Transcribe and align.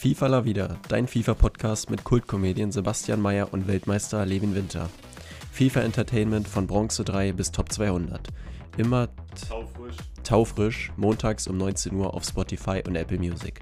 FIFA 0.00 0.28
La 0.28 0.44
Vida, 0.46 0.78
dein 0.88 1.06
FIFA-Podcast 1.06 1.90
mit 1.90 2.04
Kultkomedien 2.04 2.72
Sebastian 2.72 3.20
Mayer 3.20 3.52
und 3.52 3.68
Weltmeister 3.68 4.24
Levin 4.24 4.54
Winter. 4.54 4.88
FIFA 5.52 5.82
Entertainment 5.82 6.48
von 6.48 6.66
Bronze 6.66 7.04
3 7.04 7.32
bis 7.32 7.52
Top 7.52 7.70
200. 7.70 8.28
Immer 8.78 9.10
Taufrisch. 9.46 9.96
taufrisch, 10.24 10.92
montags 10.96 11.46
um 11.48 11.58
19 11.58 11.94
Uhr 11.96 12.14
auf 12.14 12.24
Spotify 12.24 12.82
und 12.86 12.96
Apple 12.96 13.18
Music. 13.18 13.60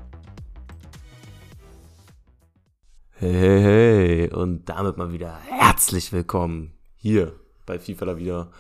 Hey, 3.11 3.33
hey, 3.33 3.63
hey, 3.63 4.31
und 4.33 4.69
damit 4.69 4.97
mal 4.97 5.11
wieder 5.11 5.37
herzlich 5.41 6.13
willkommen 6.13 6.71
hier 6.95 7.35
bei 7.67 7.81
FIFA 7.81 8.05
da 8.05 8.17
wieder, 8.17 8.53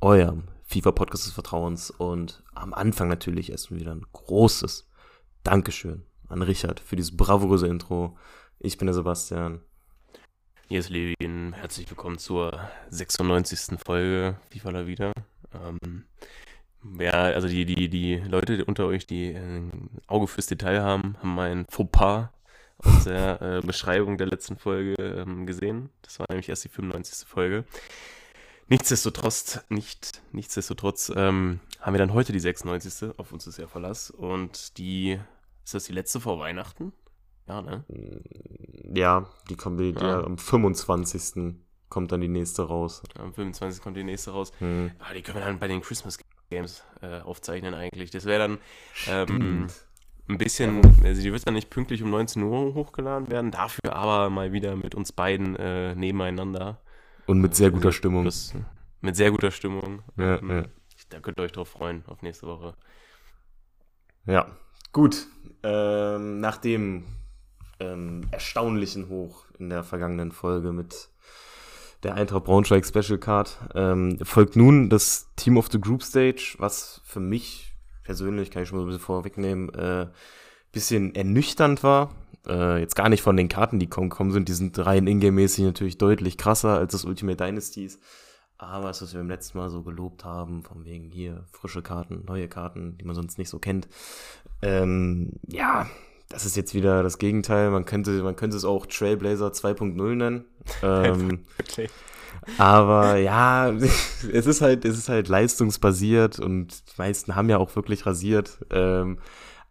eurem 0.00 0.44
FIFA-Podcast 0.68 1.26
des 1.26 1.32
Vertrauens. 1.32 1.90
Und 1.90 2.44
am 2.54 2.72
Anfang 2.72 3.08
natürlich 3.08 3.50
erstmal 3.50 3.80
wieder 3.80 3.96
ein 3.96 4.06
großes 4.12 4.88
Dankeschön 5.42 6.04
an 6.28 6.42
Richard 6.42 6.80
für 6.80 6.96
dieses 6.96 7.16
bravouröse 7.16 7.66
Intro. 7.66 8.16
Ich 8.58 8.78
bin 8.78 8.86
der 8.86 8.94
Sebastian. 8.94 9.60
Hier 10.68 10.80
ist 10.80 10.90
Levin. 10.90 11.52
Herzlich 11.52 11.88
willkommen 11.88 12.18
zur 12.18 12.58
96. 12.90 13.78
Folge 13.84 14.36
FIFA 14.50 14.70
La 14.70 14.86
Vida. 14.86 15.12
Ähm, 15.54 16.04
ja, 16.98 17.10
also 17.10 17.48
die, 17.48 17.64
die, 17.64 17.88
die 17.88 18.16
Leute 18.16 18.64
unter 18.64 18.86
euch, 18.86 19.06
die 19.06 19.28
ein 19.34 19.90
Auge 20.06 20.26
fürs 20.26 20.46
Detail 20.46 20.82
haben, 20.82 21.16
haben 21.18 21.34
mein 21.34 21.66
Fauxpas 21.68 22.30
aus 22.78 23.04
der 23.04 23.40
äh, 23.62 23.66
Beschreibung 23.66 24.18
der 24.18 24.26
letzten 24.26 24.56
Folge 24.56 24.94
ähm, 24.98 25.46
gesehen. 25.46 25.90
Das 26.02 26.18
war 26.18 26.26
nämlich 26.28 26.48
erst 26.48 26.64
die 26.64 26.68
95. 26.68 27.28
Folge. 27.28 27.64
Nichtsdestotrotz, 28.68 29.60
nicht, 29.68 30.22
nichtsdestotrotz 30.32 31.12
ähm, 31.14 31.60
haben 31.80 31.94
wir 31.94 31.98
dann 31.98 32.12
heute 32.12 32.32
die 32.32 32.40
96. 32.40 33.10
Auf 33.16 33.32
uns 33.32 33.46
ist 33.46 33.58
ja 33.58 33.68
Verlass. 33.68 34.10
Und 34.10 34.76
die, 34.78 35.20
ist 35.66 35.74
das 35.74 35.84
die 35.84 35.92
letzte 35.92 36.20
vor 36.20 36.38
Weihnachten? 36.38 36.92
Ja, 37.48 37.60
ne? 37.60 37.84
Ja, 38.94 39.28
die 39.50 39.56
kommt 39.56 39.80
die, 39.80 39.90
Ja. 39.90 40.22
am 40.22 40.38
25. 40.38 41.56
kommt 41.88 42.12
dann 42.12 42.20
die 42.20 42.28
nächste 42.28 42.62
raus. 42.62 43.02
Am 43.18 43.34
25. 43.34 43.82
kommt 43.82 43.96
die 43.96 44.04
nächste 44.04 44.30
raus. 44.30 44.52
Hm. 44.60 44.92
Ah, 45.00 45.12
die 45.12 45.22
können 45.22 45.38
wir 45.38 45.44
dann 45.44 45.58
bei 45.58 45.66
den 45.66 45.80
Christmas 45.80 46.18
Games 46.50 46.84
äh, 47.02 47.20
aufzeichnen 47.20 47.74
eigentlich. 47.74 48.10
Das 48.12 48.24
wäre 48.26 48.38
dann 48.38 48.58
ähm, 49.08 49.66
ein 50.28 50.38
bisschen, 50.38 50.82
also 51.04 51.20
die 51.20 51.32
wird 51.32 51.44
dann 51.46 51.54
nicht 51.54 51.68
pünktlich 51.70 52.00
um 52.02 52.10
19 52.10 52.42
Uhr 52.44 52.74
hochgeladen 52.74 53.28
werden, 53.30 53.50
dafür 53.50 53.94
aber 53.94 54.30
mal 54.30 54.52
wieder 54.52 54.76
mit 54.76 54.94
uns 54.94 55.10
beiden 55.12 55.56
äh, 55.56 55.96
nebeneinander. 55.96 56.80
Und 57.26 57.40
mit 57.40 57.56
sehr 57.56 57.72
guter 57.72 57.90
Stimmung. 57.90 58.24
Das, 58.24 58.54
mit 59.00 59.16
sehr 59.16 59.32
guter 59.32 59.50
Stimmung. 59.50 60.02
Ja, 60.16 60.36
Ähm, 60.38 60.50
ja. 60.50 60.62
Da 61.08 61.18
könnt 61.20 61.38
ihr 61.38 61.42
euch 61.44 61.52
drauf 61.52 61.68
freuen, 61.68 62.04
auf 62.06 62.22
nächste 62.22 62.46
Woche. 62.46 62.74
Ja, 64.26 64.56
gut. 64.92 65.26
Ähm, 65.62 66.40
nach 66.40 66.58
dem 66.58 67.04
ähm, 67.80 68.22
erstaunlichen 68.30 69.08
Hoch 69.08 69.44
in 69.58 69.68
der 69.68 69.84
vergangenen 69.84 70.32
Folge 70.32 70.72
mit 70.72 71.08
der 72.02 72.14
Eintracht 72.14 72.44
Braunschweig 72.44 72.86
Special 72.86 73.18
Card 73.18 73.58
ähm, 73.74 74.18
folgt 74.22 74.54
nun 74.56 74.88
das 74.90 75.28
Team 75.36 75.56
of 75.56 75.68
the 75.70 75.80
Group 75.80 76.02
Stage, 76.02 76.54
was 76.58 77.00
für 77.04 77.20
mich 77.20 77.74
persönlich, 78.04 78.50
kann 78.50 78.62
ich 78.62 78.68
schon 78.68 78.78
mal 78.78 78.84
ein 78.84 78.88
bisschen 78.88 79.02
vorwegnehmen, 79.02 79.68
äh, 79.74 80.06
bisschen 80.72 81.14
ernüchternd 81.14 81.82
war. 81.82 82.14
Äh, 82.46 82.80
jetzt 82.80 82.94
gar 82.94 83.08
nicht 83.08 83.22
von 83.22 83.36
den 83.36 83.48
Karten, 83.48 83.78
die 83.78 83.88
kommen, 83.88 84.10
kommen 84.10 84.30
sind, 84.30 84.48
die 84.48 84.52
sind 84.52 84.78
rein 84.78 85.06
ingame-mäßig 85.06 85.64
natürlich 85.64 85.98
deutlich 85.98 86.38
krasser 86.38 86.78
als 86.78 86.92
das 86.92 87.04
Ultimate 87.04 87.44
Dynasties. 87.44 87.98
Aber 88.58 88.88
das, 88.88 89.02
was 89.02 89.12
wir 89.12 89.20
beim 89.20 89.28
letzten 89.28 89.58
Mal 89.58 89.68
so 89.68 89.82
gelobt 89.82 90.24
haben, 90.24 90.62
von 90.62 90.84
wegen 90.84 91.10
hier 91.10 91.44
frische 91.52 91.82
Karten, 91.82 92.24
neue 92.26 92.48
Karten, 92.48 92.96
die 92.98 93.04
man 93.04 93.14
sonst 93.14 93.38
nicht 93.38 93.50
so 93.50 93.58
kennt. 93.58 93.86
Ähm, 94.62 95.32
ja, 95.46 95.86
das 96.28 96.46
ist 96.46 96.56
jetzt 96.56 96.74
wieder 96.74 97.02
das 97.02 97.18
Gegenteil. 97.18 97.70
Man 97.70 97.84
könnte, 97.84 98.22
man 98.22 98.34
könnte 98.34 98.56
es 98.56 98.64
auch 98.64 98.86
Trailblazer 98.86 99.48
2.0 99.48 100.14
nennen. 100.14 100.44
Ähm, 100.82 101.44
Okay. 101.60 101.88
aber 102.58 103.16
ja, 103.18 103.70
es 104.32 104.46
ist 104.46 104.60
halt, 104.62 104.84
es 104.84 104.96
ist 104.98 105.08
halt 105.08 105.28
leistungsbasiert 105.28 106.40
und 106.40 106.82
die 106.90 106.94
meisten 106.98 107.36
haben 107.36 107.48
ja 107.50 107.58
auch 107.58 107.76
wirklich 107.76 108.04
rasiert. 108.06 108.58
Ähm, 108.70 109.18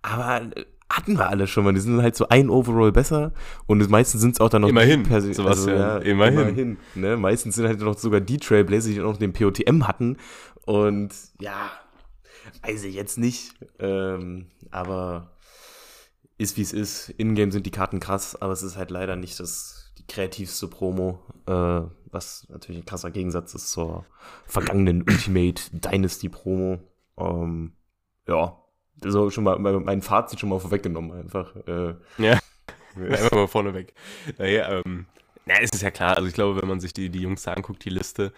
aber 0.01 0.41
hatten 0.89 1.17
wir 1.17 1.29
alle 1.29 1.47
schon 1.47 1.63
mal. 1.63 1.73
Die 1.73 1.79
sind 1.79 2.01
halt 2.01 2.15
so 2.15 2.29
ein 2.29 2.49
Overall 2.49 2.91
besser 2.91 3.33
und 3.65 3.79
die 3.79 3.87
meisten 3.87 4.19
sind 4.19 4.35
es 4.35 4.39
auch 4.39 4.49
dann 4.49 4.61
noch 4.61 4.69
Immerhin, 4.69 5.03
die 5.03 5.09
Persi- 5.09 5.33
Sebastian, 5.33 6.01
immerhin. 6.03 6.39
immerhin 6.39 6.77
ne? 6.95 7.17
Meistens 7.17 7.55
sind 7.55 7.67
halt 7.67 7.79
noch 7.79 7.97
sogar 7.97 8.21
die 8.21 8.37
Trailblazer, 8.37 8.89
die 8.89 8.99
noch 8.99 9.17
den 9.17 9.33
POTM 9.33 9.87
hatten. 9.87 10.17
Und 10.65 11.09
ja, 11.39 11.71
weiß 12.63 12.83
ich 12.83 12.95
jetzt 12.95 13.17
nicht. 13.17 13.53
Ähm, 13.79 14.47
aber 14.71 15.31
ist 16.37 16.57
wie 16.57 16.61
es 16.61 16.73
ist. 16.73 17.09
Ingame 17.17 17.51
sind 17.51 17.65
die 17.65 17.71
Karten 17.71 17.99
krass, 17.99 18.39
aber 18.41 18.53
es 18.53 18.61
ist 18.63 18.77
halt 18.77 18.91
leider 18.91 19.15
nicht 19.15 19.39
das 19.39 19.93
die 19.97 20.05
kreativste 20.05 20.67
Promo, 20.67 21.19
äh, 21.47 21.81
was 22.11 22.45
natürlich 22.49 22.81
ein 22.81 22.85
krasser 22.85 23.11
Gegensatz 23.11 23.55
ist 23.55 23.71
zur 23.71 24.05
vergangenen 24.45 25.01
Ultimate 25.03 25.61
Dynasty 25.71 26.29
Promo. 26.29 26.79
Ähm, 27.17 27.73
ja, 28.27 28.57
so 29.03 29.29
schon 29.29 29.43
mal 29.43 29.57
mein 29.59 30.01
Fazit 30.01 30.39
schon 30.39 30.49
mal 30.49 30.59
vorweggenommen 30.59 31.11
einfach. 31.19 31.55
Äh, 31.67 31.95
Ja. 32.17 32.39
Einfach 32.95 33.31
mal 33.33 33.47
vorneweg. 33.47 33.93
Naja, 34.37 34.79
ähm, 34.79 35.05
na, 35.45 35.55
es 35.59 35.69
ist 35.73 35.81
ja 35.81 35.91
klar, 35.91 36.15
also 36.15 36.29
ich 36.29 36.33
glaube, 36.33 36.61
wenn 36.61 36.69
man 36.69 36.79
sich 36.79 36.93
die, 36.93 37.09
die 37.09 37.19
Jungs 37.21 37.43
da 37.43 37.51
anguckt, 37.51 37.83
die 37.83 37.89
Liste, 37.89 38.31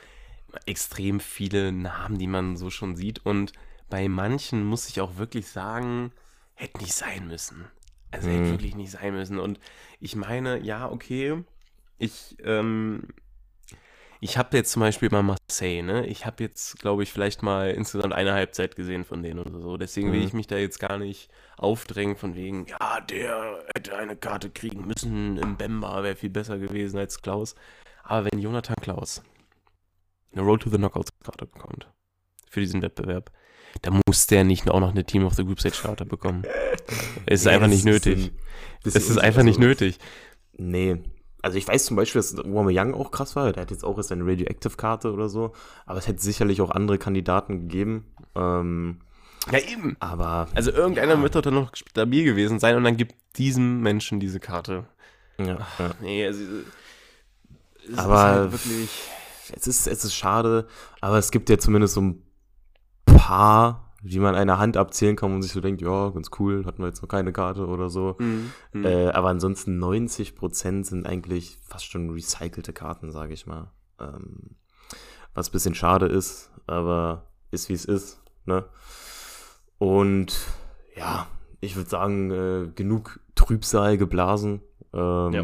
extrem 0.65 1.19
viele 1.19 1.71
Namen, 1.71 2.17
die 2.17 2.25
man 2.25 2.57
so 2.57 2.71
schon 2.71 2.95
sieht. 2.95 3.23
Und 3.23 3.53
bei 3.91 4.09
manchen 4.09 4.65
muss 4.65 4.89
ich 4.89 4.99
auch 4.99 5.17
wirklich 5.17 5.47
sagen, 5.47 6.11
hätte 6.55 6.79
nicht 6.79 6.93
sein 6.93 7.27
müssen. 7.27 7.65
Also 8.09 8.29
hätte 8.29 8.45
Mhm. 8.45 8.49
wirklich 8.51 8.75
nicht 8.75 8.89
sein 8.91 9.13
müssen. 9.13 9.37
Und 9.37 9.59
ich 9.99 10.15
meine, 10.15 10.59
ja, 10.59 10.89
okay, 10.89 11.43
ich, 11.99 12.35
ähm, 12.43 13.03
ich 14.19 14.37
habe 14.37 14.57
jetzt 14.57 14.71
zum 14.71 14.79
Beispiel 14.81 15.09
mal 15.11 15.23
Marseille, 15.23 15.81
ne? 15.83 16.05
Ich 16.07 16.25
habe 16.25 16.43
jetzt, 16.43 16.79
glaube 16.79 17.03
ich, 17.03 17.11
vielleicht 17.11 17.43
mal 17.43 17.71
insgesamt 17.71 18.13
eine 18.13 18.33
Halbzeit 18.33 18.75
gesehen 18.75 19.03
von 19.05 19.21
denen 19.23 19.39
oder 19.39 19.59
so. 19.61 19.77
Deswegen 19.77 20.11
will 20.11 20.19
Mhm. 20.21 20.25
ich 20.27 20.33
mich 20.33 20.47
da 20.47 20.57
jetzt 20.57 20.79
gar 20.79 20.97
nicht 20.97 21.29
aufdrängen 21.57 22.15
von 22.15 22.35
wegen, 22.35 22.65
ja, 22.67 23.01
der 23.01 23.63
hätte 23.75 23.95
eine 23.97 24.15
Karte 24.15 24.49
kriegen 24.49 24.85
müssen 24.87 25.37
im 25.37 25.57
Bemba, 25.57 26.03
wäre 26.03 26.15
viel 26.15 26.29
besser 26.29 26.57
gewesen 26.57 26.97
als 26.97 27.21
Klaus. 27.21 27.55
Aber 28.03 28.29
wenn 28.31 28.39
Jonathan 28.39 28.75
Klaus 28.81 29.21
eine 30.33 30.41
Road 30.41 30.61
to 30.63 30.69
the 30.69 30.77
Knockouts 30.77 31.11
Karte 31.23 31.45
bekommt 31.45 31.87
für 32.49 32.59
diesen 32.61 32.81
Wettbewerb, 32.81 33.31
dann 33.81 34.01
muss 34.07 34.27
der 34.27 34.43
nicht 34.43 34.69
auch 34.69 34.79
noch 34.79 34.91
eine 34.91 35.03
Team 35.05 35.25
of 35.25 35.33
the 35.35 35.43
Group 35.43 35.59
Stage 35.59 35.77
Karte 35.81 36.05
bekommen. 36.05 36.43
Es 37.25 37.41
ist 37.41 37.45
ja, 37.45 37.51
einfach 37.51 37.67
nicht 37.67 37.83
nötig. 37.83 38.31
Es 38.85 38.95
ist 38.95 39.11
un- 39.11 39.19
einfach 39.19 39.43
nicht 39.43 39.57
also, 39.57 39.67
nötig. 39.67 39.97
Nee. 40.53 41.01
Also 41.47 41.57
ich 41.57 41.67
weiß 41.67 41.85
zum 41.85 41.95
Beispiel, 41.95 42.19
dass 42.19 42.35
Young 42.45 42.93
auch 42.93 43.09
krass 43.11 43.35
war. 43.37 43.51
Der 43.53 43.61
hat 43.61 43.71
jetzt 43.71 43.85
auch 43.85 43.97
erst 43.97 44.11
eine 44.11 44.25
Radioactive-Karte 44.25 45.13
oder 45.13 45.29
so. 45.29 45.53
Aber 45.85 45.97
es 45.97 46.07
hätte 46.07 46.21
sicherlich 46.21 46.59
auch 46.61 46.71
andere 46.71 46.97
Kandidaten 46.97 47.61
gegeben. 47.61 48.05
Ähm, 48.35 48.99
Ja, 49.51 49.59
eben. 49.59 49.95
aber 50.01 50.47
Also 50.55 50.71
irgendeiner 50.71 51.15
Ja. 51.15 51.21
wird 51.21 51.35
doch 51.35 51.41
dann 51.41 51.53
noch 51.53 51.73
stabil 51.73 52.25
gewesen 52.25 52.59
sein 52.59 52.75
und 52.75 52.83
dann 52.83 52.97
gibt 52.97 53.15
diesem 53.37 53.81
Menschen 53.81 54.19
diese 54.19 54.39
Karte. 54.41 54.85
ja, 55.39 55.59
ja. 55.79 55.91
Nee, 56.01 56.25
also 56.25 56.41
es 57.83 57.89
ist 57.89 57.97
Aber 57.99 58.19
halt 58.21 58.51
wirklich. 58.51 58.89
es 59.55 59.67
ist, 59.67 59.87
es 59.87 60.03
ist 60.03 60.13
schade, 60.15 60.67
aber 60.99 61.17
es 61.17 61.31
gibt 61.31 61.49
ja 61.49 61.57
zumindest 61.57 61.93
so 61.93 62.01
ein 62.01 62.23
paar, 63.05 63.86
die 64.03 64.19
man 64.19 64.35
einer 64.35 64.59
Hand 64.59 64.77
abzählen 64.77 65.15
kann 65.15 65.33
und 65.33 65.41
sich 65.41 65.51
so 65.51 65.61
denkt, 65.61 65.81
ja, 65.81 66.09
ganz 66.09 66.29
cool, 66.39 66.65
hatten 66.65 66.81
wir 66.81 66.87
jetzt 66.87 67.01
noch 67.01 67.09
keine 67.09 67.33
Karte 67.33 67.65
oder 67.67 67.89
so. 67.89 68.15
Mhm. 68.19 68.51
Mhm. 68.73 68.85
Äh, 68.85 69.07
aber 69.09 69.29
ansonsten 69.29 69.83
90% 69.83 70.85
sind 70.85 71.05
eigentlich 71.07 71.57
fast 71.63 71.85
schon 71.85 72.09
recycelte 72.11 72.73
Karten, 72.73 73.11
sage 73.11 73.33
ich 73.33 73.47
mal. 73.47 73.71
Ähm, 73.99 74.55
was 75.33 75.49
ein 75.49 75.51
bisschen 75.51 75.75
schade 75.75 76.05
ist, 76.07 76.51
aber 76.67 77.27
ist 77.51 77.69
wie 77.69 77.73
es 77.73 77.85
ist. 77.85 78.21
Ne? 78.45 78.65
Und 79.77 80.37
ja, 80.95 81.27
ich 81.59 81.75
würde 81.75 81.89
sagen, 81.89 82.31
äh, 82.31 82.71
genug 82.75 83.19
Trübsal 83.35 83.97
geblasen. 83.97 84.61
Ähm, 84.93 85.33
Ja. 85.33 85.43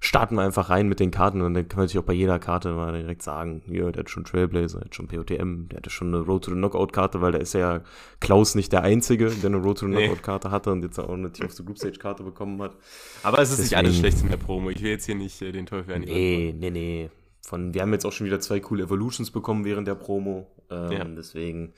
Starten 0.00 0.36
wir 0.36 0.42
einfach 0.42 0.70
rein 0.70 0.88
mit 0.88 1.00
den 1.00 1.10
Karten 1.10 1.40
und 1.42 1.54
dann 1.54 1.66
kann 1.66 1.78
man 1.78 1.86
natürlich 1.86 1.98
auch 2.02 2.06
bei 2.06 2.12
jeder 2.12 2.38
Karte 2.38 2.72
mal 2.72 2.92
direkt 2.92 3.20
sagen, 3.22 3.62
ja, 3.66 3.90
der 3.90 4.00
hat 4.04 4.10
schon 4.10 4.22
Trailblazer, 4.24 4.78
der 4.78 4.84
hat 4.86 4.94
schon 4.94 5.08
POTM, 5.08 5.66
der 5.68 5.78
hatte 5.78 5.90
schon 5.90 6.08
eine 6.14 6.18
Road 6.24 6.44
to 6.44 6.52
the 6.52 6.56
Knockout 6.56 6.92
Karte, 6.92 7.20
weil 7.20 7.32
da 7.32 7.38
ist 7.38 7.52
ja 7.54 7.82
Klaus 8.20 8.54
nicht 8.54 8.72
der 8.72 8.82
Einzige, 8.82 9.28
der 9.28 9.46
eine 9.50 9.56
Road 9.56 9.78
to 9.78 9.86
the 9.86 9.92
Nee. 9.92 10.06
Knockout 10.06 10.22
Karte 10.22 10.50
hatte 10.52 10.70
und 10.70 10.82
jetzt 10.84 11.00
auch 11.00 11.08
eine 11.08 11.32
Team 11.32 11.46
of 11.46 11.52
the 11.52 11.64
Group 11.64 11.78
Stage 11.78 11.98
Karte 11.98 12.22
bekommen 12.22 12.62
hat. 12.62 12.76
Aber 13.24 13.40
es 13.40 13.50
ist 13.50 13.58
nicht 13.58 13.76
alles 13.76 13.90
deswegen- 13.96 14.08
schlecht 14.12 14.22
in 14.22 14.30
der 14.30 14.36
Promo. 14.36 14.70
Ich 14.70 14.80
will 14.82 14.90
jetzt 14.90 15.06
hier 15.06 15.16
nicht 15.16 15.42
äh, 15.42 15.50
den 15.50 15.66
Teufel 15.66 15.94
an 15.94 16.02
die 16.02 16.12
Nee, 16.12 16.54
nee, 16.56 16.70
nee. 16.70 17.10
Von, 17.44 17.74
wir 17.74 17.82
haben 17.82 17.92
jetzt 17.92 18.04
auch 18.06 18.12
schon 18.12 18.26
wieder 18.26 18.38
zwei 18.40 18.60
coole 18.60 18.84
Evolutions 18.84 19.32
bekommen 19.32 19.64
während 19.64 19.88
der 19.88 19.94
Promo. 19.96 20.46
Ähm, 20.70 20.92
Ja. 20.92 21.04
Deswegen 21.04 21.72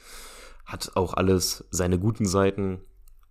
hat 0.67 0.93
auch 0.95 1.15
alles 1.15 1.65
seine 1.71 1.99
guten 1.99 2.27
Seiten. 2.27 2.81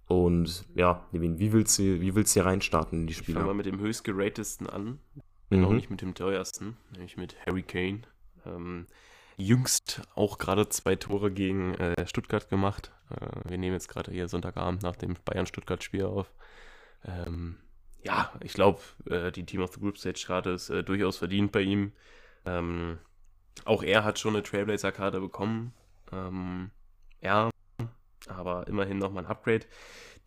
Und 0.09 0.65
ja, 0.73 1.05
Levin, 1.11 1.37
wie 1.37 1.53
willst 1.53 1.77
du, 1.77 2.01
wie 2.01 2.15
willst 2.15 2.35
du 2.35 2.39
hier 2.41 2.49
reinstarten 2.49 3.01
in 3.01 3.07
die 3.07 3.11
Ich 3.13 3.21
fange 3.21 3.35
mal 3.37 3.41
Spiele? 3.43 3.53
mit 3.53 3.65
dem 3.67 3.79
höchst 3.79 4.03
geratesten 4.03 4.67
an. 4.67 4.99
Auch 5.51 5.55
Mhm. 5.69 5.75
nicht 5.75 5.89
mit 5.91 6.01
dem 6.01 6.15
teuersten, 6.15 6.77
nämlich 6.93 7.15
mit 7.15 7.35
Harry 7.45 7.61
Kane. 7.61 8.01
Ähm, 8.45 8.87
jüngst 9.37 10.01
auch 10.15 10.39
gerade 10.39 10.67
zwei 10.69 10.95
Tore 10.95 11.31
gegen 11.31 11.75
äh, 11.75 12.07
Stuttgart 12.07 12.49
gemacht. 12.49 12.91
Äh, 13.11 13.49
wir 13.49 13.57
nehmen 13.59 13.73
jetzt 13.73 13.87
gerade 13.87 14.11
hier 14.11 14.27
Sonntagabend 14.27 14.81
nach 14.81 14.95
dem 14.95 15.15
Bayern-Stuttgart-Spiel 15.25 16.05
auf. 16.05 16.31
Ähm, 17.05 17.57
ja, 18.03 18.31
ich 18.43 18.53
glaube, 18.53 18.79
äh, 19.05 19.31
die 19.31 19.45
Team 19.45 19.61
of 19.61 19.73
the 19.73 19.79
Group 19.79 19.97
Stage 19.99 20.23
Karte 20.25 20.49
ist 20.51 20.69
äh, 20.71 20.83
durchaus 20.83 21.17
verdient 21.17 21.51
bei 21.51 21.61
ihm. 21.61 21.91
Ähm, 22.45 22.97
auch 23.65 23.83
er 23.83 24.03
hat 24.03 24.17
schon 24.19 24.33
eine 24.35 24.43
Trailblazer-Karte 24.43 25.19
bekommen. 25.19 25.73
Ähm, 26.11 26.71
ja, 27.21 27.49
aber 28.27 28.67
immerhin 28.67 28.97
nochmal 28.97 29.25
ein 29.25 29.29
Upgrade. 29.29 29.65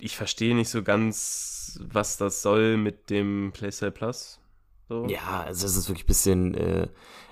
Ich 0.00 0.16
verstehe 0.16 0.54
nicht 0.54 0.68
so 0.68 0.82
ganz, 0.82 1.78
was 1.82 2.16
das 2.16 2.42
soll 2.42 2.76
mit 2.76 3.10
dem 3.10 3.52
Playstyle 3.52 3.92
Plus. 3.92 4.40
So. 4.88 5.06
Ja, 5.06 5.44
also 5.46 5.66
es 5.66 5.76
ist 5.76 5.88
wirklich 5.88 6.04
ein 6.04 6.06
bisschen, 6.06 6.54
äh, 6.54 6.88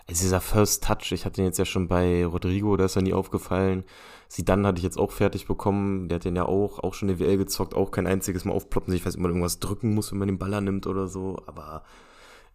also 0.07 0.23
dieser 0.23 0.41
First 0.41 0.85
Touch, 0.85 1.13
ich 1.13 1.25
hatte 1.25 1.37
den 1.37 1.47
jetzt 1.47 1.59
ja 1.59 1.65
schon 1.65 1.89
bei 1.89 2.25
Rodrigo, 2.25 2.77
da 2.77 2.85
ist 2.85 2.97
er 2.97 3.03
nie 3.03 3.13
aufgefallen. 3.13 3.85
Sie 4.29 4.45
dann 4.45 4.65
hatte 4.65 4.79
ich 4.79 4.85
jetzt 4.85 4.99
auch 4.99 5.11
fertig 5.11 5.47
bekommen, 5.47 6.09
der 6.09 6.17
hat 6.17 6.25
den 6.25 6.37
ja 6.37 6.45
auch, 6.45 6.79
auch 6.79 6.95
schon 6.95 7.19
WL 7.19 7.37
gezockt, 7.37 7.75
auch 7.75 7.91
kein 7.91 8.07
einziges 8.07 8.45
Mal 8.45 8.53
aufploppen. 8.53 8.95
Ich 8.95 9.05
weiß, 9.05 9.17
ob 9.17 9.21
man 9.21 9.33
irgendwas 9.33 9.59
drücken 9.59 9.93
muss, 9.93 10.13
wenn 10.13 10.19
man 10.19 10.29
den 10.29 10.39
Baller 10.39 10.61
nimmt 10.61 10.87
oder 10.87 11.09
so, 11.09 11.43
aber 11.47 11.85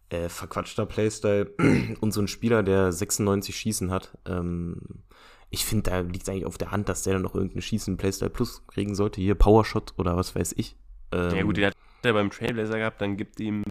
äh, 0.08 0.28
verquatschter 0.28 0.86
Playstyle 0.86 1.52
und 2.00 2.12
so 2.12 2.20
ein 2.20 2.28
Spieler, 2.28 2.62
der 2.62 2.92
96 2.92 3.54
Schießen 3.54 3.90
hat, 3.90 4.16
ähm, 4.26 5.02
ich 5.50 5.64
finde, 5.64 5.90
da 5.90 6.00
liegt 6.00 6.22
es 6.24 6.28
eigentlich 6.28 6.46
auf 6.46 6.58
der 6.58 6.70
Hand, 6.70 6.88
dass 6.88 7.02
der 7.02 7.14
dann 7.14 7.22
noch 7.22 7.34
irgendeine 7.34 7.62
Schießen 7.62 7.96
Playstyle 7.96 8.30
Plus 8.30 8.66
kriegen 8.66 8.94
sollte. 8.94 9.20
Hier 9.20 9.34
Powershot 9.34 9.94
oder 9.96 10.16
was 10.16 10.34
weiß 10.34 10.54
ich. 10.56 10.76
Ähm, 11.12 11.34
ja 11.34 11.42
gut, 11.42 11.56
den 11.56 11.66
hat 11.66 11.74
er 12.02 12.12
beim 12.12 12.30
Trailblazer 12.30 12.78
gehabt, 12.78 13.00
dann 13.00 13.16
gibt 13.16 13.40
ihm 13.40 13.64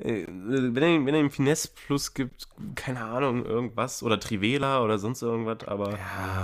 äh, 0.00 0.26
wenn 0.28 0.82
er, 0.82 1.06
wenn 1.06 1.14
er 1.14 1.20
ihm 1.20 1.30
Finesse 1.30 1.68
Plus 1.86 2.14
gibt, 2.14 2.48
keine 2.74 3.04
Ahnung, 3.04 3.44
irgendwas 3.44 4.02
oder 4.02 4.18
Trivela 4.18 4.82
oder 4.82 4.98
sonst 4.98 5.22
irgendwas, 5.22 5.66
aber 5.66 5.90
ja, 5.90 5.96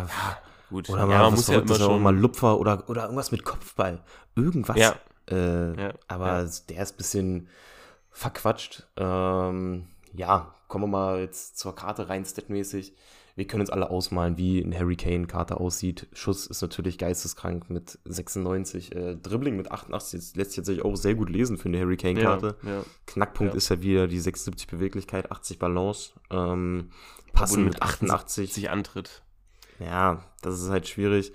ja 0.08 0.38
gut. 0.68 0.90
Oder 0.90 1.00
ja, 1.00 1.06
man 1.06 1.34
muss 1.34 1.48
ja 1.48 1.60
immer 1.60 1.74
schon 1.74 2.02
mal 2.02 2.16
Lupfer 2.16 2.58
oder, 2.58 2.88
oder 2.88 3.04
irgendwas 3.04 3.32
mit 3.32 3.44
Kopfball. 3.44 4.02
Irgendwas. 4.34 4.76
Ja. 4.76 4.96
Äh, 5.30 5.80
ja. 5.80 5.92
Aber 6.08 6.48
der 6.68 6.82
ist 6.82 6.92
ein 6.92 6.96
bisschen 6.96 7.48
verquatscht. 8.10 8.86
Ähm, 8.96 9.86
ja, 10.12 10.54
kommen 10.68 10.84
wir 10.84 10.88
mal 10.88 11.20
jetzt 11.20 11.58
zur 11.58 11.74
Karte 11.74 12.08
rein, 12.08 12.24
statmäßig 12.24 12.94
wir 13.36 13.46
können 13.46 13.60
uns 13.60 13.70
alle 13.70 13.90
ausmalen, 13.90 14.38
wie 14.38 14.60
ein 14.60 14.74
Harry 14.74 14.96
Kane-Karte 14.96 15.60
aussieht. 15.60 16.08
Schuss 16.14 16.46
ist 16.46 16.62
natürlich 16.62 16.96
geisteskrank 16.96 17.68
mit 17.68 17.98
96. 18.06 18.94
Äh, 18.94 19.16
Dribbling 19.16 19.56
mit 19.56 19.70
88 19.70 20.18
das 20.18 20.34
lässt 20.36 20.52
sich 20.52 20.56
tatsächlich 20.56 20.84
auch 20.86 20.96
sehr 20.96 21.14
gut 21.14 21.28
lesen 21.28 21.58
für 21.58 21.68
eine 21.68 21.78
Harry 21.78 21.98
Kane-Karte. 21.98 22.56
Ja, 22.62 22.70
ja. 22.70 22.84
Knackpunkt 23.06 23.52
ja. 23.52 23.58
ist 23.58 23.68
ja 23.68 23.82
wieder 23.82 24.08
die 24.08 24.18
76 24.18 24.66
Beweglichkeit, 24.66 25.30
80 25.30 25.58
Balance. 25.58 26.12
Ähm, 26.30 26.88
passen 27.34 27.66
mit 27.66 27.82
88. 27.82 28.54
sich 28.54 28.70
Antritt. 28.70 29.22
Ja, 29.78 30.24
das 30.40 30.58
ist 30.62 30.70
halt 30.70 30.88
schwierig. 30.88 31.32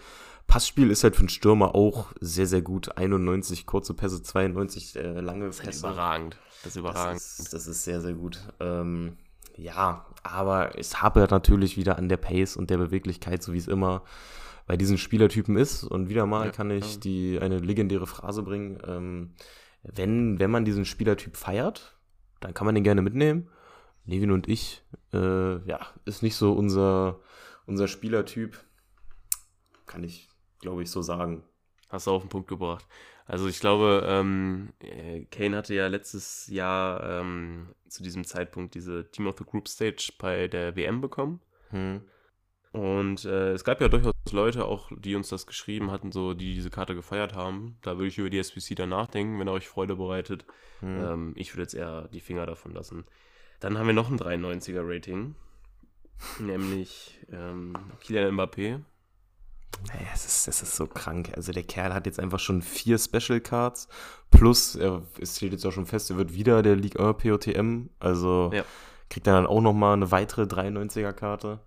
Passspiel 0.47 0.89
ist 0.89 1.03
halt 1.03 1.15
für 1.15 1.21
einen 1.21 1.29
Stürmer 1.29 1.75
auch 1.75 2.11
sehr, 2.19 2.47
sehr 2.47 2.63
gut. 2.63 2.97
91 2.97 3.67
kurze 3.67 3.93
Pässe, 3.93 4.23
92 4.23 4.95
äh, 4.95 5.19
lange 5.21 5.45
Pässe. 5.45 5.63
Das 5.65 5.75
ist 5.75 5.83
überragend. 5.83 6.37
Das 6.63 6.71
ist 6.71 6.79
überragend. 6.79 7.21
Das 7.21 7.39
ist, 7.39 7.53
das 7.53 7.67
ist 7.67 7.83
sehr, 7.83 8.01
sehr 8.01 8.13
gut. 8.13 8.39
Ähm, 8.59 9.17
ja, 9.61 10.05
aber 10.23 10.77
es 10.77 11.01
hapert 11.01 11.29
natürlich 11.29 11.77
wieder 11.77 11.97
an 11.97 12.09
der 12.09 12.17
Pace 12.17 12.57
und 12.57 12.69
der 12.71 12.77
Beweglichkeit, 12.77 13.43
so 13.43 13.53
wie 13.53 13.59
es 13.59 13.67
immer 13.67 14.03
bei 14.65 14.75
diesen 14.75 14.97
Spielertypen 14.97 15.55
ist. 15.55 15.83
Und 15.83 16.09
wieder 16.09 16.25
mal 16.25 16.47
ja, 16.47 16.51
kann 16.51 16.71
ich 16.71 16.95
ja. 16.95 16.99
die 16.99 17.39
eine 17.39 17.59
legendäre 17.59 18.07
Phrase 18.07 18.41
bringen. 18.41 18.79
Ähm, 18.87 19.35
wenn, 19.83 20.39
wenn 20.39 20.49
man 20.49 20.65
diesen 20.65 20.85
Spielertyp 20.85 21.37
feiert, 21.37 21.95
dann 22.39 22.55
kann 22.55 22.65
man 22.65 22.73
den 22.73 22.83
gerne 22.83 23.03
mitnehmen. 23.03 23.49
Levin 24.05 24.31
und 24.31 24.47
ich, 24.47 24.83
äh, 25.13 25.63
ja, 25.67 25.79
ist 26.05 26.23
nicht 26.23 26.35
so 26.35 26.53
unser, 26.53 27.19
unser 27.67 27.87
Spielertyp. 27.87 28.59
Kann 29.85 30.03
ich, 30.03 30.27
glaube 30.59 30.81
ich, 30.81 30.89
so 30.89 31.03
sagen. 31.03 31.43
Hast 31.91 32.07
du 32.07 32.11
auf 32.11 32.23
den 32.23 32.29
Punkt 32.29 32.47
gebracht. 32.47 32.87
Also 33.25 33.47
ich 33.47 33.59
glaube, 33.59 34.03
ähm, 34.07 34.73
äh, 34.79 35.25
Kane 35.25 35.57
hatte 35.57 35.73
ja 35.73 35.87
letztes 35.87 36.47
Jahr 36.47 37.21
ähm, 37.21 37.75
zu 37.87 38.01
diesem 38.01 38.23
Zeitpunkt 38.23 38.75
diese 38.75 39.09
Team 39.11 39.27
of 39.27 39.37
the 39.37 39.43
Group 39.43 39.67
Stage 39.67 40.13
bei 40.17 40.47
der 40.47 40.75
WM 40.75 41.01
bekommen. 41.01 41.41
Hm. 41.69 42.01
Und 42.71 43.25
äh, 43.25 43.51
es 43.51 43.65
gab 43.65 43.81
ja 43.81 43.89
durchaus 43.89 44.13
Leute 44.31 44.65
auch, 44.65 44.89
die 44.97 45.15
uns 45.15 45.27
das 45.27 45.45
geschrieben 45.45 45.91
hatten, 45.91 46.13
so 46.13 46.33
die 46.33 46.53
diese 46.53 46.69
Karte 46.69 46.95
gefeiert 46.95 47.35
haben. 47.35 47.77
Da 47.81 47.97
würde 47.97 48.07
ich 48.07 48.17
über 48.17 48.29
die 48.29 48.39
SPC 48.39 48.75
dann 48.75 48.89
nachdenken, 48.89 49.39
wenn 49.39 49.47
er 49.47 49.53
euch 49.53 49.67
Freude 49.67 49.97
bereitet. 49.97 50.45
Hm. 50.79 51.03
Ähm, 51.03 51.33
ich 51.35 51.53
würde 51.53 51.63
jetzt 51.63 51.73
eher 51.73 52.07
die 52.07 52.21
Finger 52.21 52.45
davon 52.45 52.73
lassen. 52.73 53.05
Dann 53.59 53.77
haben 53.77 53.87
wir 53.87 53.93
noch 53.93 54.09
ein 54.09 54.17
93er 54.17 54.81
Rating, 54.83 55.35
nämlich 56.39 57.19
ähm, 57.31 57.73
Kylian 57.99 58.35
Mbappé 58.35 58.81
naja, 59.87 60.07
es 60.13 60.25
ist, 60.25 60.47
es 60.47 60.61
ist 60.61 60.75
so 60.75 60.87
krank. 60.87 61.31
Also 61.35 61.51
der 61.51 61.63
Kerl 61.63 61.93
hat 61.93 62.05
jetzt 62.05 62.19
einfach 62.19 62.39
schon 62.39 62.61
vier 62.61 62.97
Special 62.97 63.39
Cards. 63.39 63.87
Plus, 64.29 64.75
er, 64.75 65.03
es 65.19 65.37
steht 65.37 65.51
jetzt 65.51 65.65
auch 65.65 65.71
schon 65.71 65.85
fest, 65.85 66.09
er 66.09 66.17
wird 66.17 66.33
wieder 66.33 66.61
der 66.61 66.75
League 66.75 66.99
1 66.99 67.17
POTM. 67.17 67.89
Also 67.99 68.51
ja. 68.53 68.63
kriegt 69.09 69.27
er 69.27 69.33
dann 69.33 69.47
auch 69.47 69.61
nochmal 69.61 69.93
eine 69.93 70.11
weitere 70.11 70.43
93er 70.43 71.13
Karte. 71.13 71.59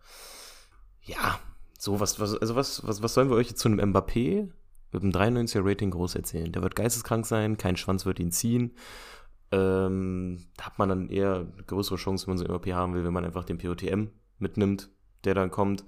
Ja, 1.02 1.38
so 1.78 2.00
was, 2.00 2.18
was, 2.20 2.36
also 2.36 2.56
was, 2.56 2.86
was, 2.86 3.02
was 3.02 3.14
sollen 3.14 3.28
wir 3.28 3.36
euch 3.36 3.48
jetzt 3.48 3.60
zu 3.60 3.68
einem 3.68 3.92
Mbappé 3.92 4.48
mit 4.92 5.02
einem 5.02 5.12
93er 5.12 5.60
Rating 5.62 5.90
groß 5.90 6.14
erzählen? 6.14 6.50
Der 6.50 6.62
wird 6.62 6.76
geisteskrank 6.76 7.26
sein, 7.26 7.58
kein 7.58 7.76
Schwanz 7.76 8.06
wird 8.06 8.20
ihn 8.20 8.32
ziehen. 8.32 8.74
Ähm, 9.52 10.46
da 10.56 10.66
hat 10.66 10.78
man 10.78 10.88
dann 10.88 11.10
eher 11.10 11.34
eine 11.34 11.64
größere 11.66 11.96
Chance, 11.96 12.26
wenn 12.26 12.36
man 12.36 12.38
so 12.38 12.44
einen 12.46 12.54
Mbappé 12.54 12.74
haben 12.74 12.94
will, 12.94 13.04
wenn 13.04 13.12
man 13.12 13.24
einfach 13.24 13.44
den 13.44 13.58
POTM 13.58 14.06
mitnimmt, 14.38 14.88
der 15.24 15.34
dann 15.34 15.50
kommt. 15.50 15.84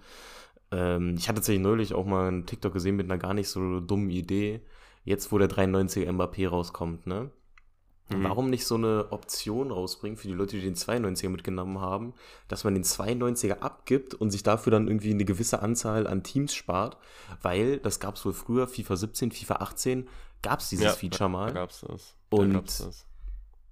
Ähm, 0.71 1.15
ich 1.17 1.29
hatte 1.29 1.37
tatsächlich 1.37 1.63
neulich 1.63 1.95
auch 1.95 2.07
mal 2.07 2.29
einen 2.29 2.47
TikTok 2.47 2.73
gesehen 2.73 2.97
mit 2.97 3.07
einer 3.07 3.19
gar 3.19 3.35
nicht 3.35 3.49
so 3.49 3.81
dummen 3.81 4.11
Idee. 4.11 4.61
Jetzt, 5.05 5.31
wo 5.31 5.39
der 5.39 5.49
93er 5.49 6.11
Mbappé 6.11 6.49
rauskommt, 6.49 7.07
ne? 7.07 7.31
Mhm. 8.09 8.25
Warum 8.25 8.51
nicht 8.51 8.67
so 8.67 8.77
eine 8.77 9.11
Option 9.11 9.71
rausbringen 9.73 10.17
für 10.17 10.29
die 10.29 10.35
Leute, 10.35 10.57
die 10.57 10.63
den 10.63 10.77
92er 10.77 11.29
mitgenommen 11.29 11.81
haben, 11.81 12.15
dass 12.47 12.63
man 12.63 12.75
den 12.75 12.85
92er 12.85 13.59
abgibt 13.61 14.15
und 14.15 14.31
sich 14.31 14.45
dafür 14.45 14.71
dann 14.71 14.87
irgendwie 14.87 15.11
eine 15.11 15.25
gewisse 15.25 15.61
Anzahl 15.61 16.07
an 16.07 16.23
Teams 16.23 16.55
spart? 16.55 16.99
Weil 17.43 17.79
das 17.79 17.99
gab 17.99 18.15
es 18.15 18.25
wohl 18.25 18.33
früher, 18.33 18.69
FIFA 18.69 18.97
17, 18.97 19.33
FIFA 19.33 19.57
18, 19.57 20.09
gab 20.43 20.61
es 20.61 20.69
dieses 20.69 20.85
ja, 20.85 20.93
Feature 20.93 21.31
mal. 21.31 21.47
Da 21.47 21.61
gab's 21.61 21.81
das. 21.81 22.15
Da 22.31 22.37
und 22.37 22.53
gab's 22.53 22.79
das. 22.79 23.07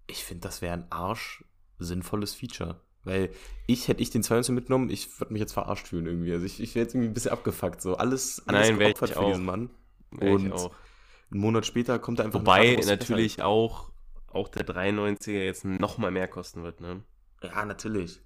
ich 0.09 0.25
finde, 0.25 0.43
das 0.43 0.63
wäre 0.63 0.75
ein 0.75 0.91
arsch 0.91 1.45
sinnvolles 1.79 2.35
Feature. 2.35 2.81
Weil 3.05 3.31
ich, 3.67 3.89
hätte 3.89 4.03
ich 4.03 4.11
den 4.11 4.23
22 4.23 4.55
mitgenommen, 4.55 4.91
ich 4.91 5.21
würde 5.21 5.33
mich 5.33 5.41
jetzt 5.41 5.53
verarscht 5.53 5.89
fühlen 5.89 6.07
irgendwie. 6.07 6.33
Also 6.33 6.47
ich, 6.47 6.61
ich 6.61 6.75
wäre 6.75 6.85
jetzt 6.85 6.95
irgendwie 6.95 7.11
ein 7.11 7.15
bisschen 7.15 7.33
abgefuckt. 7.33 7.81
So 7.81 7.97
alles, 7.97 8.43
alles 8.47 8.69
Nein, 8.71 8.79
geopfert 8.79 9.11
für 9.11 9.21
auch. 9.21 9.29
diesen 9.29 9.45
Mann. 9.45 9.71
Wär 10.11 10.33
und 10.33 10.53
einen 10.53 11.41
Monat 11.41 11.67
später 11.67 11.99
kommt 11.99 12.21
er 12.21 12.27
einfach 12.27 12.41
Wobei 12.41 12.77
natürlich 12.87 13.43
auch, 13.43 13.91
auch 14.29 14.49
der 14.49 14.67
93er 14.67 15.45
jetzt 15.45 15.65
nochmal 15.65 16.11
mehr 16.11 16.29
kosten 16.29 16.63
wird, 16.63 16.81
ne? 16.81 17.03
Ja, 17.43 17.65
natürlich. 17.65 18.21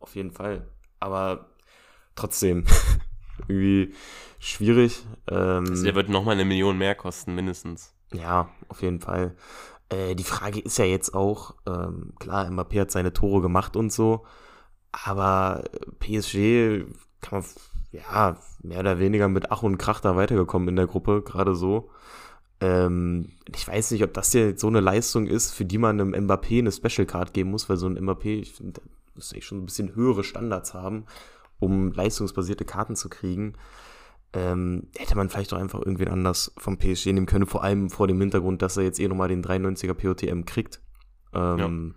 Auf 0.00 0.14
jeden 0.16 0.32
Fall. 0.32 0.68
Aber 0.98 1.50
trotzdem 2.14 2.64
irgendwie 3.48 3.94
schwierig. 4.38 5.04
Ähm, 5.28 5.66
also 5.68 5.84
der 5.84 5.94
wird 5.94 6.08
nochmal 6.08 6.34
eine 6.34 6.44
Million 6.44 6.78
mehr 6.78 6.94
kosten, 6.94 7.34
mindestens. 7.34 7.94
Ja, 8.12 8.50
auf 8.68 8.82
jeden 8.82 9.00
Fall. 9.00 9.36
Äh, 9.88 10.14
die 10.14 10.24
Frage 10.24 10.60
ist 10.60 10.78
ja 10.78 10.84
jetzt 10.84 11.14
auch, 11.14 11.54
ähm, 11.66 12.12
klar, 12.18 12.46
Mbappé 12.46 12.80
hat 12.80 12.90
seine 12.90 13.12
Tore 13.12 13.40
gemacht 13.40 13.76
und 13.76 13.92
so, 13.92 14.24
aber 14.92 15.64
PSG 16.00 16.84
kann 17.20 17.40
man, 17.40 17.44
ja, 17.92 18.36
mehr 18.62 18.80
oder 18.80 18.98
weniger 18.98 19.28
mit 19.28 19.50
Ach 19.52 19.62
und 19.62 19.78
Krach 19.78 20.00
da 20.00 20.16
weitergekommen 20.16 20.68
in 20.68 20.76
der 20.76 20.86
Gruppe, 20.86 21.22
gerade 21.22 21.54
so. 21.54 21.90
Ähm, 22.60 23.32
ich 23.54 23.66
weiß 23.68 23.90
nicht, 23.92 24.02
ob 24.02 24.14
das 24.14 24.32
hier 24.32 24.58
so 24.58 24.66
eine 24.66 24.80
Leistung 24.80 25.26
ist, 25.26 25.52
für 25.52 25.64
die 25.64 25.78
man 25.78 26.00
einem 26.00 26.14
Mbappé 26.26 26.58
eine 26.58 26.72
Special 26.72 27.06
Card 27.06 27.32
geben 27.32 27.50
muss, 27.50 27.68
weil 27.68 27.76
so 27.76 27.86
ein 27.86 27.98
Mbappé, 27.98 28.40
ich 28.40 28.54
finde, 28.54 28.80
muss 29.14 29.32
eigentlich 29.32 29.46
schon 29.46 29.58
ein 29.58 29.66
bisschen 29.66 29.94
höhere 29.94 30.24
Standards 30.24 30.74
haben, 30.74 31.04
um 31.58 31.92
leistungsbasierte 31.92 32.64
Karten 32.64 32.96
zu 32.96 33.08
kriegen 33.08 33.54
ähm, 34.36 34.88
hätte 34.98 35.16
man 35.16 35.30
vielleicht 35.30 35.54
auch 35.54 35.58
einfach 35.58 35.80
irgendwen 35.80 36.08
anders 36.08 36.52
vom 36.58 36.76
PSG 36.76 37.06
nehmen 37.06 37.24
können, 37.24 37.46
vor 37.46 37.64
allem 37.64 37.88
vor 37.88 38.06
dem 38.06 38.20
Hintergrund, 38.20 38.60
dass 38.60 38.76
er 38.76 38.82
jetzt 38.82 39.00
eh 39.00 39.08
nochmal 39.08 39.28
den 39.28 39.42
93er 39.42 39.94
POTM 39.94 40.44
kriegt. 40.44 40.82
Ähm, 41.32 41.94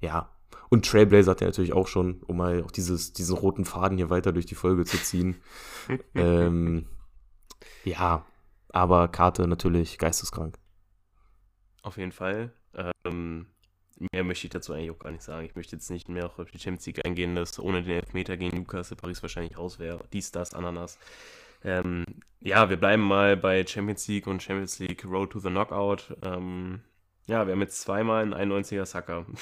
ja. 0.00 0.08
ja. 0.08 0.30
Und 0.68 0.88
Trailblazer 0.88 1.32
hat 1.32 1.42
er 1.42 1.48
natürlich 1.48 1.72
auch 1.72 1.88
schon, 1.88 2.22
um 2.28 2.36
mal 2.36 2.62
auch 2.62 2.70
dieses, 2.70 3.12
diesen 3.12 3.36
roten 3.36 3.64
Faden 3.64 3.98
hier 3.98 4.10
weiter 4.10 4.30
durch 4.32 4.46
die 4.46 4.54
Folge 4.54 4.84
zu 4.84 4.96
ziehen. 4.98 5.40
ähm, 6.14 6.86
ja, 7.82 8.24
aber 8.68 9.08
Karte 9.08 9.48
natürlich 9.48 9.98
geisteskrank. 9.98 10.56
Auf 11.82 11.96
jeden 11.96 12.12
Fall. 12.12 12.52
Ähm, 13.04 13.46
mehr 14.12 14.24
möchte 14.24 14.46
ich 14.46 14.50
dazu 14.50 14.72
eigentlich 14.72 14.90
auch 14.90 14.98
gar 14.98 15.10
nicht 15.10 15.22
sagen. 15.22 15.46
Ich 15.46 15.54
möchte 15.54 15.76
jetzt 15.76 15.90
nicht 15.90 16.08
mehr 16.08 16.26
auf 16.26 16.50
die 16.50 16.58
Champions 16.58 16.86
League 16.86 17.04
eingehen, 17.04 17.34
dass 17.34 17.58
ohne 17.58 17.82
den 17.82 17.92
Elfmeter 17.92 18.36
gegen 18.36 18.56
Newcastle 18.56 18.96
Paris 18.96 19.22
wahrscheinlich 19.22 19.58
raus 19.58 19.78
wäre. 19.78 20.00
Dies, 20.12 20.32
das, 20.32 20.54
Ananas. 20.54 20.98
Ähm, 21.62 22.04
ja, 22.40 22.70
wir 22.70 22.78
bleiben 22.78 23.02
mal 23.02 23.36
bei 23.36 23.66
Champions 23.66 24.08
League 24.08 24.26
und 24.26 24.42
Champions 24.42 24.78
League 24.78 25.04
Road 25.04 25.30
to 25.30 25.40
the 25.40 25.50
Knockout. 25.50 26.16
Ähm, 26.22 26.80
ja, 27.26 27.46
wir 27.46 27.52
haben 27.52 27.60
jetzt 27.60 27.82
zweimal 27.82 28.22
einen 28.22 28.52
91er 28.52 28.86
Sacker. 28.86 29.26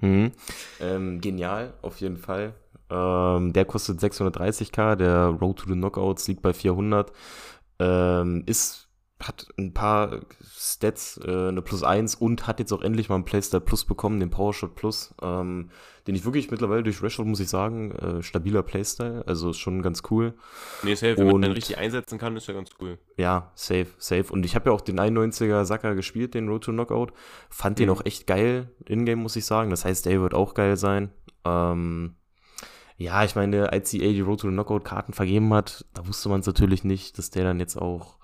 Mhm. 0.00 0.30
Ähm, 0.78 1.20
genial, 1.20 1.74
auf 1.82 1.96
jeden 2.00 2.18
Fall. 2.18 2.54
Ähm, 2.88 3.52
der 3.52 3.64
kostet 3.64 3.98
630k, 3.98 4.94
der 4.94 5.26
Road 5.26 5.58
to 5.58 5.66
the 5.66 5.72
Knockouts 5.72 6.28
liegt 6.28 6.40
bei 6.40 6.52
400. 6.52 7.12
Ähm, 7.80 8.44
ist 8.46 8.87
hat 9.20 9.48
ein 9.58 9.74
paar 9.74 10.20
Stats, 10.44 11.20
äh, 11.24 11.48
eine 11.48 11.60
Plus 11.60 11.82
1 11.82 12.14
und 12.14 12.46
hat 12.46 12.60
jetzt 12.60 12.72
auch 12.72 12.82
endlich 12.82 13.08
mal 13.08 13.16
einen 13.16 13.24
Playstyle 13.24 13.60
Plus 13.60 13.84
bekommen, 13.84 14.20
den 14.20 14.30
Powershot 14.30 14.76
Plus, 14.76 15.12
ähm, 15.20 15.70
den 16.06 16.14
ich 16.14 16.24
wirklich 16.24 16.50
mittlerweile 16.50 16.84
durch 16.84 17.02
Rashford, 17.02 17.26
muss 17.26 17.40
ich 17.40 17.48
sagen, 17.48 17.90
äh, 17.92 18.22
stabiler 18.22 18.62
Playstyle, 18.62 19.24
also 19.26 19.50
ist 19.50 19.58
schon 19.58 19.82
ganz 19.82 20.02
cool. 20.10 20.34
Nee, 20.84 20.94
safe, 20.94 21.18
wenn 21.18 21.26
man 21.26 21.42
den 21.42 21.52
richtig 21.52 21.78
einsetzen 21.78 22.18
kann, 22.18 22.36
ist 22.36 22.46
ja 22.46 22.54
ganz 22.54 22.70
cool. 22.80 22.98
Ja, 23.16 23.50
safe, 23.56 23.88
safe. 23.98 24.32
Und 24.32 24.44
ich 24.44 24.54
habe 24.54 24.70
ja 24.70 24.74
auch 24.74 24.80
den 24.80 25.00
91er 25.00 25.64
Sacker 25.64 25.96
gespielt, 25.96 26.34
den 26.34 26.48
Road 26.48 26.64
to 26.64 26.72
Knockout, 26.72 27.12
fand 27.50 27.78
mhm. 27.78 27.82
den 27.82 27.90
auch 27.90 28.04
echt 28.04 28.26
geil 28.28 28.70
in-game, 28.86 29.18
muss 29.18 29.36
ich 29.36 29.44
sagen, 29.44 29.70
das 29.70 29.84
heißt, 29.84 30.06
der 30.06 30.20
wird 30.20 30.34
auch 30.34 30.54
geil 30.54 30.76
sein. 30.76 31.10
Ähm, 31.44 32.14
ja, 32.96 33.24
ich 33.24 33.34
meine, 33.34 33.72
als 33.72 33.92
EA 33.94 34.12
die 34.12 34.20
Road 34.20 34.40
to 34.40 34.48
Knockout 34.48 34.84
Karten 34.84 35.12
vergeben 35.12 35.52
hat, 35.54 35.84
da 35.94 36.06
wusste 36.06 36.28
man 36.28 36.40
es 36.40 36.46
natürlich 36.46 36.84
nicht, 36.84 37.18
dass 37.18 37.30
der 37.30 37.44
dann 37.44 37.60
jetzt 37.60 37.76
auch 37.76 38.17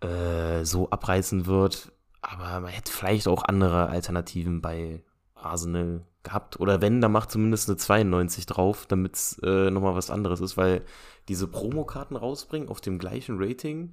äh, 0.00 0.64
so 0.64 0.90
abreißen 0.90 1.46
wird. 1.46 1.92
Aber 2.22 2.60
man 2.60 2.70
hätte 2.70 2.92
vielleicht 2.92 3.28
auch 3.28 3.44
andere 3.44 3.88
Alternativen 3.88 4.60
bei 4.60 5.02
Arsenal 5.34 6.04
gehabt. 6.22 6.60
Oder 6.60 6.80
wenn, 6.82 7.00
dann 7.00 7.12
macht 7.12 7.30
zumindest 7.30 7.68
eine 7.68 7.76
92 7.76 8.46
drauf, 8.46 8.86
damit 8.86 9.16
es 9.16 9.38
äh, 9.42 9.70
nochmal 9.70 9.94
was 9.94 10.10
anderes 10.10 10.40
ist, 10.40 10.56
weil 10.56 10.82
diese 11.28 11.46
Promokarten 11.48 12.16
rausbringen 12.16 12.68
auf 12.68 12.80
dem 12.80 12.98
gleichen 12.98 13.36
Rating, 13.38 13.92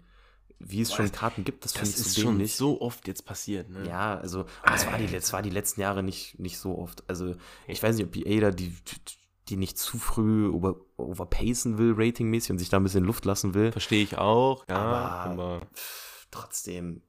wie 0.59 0.81
es 0.81 0.89
Boah, 0.89 0.97
schon 0.97 1.11
Karten 1.11 1.43
gibt, 1.43 1.63
das, 1.63 1.73
das 1.73 1.97
ist 1.97 2.19
schon 2.19 2.37
nicht. 2.37 2.57
so 2.57 2.81
oft 2.81 3.07
jetzt 3.07 3.25
passiert. 3.25 3.69
Ne? 3.69 3.87
Ja, 3.87 4.17
also 4.17 4.45
das 4.65 4.87
war, 4.87 4.97
die, 4.97 5.07
das 5.07 5.31
war 5.31 5.41
die 5.41 5.51
letzten 5.51 5.81
Jahre 5.81 6.03
nicht, 6.03 6.39
nicht 6.39 6.57
so 6.57 6.77
oft. 6.77 7.07
Also 7.07 7.35
ich 7.67 7.81
weiß 7.81 7.95
nicht, 7.95 8.07
ob 8.07 8.15
EA 8.15 8.41
da 8.41 8.51
die, 8.51 8.69
die 8.69 9.17
nicht 9.55 9.77
zu 9.77 9.97
früh 9.97 10.49
over, 10.49 10.75
overpacen 10.97 11.77
will, 11.77 11.93
ratingmäßig 11.95 12.51
und 12.51 12.59
sich 12.59 12.69
da 12.69 12.77
ein 12.77 12.83
bisschen 12.83 13.05
Luft 13.05 13.23
lassen 13.25 13.53
will. 13.53 13.71
Verstehe 13.71 14.03
ich 14.03 14.17
auch, 14.17 14.67
ja. 14.67 14.75
Aber, 14.75 15.31
aber 15.31 15.61
trotzdem, 16.31 17.01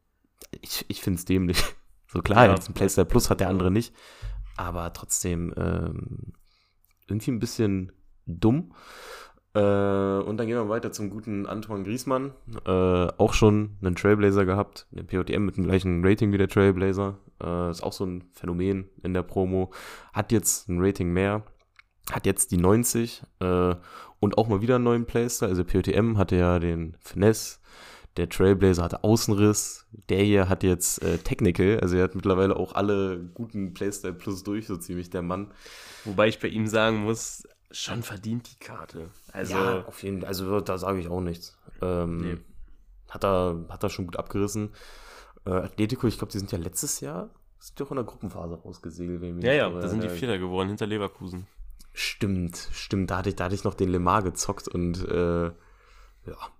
ich, 0.60 0.84
ich 0.88 1.00
finde 1.00 1.18
es 1.18 1.24
dämlich. 1.24 1.62
So 2.10 2.22
klar, 2.22 2.46
ja. 2.46 2.54
jetzt 2.54 2.70
ein 2.70 2.72
PlayStation 2.72 3.06
Plus 3.06 3.28
hat 3.28 3.40
der 3.40 3.50
andere 3.50 3.70
nicht, 3.70 3.92
aber 4.56 4.90
trotzdem 4.94 5.52
ähm, 5.58 6.32
irgendwie 7.06 7.32
ein 7.32 7.38
bisschen 7.38 7.92
dumm. 8.24 8.72
Äh, 9.54 9.60
und 9.60 10.36
dann 10.36 10.46
gehen 10.46 10.56
wir 10.56 10.68
weiter 10.68 10.92
zum 10.92 11.10
guten 11.10 11.46
Antoine 11.46 11.84
Griesmann. 11.84 12.32
Äh, 12.64 12.70
auch 12.70 13.32
schon 13.32 13.76
einen 13.82 13.96
Trailblazer 13.96 14.44
gehabt, 14.44 14.86
den 14.90 15.06
POTM 15.06 15.44
mit 15.44 15.56
dem 15.56 15.64
gleichen 15.64 16.04
Rating 16.04 16.32
wie 16.32 16.38
der 16.38 16.48
Trailblazer. 16.48 17.18
Äh, 17.42 17.70
ist 17.70 17.82
auch 17.82 17.92
so 17.92 18.04
ein 18.04 18.24
Phänomen 18.32 18.88
in 19.02 19.14
der 19.14 19.22
Promo. 19.22 19.72
Hat 20.12 20.32
jetzt 20.32 20.68
ein 20.68 20.80
Rating 20.80 21.12
mehr, 21.12 21.44
hat 22.12 22.26
jetzt 22.26 22.50
die 22.50 22.56
90 22.56 23.22
äh, 23.40 23.74
und 24.20 24.38
auch 24.38 24.48
mal 24.48 24.60
wieder 24.60 24.76
einen 24.76 24.84
neuen 24.84 25.06
Playstyle. 25.06 25.50
Also 25.50 25.64
POTM 25.64 26.16
hatte 26.16 26.36
ja 26.36 26.58
den 26.58 26.96
Finesse, 27.00 27.58
der 28.16 28.28
Trailblazer 28.28 28.82
hatte 28.82 29.04
Außenriss, 29.04 29.86
der 30.08 30.22
hier 30.24 30.48
hat 30.48 30.62
jetzt 30.62 31.02
äh, 31.02 31.18
Technical, 31.18 31.78
also 31.80 31.96
er 31.96 32.04
hat 32.04 32.14
mittlerweile 32.14 32.56
auch 32.56 32.74
alle 32.74 33.20
guten 33.34 33.74
Playstyle 33.74 34.12
Plus 34.12 34.42
durch, 34.42 34.66
so 34.66 34.76
ziemlich 34.76 35.10
der 35.10 35.22
Mann. 35.22 35.52
Wobei 36.04 36.28
ich 36.28 36.40
bei 36.40 36.48
ihm 36.48 36.66
sagen 36.66 37.04
muss, 37.04 37.46
schon 37.70 38.02
verdient 38.02 38.50
die 38.50 38.58
Karte. 38.58 39.10
Also, 39.32 39.54
ja, 39.54 39.84
auf 39.84 40.02
jeden 40.02 40.20
Fall, 40.20 40.28
also 40.28 40.60
da 40.60 40.78
sage 40.78 40.98
ich 41.00 41.08
auch 41.08 41.20
nichts. 41.20 41.56
Ähm, 41.80 42.16
nee. 42.16 42.36
hat, 43.08 43.24
er, 43.24 43.64
hat 43.68 43.82
er 43.84 43.90
schon 43.90 44.06
gut 44.06 44.16
abgerissen. 44.16 44.70
Äh, 45.46 45.50
Atletico, 45.50 46.06
ich 46.06 46.18
glaube, 46.18 46.32
die 46.32 46.38
sind 46.38 46.50
ja 46.50 46.58
letztes 46.58 47.00
Jahr, 47.00 47.30
sind 47.58 47.78
doch 47.78 47.90
in 47.90 47.96
der 47.96 48.04
Gruppenphase 48.04 48.56
rausgesegelt. 48.56 49.44
Ja, 49.44 49.52
ja, 49.52 49.70
da 49.70 49.86
sind 49.86 50.02
die 50.02 50.08
Vierter 50.08 50.38
geworden, 50.38 50.68
hinter 50.68 50.86
Leverkusen. 50.86 51.46
Stimmt, 52.00 52.68
stimmt. 52.70 53.10
Da 53.10 53.18
hatte 53.18 53.30
ich, 53.30 53.34
da 53.34 53.46
hatte 53.46 53.56
ich 53.56 53.64
noch 53.64 53.74
den 53.74 53.88
Lemar 53.88 54.22
gezockt 54.22 54.68
und 54.68 55.04
äh, 55.08 55.46
ja, 55.46 55.52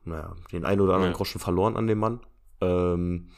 naja, 0.05 0.35
den 0.51 0.65
einen 0.65 0.81
oder 0.81 0.95
anderen 0.95 1.13
ja. 1.13 1.17
Groschen 1.17 1.41
verloren 1.41 1.77
an 1.77 1.87
dem 1.87 2.01
Mann. 2.01 2.19
Ähm, 2.61 3.29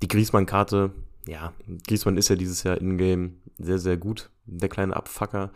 die 0.00 0.08
Griesmann-Karte, 0.08 0.92
ja, 1.26 1.52
Griesmann 1.86 2.16
ist 2.16 2.30
ja 2.30 2.36
dieses 2.36 2.62
Jahr 2.62 2.78
in-game 2.78 3.42
sehr, 3.58 3.78
sehr 3.78 3.98
gut. 3.98 4.30
Der 4.46 4.70
kleine 4.70 4.96
Abfucker. 4.96 5.50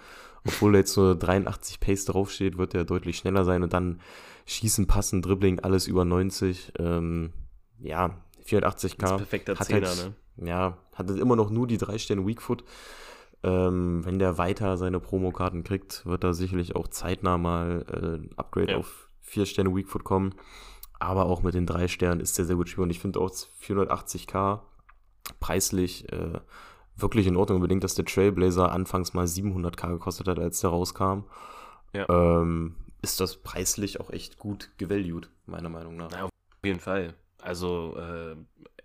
Obwohl 0.45 0.73
da 0.73 0.81
jetzt 0.81 0.99
nur 0.99 1.15
83 1.15 1.81
Pace 1.81 2.05
draufsteht, 2.05 2.59
wird 2.59 2.75
er 2.75 2.85
deutlich 2.85 3.17
schneller 3.17 3.47
sein 3.47 3.63
und 3.63 3.73
dann 3.73 4.03
schießen, 4.45 4.87
passen, 4.87 5.23
Dribbling, 5.23 5.61
alles 5.61 5.87
über 5.87 6.05
90. 6.05 6.75
Ähm, 6.79 7.33
ja, 7.79 8.19
480k. 8.47 8.61
Das 8.61 8.85
ist 8.85 8.97
perfekter 8.99 9.59
hat 9.59 9.67
Zehner, 9.67 9.89
halt, 9.89 10.15
ne? 10.37 10.47
Ja, 10.47 10.77
hat 10.95 11.09
immer 11.09 11.37
noch 11.37 11.49
nur 11.49 11.67
die 11.67 11.79
drei 11.79 11.97
Sterne 11.97 12.27
Weakfoot. 12.27 12.65
Ähm, 13.47 14.05
wenn 14.05 14.19
der 14.19 14.39
weiter 14.39 14.77
seine 14.77 14.99
Promokarten 14.99 15.63
kriegt, 15.63 16.05
wird 16.05 16.25
er 16.25 16.35
sicherlich 16.35 16.75
auch 16.75 16.89
zeitnah 16.89 17.39
mal 17.39 17.85
äh, 17.89 18.17
ein 18.17 18.31
Upgrade 18.37 18.73
ja. 18.73 18.79
auf 18.79 19.09
4 19.21 19.47
Sterne 19.47 19.75
Weakfoot 19.75 20.03
kommen. 20.03 20.35
Aber 20.99 21.27
auch 21.27 21.43
mit 21.43 21.55
den 21.55 21.67
3 21.67 21.87
Sternen 21.87 22.21
ist 22.21 22.37
der 22.39 22.45
sehr 22.45 22.57
gut 22.57 22.69
spielbar. 22.69 22.85
Und 22.85 22.91
ich 22.91 22.99
finde 22.99 23.21
auch 23.21 23.31
480k 23.31 24.61
preislich 25.39 26.11
äh, 26.13 26.41
wirklich 26.97 27.29
in 27.29 27.37
Ordnung. 27.37 27.57
Unbedingt, 27.57 27.85
dass 27.85 27.95
der 27.95 28.05
Trailblazer 28.05 28.73
anfangs 28.73 29.15
mal 29.15 29.27
700k 29.27 29.91
gekostet 29.91 30.27
hat, 30.27 30.41
als 30.41 30.61
der 30.61 30.71
rauskam. 30.71 31.21
Ja. 31.93 32.09
Ähm, 32.09 32.75
ist 33.03 33.21
das 33.21 33.37
preislich 33.37 34.01
auch 34.01 34.11
echt 34.11 34.39
gut 34.39 34.71
gevalued, 34.79 35.31
meiner 35.47 35.69
Meinung 35.69 35.97
nach. 35.97 36.11
Ja, 36.11 36.25
auf 36.25 36.31
jeden 36.65 36.81
Fall. 36.81 37.15
Also 37.41 37.97
äh, 37.97 38.35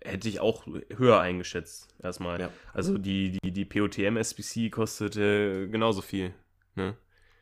hätte 0.04 0.28
ich 0.28 0.40
auch 0.40 0.66
höher 0.96 1.20
eingeschätzt, 1.20 1.94
erstmal. 2.02 2.40
Ja. 2.40 2.50
Also 2.72 2.98
die, 2.98 3.38
die, 3.42 3.52
die 3.52 3.64
POTM 3.64 4.16
SBC 4.16 4.70
kostet 4.70 5.16
äh, 5.16 5.66
genauso 5.68 6.02
viel. 6.02 6.34
Ne? 6.74 6.96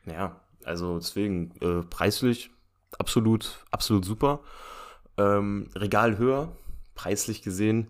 Ja, 0.05 0.39
also 0.63 0.97
deswegen 0.97 1.51
äh, 1.61 1.83
preislich 1.83 2.51
absolut, 2.97 3.65
absolut 3.71 4.05
super. 4.05 4.41
Ähm, 5.17 5.69
Regal 5.75 6.17
höher, 6.17 6.55
preislich 6.95 7.41
gesehen, 7.41 7.87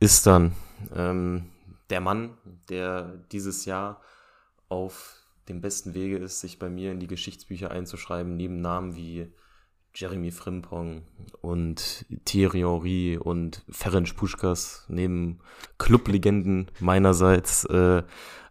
ist 0.00 0.26
dann 0.26 0.54
ähm, 0.94 1.50
der 1.90 2.00
Mann, 2.00 2.36
der 2.68 3.18
dieses 3.30 3.64
Jahr 3.64 4.00
auf 4.68 5.22
dem 5.48 5.60
besten 5.60 5.94
Wege 5.94 6.18
ist, 6.18 6.40
sich 6.40 6.58
bei 6.58 6.68
mir 6.68 6.92
in 6.92 7.00
die 7.00 7.06
Geschichtsbücher 7.06 7.70
einzuschreiben, 7.70 8.36
neben 8.36 8.60
Namen 8.60 8.96
wie 8.96 9.32
Jeremy 9.94 10.30
Frimpong 10.30 11.02
und 11.40 12.06
Thierry 12.24 12.60
Henry 12.60 13.18
und 13.18 13.62
Ferenc 13.68 14.16
Puschkas 14.16 14.86
neben 14.88 15.38
Clublegenden 15.78 16.70
meinerseits 16.80 17.64
äh, 17.66 18.02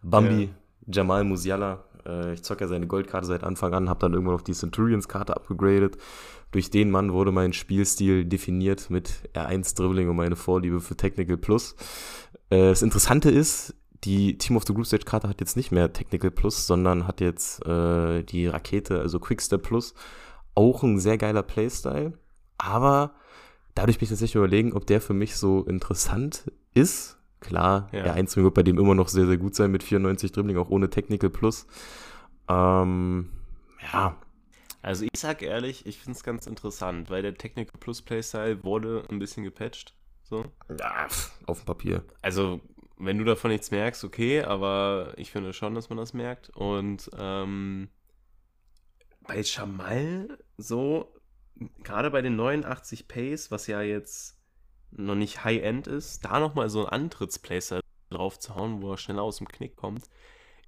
Bambi, 0.03 0.43
ja. 0.43 0.49
Jamal 0.87 1.23
Musiala. 1.23 1.83
Äh, 2.05 2.33
ich 2.33 2.43
zocke 2.43 2.65
ja 2.65 2.67
seine 2.67 2.87
Goldkarte 2.87 3.27
seit 3.27 3.43
Anfang 3.43 3.73
an, 3.73 3.89
habe 3.89 3.99
dann 3.99 4.13
irgendwann 4.13 4.35
auf 4.35 4.43
die 4.43 4.53
Centurions-Karte 4.53 5.35
abgegradet. 5.35 5.97
Durch 6.51 6.69
den 6.69 6.91
Mann 6.91 7.13
wurde 7.13 7.31
mein 7.31 7.53
Spielstil 7.53 8.25
definiert 8.25 8.89
mit 8.89 9.29
R1-Dribbling 9.33 10.09
und 10.09 10.17
meine 10.17 10.35
Vorliebe 10.35 10.79
für 10.79 10.95
Technical 10.95 11.37
Plus. 11.37 11.75
Äh, 12.49 12.69
das 12.69 12.81
Interessante 12.81 13.31
ist, 13.31 13.73
die 14.03 14.37
Team 14.37 14.57
of 14.57 14.63
the 14.65 14.73
Group 14.73 14.85
Stage 14.85 15.05
Karte 15.05 15.29
hat 15.29 15.39
jetzt 15.39 15.55
nicht 15.55 15.71
mehr 15.71 15.93
Technical 15.93 16.31
Plus, 16.31 16.67
sondern 16.67 17.07
hat 17.07 17.21
jetzt 17.21 17.65
äh, 17.65 18.23
die 18.23 18.47
Rakete, 18.47 18.99
also 18.99 19.19
Quickstep 19.19 19.63
Plus 19.63 19.93
auch 20.55 20.83
ein 20.83 20.99
sehr 20.99 21.17
geiler 21.17 21.43
Playstyle, 21.43 22.13
aber 22.57 23.13
dadurch 23.75 23.97
bin 23.97 24.05
ich 24.05 24.09
tatsächlich 24.09 24.35
überlegen, 24.35 24.73
ob 24.73 24.85
der 24.85 25.01
für 25.01 25.13
mich 25.13 25.35
so 25.35 25.63
interessant 25.63 26.51
ist. 26.73 27.17
Klar, 27.39 27.89
ja. 27.91 28.03
der 28.03 28.13
Einzige 28.13 28.43
wird 28.43 28.53
bei 28.53 28.63
dem 28.63 28.77
immer 28.77 28.93
noch 28.93 29.07
sehr, 29.07 29.25
sehr 29.25 29.37
gut 29.37 29.55
sein 29.55 29.71
mit 29.71 29.81
94 29.81 30.31
Dribbling, 30.31 30.57
auch 30.57 30.69
ohne 30.69 30.89
Technical 30.89 31.31
Plus. 31.31 31.65
Ähm, 32.47 33.29
ja. 33.91 34.15
Also 34.83 35.05
ich 35.05 35.19
sag 35.19 35.41
ehrlich, 35.41 35.85
ich 35.85 35.97
finde 35.97 36.17
es 36.17 36.23
ganz 36.23 36.47
interessant, 36.47 37.09
weil 37.09 37.21
der 37.21 37.35
Technical 37.35 37.79
Plus 37.79 38.01
Playstyle 38.01 38.63
wurde 38.63 39.03
ein 39.09 39.19
bisschen 39.19 39.43
gepatcht. 39.43 39.95
So. 40.23 40.45
Ja, 40.79 41.07
auf 41.47 41.59
dem 41.59 41.65
Papier. 41.65 42.03
Also, 42.21 42.61
wenn 42.97 43.17
du 43.17 43.23
davon 43.23 43.51
nichts 43.51 43.71
merkst, 43.71 44.03
okay, 44.03 44.43
aber 44.43 45.13
ich 45.17 45.31
finde 45.31 45.53
schon, 45.53 45.75
dass 45.75 45.89
man 45.89 45.97
das 45.97 46.13
merkt. 46.13 46.49
Und 46.51 47.09
ähm, 47.19 47.89
bei 49.21 49.41
Jamal 49.41 50.37
so, 50.57 51.13
gerade 51.83 52.11
bei 52.11 52.21
den 52.21 52.35
89 52.35 53.07
Pace, 53.07 53.51
was 53.51 53.67
ja 53.67 53.81
jetzt 53.81 54.37
noch 54.91 55.15
nicht 55.15 55.43
High-End 55.43 55.87
ist, 55.87 56.25
da 56.25 56.39
nochmal 56.39 56.69
so 56.69 56.85
ein 56.85 57.03
Antrittsplacer 57.03 57.81
drauf 58.09 58.39
zu 58.39 58.55
hauen, 58.55 58.81
wo 58.81 58.91
er 58.91 58.97
schneller 58.97 59.23
aus 59.23 59.37
dem 59.37 59.47
Knick 59.47 59.75
kommt. 59.75 60.03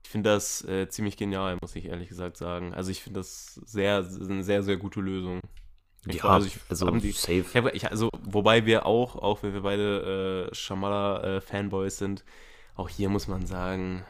Ich 0.03 0.09
finde 0.09 0.31
das 0.31 0.63
äh, 0.65 0.89
ziemlich 0.89 1.17
genial, 1.17 1.57
muss 1.61 1.75
ich 1.75 1.85
ehrlich 1.85 2.09
gesagt 2.09 2.37
sagen. 2.37 2.73
Also 2.73 2.91
ich 2.91 3.01
finde 3.01 3.19
das 3.21 3.55
sehr, 3.55 3.97
eine 3.97 4.43
sehr, 4.43 4.63
sehr 4.63 4.77
gute 4.77 4.99
Lösung. 4.99 5.39
Ich 6.05 6.15
ja, 6.15 6.25
also, 6.25 6.47
ich, 6.47 6.59
also 6.69 6.91
die, 6.91 7.11
safe. 7.11 7.45
Ich 7.49 7.55
hab, 7.55 7.73
ich, 7.73 7.89
also, 7.89 8.09
wobei 8.21 8.65
wir 8.65 8.85
auch, 8.85 9.15
auch 9.15 9.43
wenn 9.43 9.53
wir 9.53 9.61
beide 9.61 10.49
äh, 10.51 10.55
Shamala-Fanboys 10.55 11.95
äh, 11.95 11.97
sind, 11.97 12.25
auch 12.75 12.89
hier 12.89 13.07
muss 13.09 13.27
man 13.27 13.45
sagen, 13.45 14.03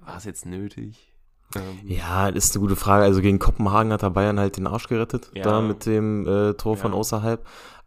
war 0.00 0.16
es 0.16 0.24
jetzt 0.24 0.46
nötig? 0.46 1.07
Ähm, 1.54 1.80
ja, 1.84 2.28
ist 2.28 2.54
eine 2.54 2.60
gute 2.60 2.76
Frage. 2.76 3.04
Also 3.04 3.20
gegen 3.20 3.38
Kopenhagen 3.38 3.92
hat 3.92 4.02
der 4.02 4.10
Bayern 4.10 4.38
halt 4.38 4.56
den 4.56 4.66
Arsch 4.66 4.88
gerettet, 4.88 5.30
ja. 5.34 5.42
da 5.42 5.60
mit 5.60 5.86
dem 5.86 6.26
äh, 6.26 6.54
Tor 6.54 6.76
ja. 6.76 6.82
von 6.82 6.92
außerhalb. 6.92 7.44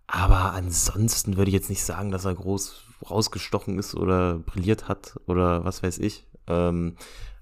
Aber 0.07 0.53
ansonsten 0.53 1.37
würde 1.37 1.49
ich 1.49 1.55
jetzt 1.55 1.69
nicht 1.69 1.83
sagen, 1.83 2.11
dass 2.11 2.25
er 2.25 2.35
groß 2.35 2.83
rausgestochen 3.09 3.79
ist 3.79 3.95
oder 3.95 4.39
brilliert 4.39 4.87
hat 4.87 5.19
oder 5.25 5.63
was 5.63 5.83
weiß 5.83 5.99
ich. 5.99 6.27
Ähm, 6.47 6.95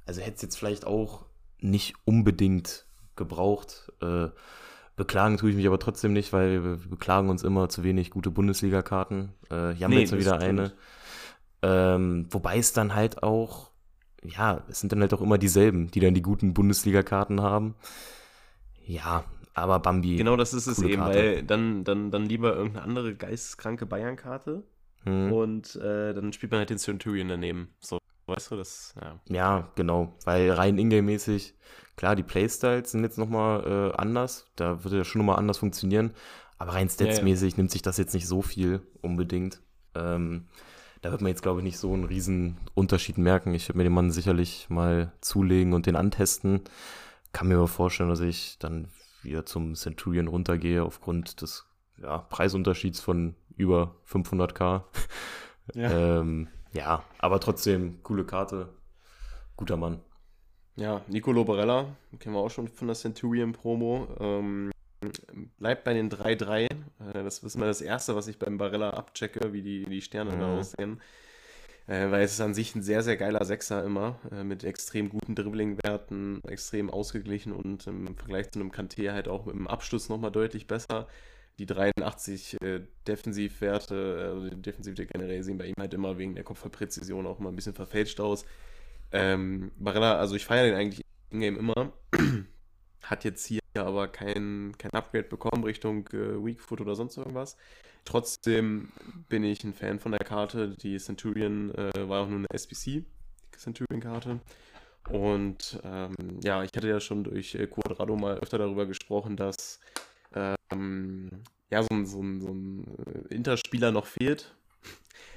also 0.05 0.21
hätte 0.21 0.35
es 0.35 0.41
jetzt 0.41 0.57
vielleicht 0.57 0.85
auch 0.85 1.25
nicht 1.59 1.95
unbedingt 2.05 2.85
gebraucht. 3.15 3.91
Äh, 4.01 4.29
beklagen 4.95 5.37
tue 5.37 5.49
ich 5.49 5.55
mich 5.55 5.67
aber 5.67 5.79
trotzdem 5.79 6.13
nicht, 6.13 6.33
weil 6.33 6.63
wir 6.63 6.77
beklagen 6.89 7.29
uns 7.29 7.43
immer 7.43 7.69
zu 7.69 7.83
wenig 7.83 8.11
gute 8.11 8.31
Bundesliga-Karten. 8.31 9.33
Äh, 9.49 9.71
hier 9.71 9.85
haben 9.85 9.91
wir 9.91 9.99
jetzt 9.99 10.11
mal 10.11 10.19
wieder 10.19 10.39
eine. 10.39 10.73
Ähm, 11.61 12.27
wobei 12.29 12.57
es 12.57 12.71
dann 12.73 12.95
halt 12.95 13.23
auch, 13.23 13.68
ja, 14.23 14.63
es 14.69 14.79
sind 14.79 14.91
dann 14.91 15.01
halt 15.01 15.13
auch 15.13 15.21
immer 15.21 15.37
dieselben, 15.37 15.91
die 15.91 15.99
dann 15.99 16.13
die 16.13 16.21
guten 16.21 16.53
Bundesliga-Karten 16.53 17.41
haben. 17.41 17.75
Ja, 18.85 19.23
aber 19.53 19.79
Bambi. 19.79 20.15
Genau 20.15 20.35
das 20.35 20.53
ist 20.53 20.67
es 20.67 20.81
eben, 20.81 21.01
Karte. 21.01 21.17
weil 21.17 21.43
dann, 21.43 21.83
dann, 21.83 22.11
dann 22.11 22.25
lieber 22.25 22.55
irgendeine 22.55 22.83
andere 22.83 23.15
geisteskranke 23.15 23.85
Bayern-Karte 23.85 24.63
hm. 25.03 25.31
und 25.31 25.75
äh, 25.75 26.13
dann 26.13 26.33
spielt 26.33 26.51
man 26.51 26.59
halt 26.59 26.69
den 26.69 26.77
Centurion 26.77 27.27
daneben. 27.27 27.69
So, 27.79 27.99
weißt 28.27 28.51
du, 28.51 28.55
das, 28.55 28.93
ja. 29.01 29.19
Ja, 29.29 29.71
genau, 29.75 30.13
weil 30.25 30.51
rein 30.51 30.77
ingame-mäßig, 30.77 31.53
klar, 31.95 32.15
die 32.15 32.23
Playstyles 32.23 32.91
sind 32.91 33.03
jetzt 33.03 33.17
nochmal 33.17 33.91
äh, 33.93 33.97
anders, 33.97 34.47
da 34.55 34.83
würde 34.83 34.97
ja 34.97 35.03
schon 35.03 35.19
nochmal 35.19 35.37
anders 35.37 35.57
funktionieren, 35.57 36.11
aber 36.57 36.73
rein 36.73 36.89
statsmäßig 36.89 37.53
ja, 37.53 37.57
ja. 37.57 37.61
nimmt 37.61 37.71
sich 37.71 37.81
das 37.81 37.97
jetzt 37.97 38.13
nicht 38.13 38.27
so 38.27 38.41
viel 38.41 38.81
unbedingt. 39.01 39.61
Ähm, 39.95 40.47
da 41.01 41.11
wird 41.11 41.21
man 41.21 41.29
jetzt, 41.29 41.41
glaube 41.41 41.59
ich, 41.59 41.63
nicht 41.63 41.77
so 41.77 41.93
einen 41.93 42.03
riesen 42.03 42.57
Unterschied 42.73 43.17
merken. 43.17 43.53
Ich 43.53 43.69
werde 43.69 43.77
mir 43.77 43.83
den 43.85 43.93
Mann 43.93 44.11
sicherlich 44.11 44.69
mal 44.69 45.11
zulegen 45.21 45.73
und 45.73 45.85
den 45.85 45.95
antesten. 45.95 46.61
Kann 47.31 47.47
mir 47.47 47.55
aber 47.55 47.67
vorstellen, 47.67 48.09
dass 48.09 48.19
ich 48.19 48.57
dann 48.59 48.89
wieder 49.21 49.45
zum 49.45 49.75
Centurion 49.75 50.27
runtergehe 50.27 50.83
aufgrund 50.83 51.41
des 51.41 51.65
ja, 51.97 52.17
Preisunterschieds 52.17 52.99
von 52.99 53.35
über 53.55 53.95
500k. 54.07 54.83
Ja. 55.75 56.19
ähm, 56.19 56.47
ja, 56.73 57.03
aber 57.19 57.39
trotzdem 57.39 58.01
coole 58.01 58.25
Karte, 58.25 58.69
guter 59.55 59.77
Mann. 59.77 59.99
Ja, 60.75 61.01
Nicolo 61.07 61.43
Barella, 61.43 61.95
kennen 62.19 62.33
wir 62.33 62.39
auch 62.39 62.49
schon 62.49 62.67
von 62.67 62.87
der 62.87 62.95
Centurion 62.95 63.51
Promo. 63.51 64.07
Ähm, 64.19 64.71
bleibt 65.57 65.83
bei 65.83 65.93
den 65.93 66.09
3-3. 66.09 66.65
Äh, 66.65 66.67
das 67.13 67.39
ist 67.39 67.57
mal 67.57 67.65
das 67.65 67.81
Erste, 67.81 68.15
was 68.15 68.27
ich 68.27 68.39
beim 68.39 68.57
Barella 68.57 68.91
abchecke, 68.91 69.53
wie 69.53 69.61
die, 69.61 69.85
die 69.85 70.01
Sterne 70.01 70.35
mhm. 70.35 70.39
da 70.39 70.57
aussehen. 70.57 71.01
Äh, 71.87 72.11
weil 72.11 72.23
es 72.23 72.33
ist 72.33 72.41
an 72.41 72.53
sich 72.53 72.75
ein 72.75 72.83
sehr, 72.83 73.01
sehr 73.01 73.17
geiler 73.17 73.43
Sechser 73.45 73.83
immer, 73.83 74.19
äh, 74.31 74.43
mit 74.43 74.63
extrem 74.63 75.09
guten 75.09 75.33
Dribbling-Werten, 75.33 76.43
extrem 76.47 76.91
ausgeglichen 76.91 77.51
und 77.51 77.87
im 77.87 78.15
Vergleich 78.15 78.51
zu 78.51 78.59
einem 78.59 78.71
Kanté 78.71 79.11
halt 79.11 79.27
auch 79.27 79.45
mit 79.45 79.55
dem 79.55 79.67
Abschluss 79.67 80.07
nochmal 80.07 80.31
deutlich 80.31 80.67
besser. 80.67 81.07
Die 81.57 81.65
83 81.65 82.61
äh, 82.61 82.81
Defensivwerte, 83.07 84.31
also 84.33 84.49
die 84.49 84.61
Defensivwerte 84.61 85.07
generell 85.07 85.43
sehen 85.43 85.57
bei 85.57 85.65
ihm 85.65 85.75
halt 85.79 85.93
immer 85.95 86.17
wegen 86.19 86.35
der 86.35 86.43
Kopfballpräzision 86.43 87.25
auch 87.25 87.39
immer 87.39 87.49
ein 87.49 87.55
bisschen 87.55 87.73
verfälscht 87.73 88.19
aus. 88.19 88.45
Ähm, 89.11 89.71
Barella, 89.77 90.19
also 90.19 90.35
ich 90.35 90.45
feiere 90.45 90.65
den 90.65 90.75
eigentlich 90.75 91.01
in-game 91.31 91.57
immer. 91.57 91.93
Hat 93.01 93.23
jetzt 93.23 93.47
hier 93.47 93.58
aber 93.75 94.07
kein, 94.07 94.73
kein 94.77 94.91
Upgrade 94.91 95.27
bekommen 95.27 95.63
Richtung 95.63 96.07
äh, 96.07 96.43
Weakfoot 96.43 96.81
oder 96.81 96.95
sonst 96.95 97.17
irgendwas. 97.17 97.55
Trotzdem 98.05 98.91
bin 99.27 99.43
ich 99.43 99.63
ein 99.63 99.73
Fan 99.73 99.99
von 99.99 100.11
der 100.11 100.25
Karte. 100.25 100.69
Die 100.69 100.97
Centurion 100.97 101.73
äh, 101.75 102.09
war 102.09 102.23
auch 102.23 102.27
nur 102.27 102.39
eine 102.39 102.49
SBC, 102.51 103.05
Centurion-Karte. 103.55 104.39
Und 105.09 105.79
ähm, 105.83 106.15
ja, 106.43 106.63
ich 106.63 106.71
hatte 106.75 106.87
ja 106.87 106.99
schon 106.99 107.23
durch 107.23 107.55
äh, 107.55 107.67
Quadrado 107.67 108.15
mal 108.15 108.37
öfter 108.37 108.57
darüber 108.57 108.85
gesprochen, 108.85 109.37
dass 109.37 109.79
ähm, 110.71 111.29
ja, 111.69 111.83
so 111.83 111.89
ein, 111.91 112.05
so 112.05 112.21
ein, 112.21 112.41
so 112.41 112.49
ein 112.49 112.83
äh, 113.29 113.33
Interspieler 113.33 113.91
noch 113.91 114.05
fehlt. 114.05 114.55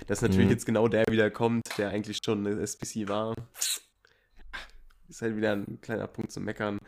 Dass 0.07 0.21
natürlich 0.21 0.47
mhm. 0.47 0.53
jetzt 0.53 0.67
genau 0.67 0.89
der 0.89 1.05
wieder 1.09 1.31
kommt, 1.31 1.63
der 1.79 1.91
eigentlich 1.91 2.19
schon 2.25 2.47
eine 2.47 2.61
SBC 2.61 3.09
war. 3.09 3.35
Ist 5.09 5.23
halt 5.23 5.37
wieder 5.37 5.53
ein 5.53 5.81
kleiner 5.81 6.07
Punkt 6.07 6.33
zum 6.33 6.45
Meckern. 6.45 6.79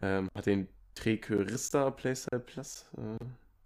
Ähm, 0.00 0.28
hat 0.34 0.46
den 0.46 0.68
Trekerista 0.94 1.90
Playstyle 1.90 2.40
Plus, 2.40 2.86
äh, 2.96 3.24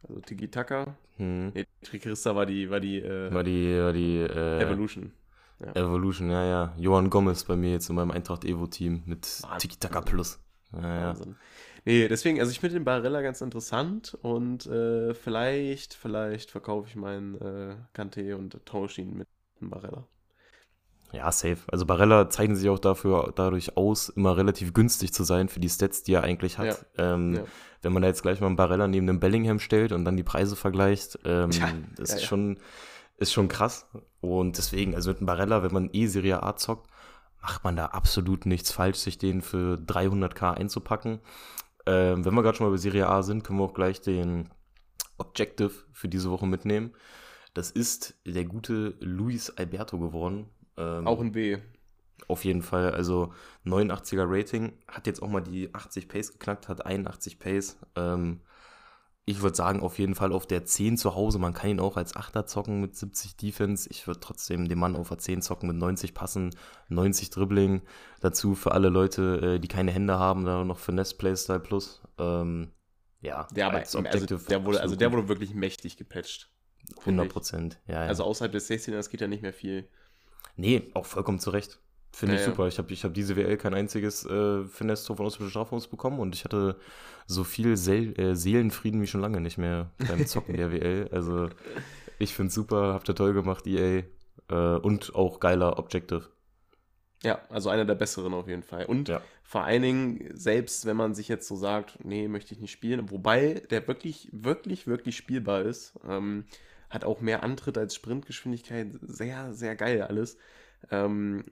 also 0.09 0.21
Tiki 0.21 0.49
Taka. 0.49 0.97
Hm. 1.16 1.52
Nee, 1.54 1.66
Trekerista 1.83 2.35
war 2.35 2.47
die, 2.47 2.71
war 2.71 2.80
die, 2.80 2.99
äh, 2.99 3.33
war 3.33 3.45
die, 3.45 3.78
war 3.78 3.92
die 3.92 4.18
äh, 4.18 4.62
Evolution. 4.62 5.12
Ja. 5.59 5.73
Evolution, 5.75 6.30
ja, 6.30 6.45
ja. 6.45 6.75
Johann 6.76 7.09
Gomez 7.09 7.45
bei 7.45 7.56
mir 7.56 7.73
jetzt 7.73 7.88
in 7.88 7.97
meinem 7.97 8.11
Eintracht 8.11 8.45
Evo-Team 8.45 9.02
mit 9.06 9.43
Tiki 9.58 9.76
Taka 9.78 10.02
Plus. 10.02 10.39
Ja, 10.73 11.12
ja. 11.12 11.15
Nee, 11.86 12.08
deswegen, 12.08 12.41
also 12.41 12.50
ich 12.50 12.58
finde 12.58 12.75
den 12.75 12.84
Barella 12.84 13.23
ganz 13.23 13.41
interessant 13.41 14.19
und 14.21 14.67
äh, 14.67 15.15
vielleicht, 15.15 15.95
vielleicht 15.95 16.50
verkaufe 16.50 16.89
ich 16.89 16.97
meinen 16.97 17.36
äh, 17.36 17.76
Kante 17.93 18.36
und 18.36 18.60
tausche 18.67 19.00
ihn 19.00 19.17
mit 19.17 19.28
einem 19.60 19.71
Barella. 19.71 20.06
Ja, 21.12 21.30
safe. 21.32 21.58
Also 21.71 21.86
Barella 21.86 22.28
zeichnet 22.28 22.58
sich 22.58 22.69
auch 22.69 22.78
dafür 22.78 23.32
dadurch 23.34 23.76
aus, 23.76 24.08
immer 24.08 24.36
relativ 24.36 24.73
günstig 24.73 25.12
zu 25.12 25.25
sein 25.25 25.49
für 25.49 25.60
die 25.60 25.69
Stats, 25.69 26.02
die 26.02 26.14
er 26.14 26.25
eigentlich 26.25 26.58
hat. 26.58 26.86
Ja. 26.97 27.14
Ähm, 27.14 27.34
ja. 27.34 27.42
Wenn 27.82 27.92
man 27.92 28.02
da 28.02 28.08
jetzt 28.08 28.23
gleich 28.23 28.40
mal 28.40 28.49
einen 28.49 28.56
Barella 28.56 28.88
neben 28.88 29.06
dem 29.06 29.21
Bellingham 29.21 29.60
stellt 29.60 29.92
und 29.92 30.04
dann 30.04 30.16
die 30.16 30.25
Preise 30.25 30.56
vergleicht, 30.56 31.19
ähm, 31.25 31.50
ja. 31.52 31.69
das 31.97 32.14
ist 32.14 32.25
schon 32.25 32.58
ist 33.19 33.32
schon 33.32 33.49
krass. 33.49 33.86
Und 34.21 34.58
deswegen, 34.58 34.95
also 34.95 35.10
mit 35.10 35.19
einem 35.19 35.26
Barella, 35.26 35.62
wenn 35.62 35.73
man 35.73 35.90
eh 35.92 36.06
Serie 36.06 36.42
A 36.42 36.56
zockt, 36.56 36.90
macht 37.40 37.64
man 37.64 37.76
da 37.76 37.86
absolut 37.86 38.47
nichts 38.47 38.73
falsch, 38.73 38.99
sich 38.99 39.19
den 39.19 39.40
für 39.40 39.76
300k 39.76 40.52
einzupacken. 40.52 41.21
Ähm, 41.86 42.25
wenn 42.25 42.34
wir 42.34 42.42
gerade 42.42 42.56
schon 42.56 42.66
mal 42.66 42.73
bei 42.73 42.78
Serie 42.78 43.08
A 43.08 43.23
sind, 43.23 43.45
können 43.45 43.58
wir 43.58 43.64
auch 43.64 43.75
gleich 43.75 44.00
den 44.00 44.50
Objective 45.19 45.73
für 45.92 46.08
diese 46.08 46.30
Woche 46.30 46.47
mitnehmen. 46.47 46.92
Das 47.54 47.71
ist 47.71 48.14
der 48.26 48.45
gute 48.45 48.97
Luis 49.00 49.50
Alberto 49.50 49.99
geworden. 49.99 50.50
Ähm, 50.76 51.06
auch 51.06 51.21
ein 51.21 51.32
B. 51.32 51.58
Auf 52.28 52.45
jeden 52.45 52.62
Fall, 52.62 52.93
also 52.93 53.32
89er 53.65 54.25
Rating, 54.26 54.73
hat 54.89 55.06
jetzt 55.06 55.23
auch 55.23 55.28
mal 55.28 55.43
die 55.43 55.75
80 55.75 56.08
Pace 56.08 56.32
geknackt, 56.32 56.69
hat 56.69 56.84
81 56.84 57.39
Pace. 57.39 57.78
Ähm, 57.95 58.41
ich 59.28 59.43
würde 59.43 59.56
sagen, 59.56 59.80
auf 59.80 59.99
jeden 59.99 60.15
Fall 60.15 60.32
auf 60.32 60.47
der 60.47 60.65
10 60.65 60.97
zu 60.97 61.17
Hause. 61.17 61.41
Man 61.41 61.52
kann 61.52 61.71
ihn 61.71 61.80
auch 61.80 61.97
als 61.97 62.15
Achter 62.15 62.47
zocken 62.47 62.80
mit 62.80 62.95
70 62.95 63.36
Defense. 63.36 63.89
Ich 63.91 64.06
würde 64.06 64.21
trotzdem 64.21 64.69
den 64.69 64.78
Mann 64.78 64.95
auf 64.95 65.08
der 65.08 65.19
10 65.19 65.43
zocken 65.43 65.67
mit 65.67 65.76
90 65.76 66.15
Passen, 66.15 66.54
90 66.89 67.30
Dribbling. 67.30 67.82
Dazu 68.21 68.54
für 68.54 68.71
alle 68.71 68.89
Leute, 68.89 69.56
äh, 69.56 69.58
die 69.58 69.67
keine 69.67 69.91
Hände 69.91 70.19
haben, 70.19 70.45
da 70.45 70.65
noch 70.65 70.78
Finesse 70.78 71.17
Playstyle 71.17 71.58
Plus. 71.58 72.02
Ähm, 72.19 72.71
ja, 73.21 73.49
der, 73.50 73.67
aber, 73.67 73.78
also, 73.78 74.00
der 74.00 74.65
wurde, 74.65 74.80
also 74.80 74.95
der 74.95 75.10
wurde 75.10 75.28
wirklich 75.28 75.54
mächtig 75.54 75.97
gepatcht. 75.97 76.52
100 77.00 77.28
Prozent, 77.28 77.80
ja, 77.89 78.04
ja. 78.04 78.08
Also 78.08 78.23
außerhalb 78.23 78.52
des 78.52 78.71
16ers 78.71 79.10
geht 79.10 79.21
ja 79.21 79.26
nicht 79.26 79.43
mehr 79.43 79.52
viel. 79.52 79.89
Nee, 80.56 80.90
auch 80.95 81.06
vollkommen 81.06 81.38
zu 81.38 81.50
Recht. 81.50 81.78
Finde 82.12 82.34
ja, 82.34 82.40
ich 82.40 82.47
super. 82.47 82.62
Ja. 82.62 82.69
Ich 82.69 82.78
habe 82.78 82.92
ich 82.92 83.04
hab 83.04 83.12
diese 83.12 83.36
WL 83.36 83.58
kein 83.58 83.75
einziges 83.75 84.25
äh, 84.25 84.64
Finesse-Tor 84.64 85.16
von 85.16 85.26
auswärtigen 85.26 85.50
Strafraums 85.50 85.86
bekommen 85.86 86.19
und 86.19 86.34
ich 86.34 86.45
hatte 86.45 86.76
so 87.26 87.45
viel 87.45 87.76
Seel 87.76 88.19
äh, 88.19 88.34
Seelenfrieden 88.34 89.02
wie 89.02 89.06
schon 89.06 89.21
lange 89.21 89.40
nicht 89.40 89.58
mehr 89.58 89.90
beim 89.99 90.26
Zocken 90.26 90.56
der 90.56 90.73
WL. 90.73 91.08
Also 91.12 91.50
ich 92.19 92.34
finde 92.34 92.49
es 92.49 92.54
super, 92.54 92.95
habt 92.95 93.08
ihr 93.08 93.14
toll 93.14 93.34
gemacht, 93.34 93.66
EA. 93.66 94.04
Äh, 94.49 94.78
und 94.78 95.14
auch 95.14 95.40
geiler 95.40 95.78
Objective. 95.78 96.28
Ja, 97.23 97.40
also 97.49 97.71
einer 97.71 97.84
der 97.84 97.95
besseren 97.95 98.34
auf 98.34 98.49
jeden 98.49 98.62
Fall. 98.62 98.86
Und 98.86 99.08
ja. 99.08 99.21
vor 99.42 99.64
allen 99.64 99.82
Dingen, 99.82 100.30
selbst 100.34 100.86
wenn 100.86 100.97
man 100.97 101.14
sich 101.14 101.28
jetzt 101.28 101.49
so 101.49 101.56
sagt, 101.56 102.04
nee, 102.04 102.28
möchte 102.28 102.54
ich 102.54 102.60
nicht 102.60 102.73
spielen, 102.73 103.10
wobei 103.10 103.62
der 103.71 103.86
wirklich, 103.88 104.28
wirklich, 104.32 104.86
wirklich 104.86 105.16
spielbar 105.16 105.62
ist, 105.62 105.95
ähm, 106.08 106.45
hat 106.91 107.05
auch 107.05 107.21
mehr 107.21 107.43
Antritt 107.43 107.79
als 107.79 107.95
Sprintgeschwindigkeit, 107.95 108.89
sehr, 109.03 109.53
sehr 109.53 109.77
geil 109.77 110.03
alles. 110.03 110.39
Ähm, 110.91 111.45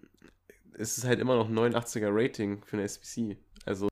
es 0.77 0.99
ist 0.99 1.05
halt 1.05 1.21
immer 1.21 1.37
noch 1.37 1.49
ein 1.49 1.59
89er 1.59 2.11
Rating 2.11 2.63
für 2.65 2.77
eine 2.77 2.85
SBC. 2.85 3.37
Also. 3.65 3.89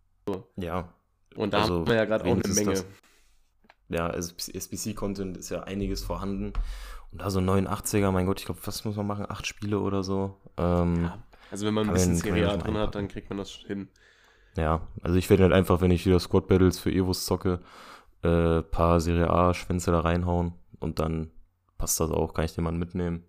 Ja. 0.57 0.93
Und 1.37 1.55
da 1.55 1.63
also, 1.63 1.81
haben 1.81 1.87
wir 1.87 1.95
ja 1.95 2.05
gerade 2.05 2.25
auch 2.25 2.33
eine 2.33 2.55
Menge. 2.55 2.73
Das, 2.73 2.87
ja, 3.89 4.07
also 4.07 4.35
SBC-Content 4.35 5.37
ist 5.37 5.51
ja 5.51 5.63
einiges 5.65 6.03
vorhanden. 6.03 6.53
Und 7.11 7.21
da 7.21 7.31
so 7.31 7.41
89er, 7.41 8.11
mein 8.11 8.27
Gott, 8.27 8.41
ich 8.41 8.47
glaube, 8.47 8.61
was 8.65 8.85
muss 8.85 8.97
man 8.97 9.07
machen? 9.07 9.27
Acht 9.29 9.47
Spiele 9.47 9.81
oder 9.81 10.03
so. 10.03 10.37
Ähm, 10.57 11.05
ja, 11.05 11.23
also 11.51 11.67
wenn 11.67 11.75
man 11.75 11.89
ein 11.89 11.93
bisschen 11.93 12.17
Serie 12.17 12.51
A 12.51 12.57
drin 12.57 12.77
hat, 12.79 12.95
dann 12.95 13.09
kriegt 13.09 13.29
man 13.29 13.39
das 13.39 13.51
hin. 13.51 13.89
Ja, 14.57 14.87
also 15.03 15.17
ich 15.17 15.29
werde 15.31 15.45
halt 15.45 15.53
einfach, 15.53 15.81
wenn 15.81 15.91
ich 15.91 16.07
wieder 16.07 16.21
Squad 16.21 16.47
Battles 16.47 16.79
für 16.79 16.91
Evos 16.91 17.27
zocke, 17.27 17.61
äh, 18.23 18.63
paar 18.63 19.01
Serie 19.01 19.31
A-Schwänze 19.31 19.91
da 19.91 20.01
reinhauen 20.01 20.55
und 20.79 20.99
dann 20.99 21.31
passt 21.83 21.99
das 21.99 22.13
auch, 22.13 22.33
kann 22.33 22.45
ich 22.45 22.55
den 22.55 22.63
Mann 22.63 22.79
mitnehmen. 22.79 23.25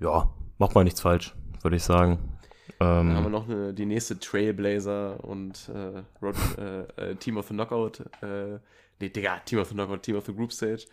Ja, 0.00 0.32
macht 0.56 0.74
mal 0.74 0.82
nichts 0.82 1.02
falsch, 1.02 1.34
würde 1.60 1.76
ich 1.76 1.82
sagen. 1.82 2.38
Ähm, 2.80 3.08
Dann 3.08 3.16
haben 3.16 3.24
wir 3.24 3.28
noch 3.28 3.46
eine, 3.46 3.74
die 3.74 3.84
nächste 3.84 4.18
Trailblazer 4.18 5.22
und 5.22 5.68
äh, 5.68 6.02
Rod, 6.24 6.36
äh, 6.56 7.10
äh, 7.10 7.16
Team 7.16 7.36
of 7.36 7.48
the 7.48 7.52
Knockout, 7.52 8.00
äh, 8.22 8.58
nee, 8.98 9.10
Digga, 9.10 9.40
Team 9.40 9.58
of 9.58 9.68
the 9.68 9.74
Knockout, 9.74 10.02
Team 10.02 10.16
of 10.16 10.24
the 10.24 10.32
Group 10.32 10.54
Stage, 10.54 10.86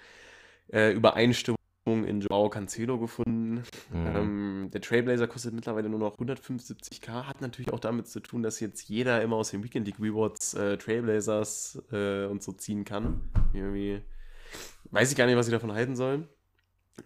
äh, 0.73 0.91
Übereinstimmung 0.91 1.55
in 1.85 2.19
Joao 2.19 2.49
Cancelo 2.49 2.99
gefunden. 2.99 3.63
Mhm. 3.93 4.15
Ähm, 4.15 4.69
der 4.73 4.81
Trailblazer 4.81 5.29
kostet 5.29 5.53
mittlerweile 5.53 5.87
nur 5.87 5.99
noch 5.99 6.17
175k, 6.17 7.27
hat 7.27 7.39
natürlich 7.39 7.71
auch 7.71 7.79
damit 7.79 8.09
zu 8.09 8.19
tun, 8.19 8.43
dass 8.43 8.59
jetzt 8.59 8.89
jeder 8.89 9.21
immer 9.21 9.37
aus 9.37 9.51
den 9.51 9.63
Weekend 9.63 9.87
League 9.87 10.01
Rewards 10.01 10.53
äh, 10.55 10.77
Trailblazers 10.77 11.81
äh, 11.93 12.25
und 12.25 12.43
so 12.43 12.51
ziehen 12.51 12.83
kann. 12.83 13.21
Irgendwie 13.53 14.01
weiß 14.91 15.11
ich 15.11 15.17
gar 15.17 15.27
nicht, 15.27 15.37
was 15.37 15.45
sie 15.45 15.53
davon 15.53 15.71
halten 15.71 15.95
sollen. 15.95 16.27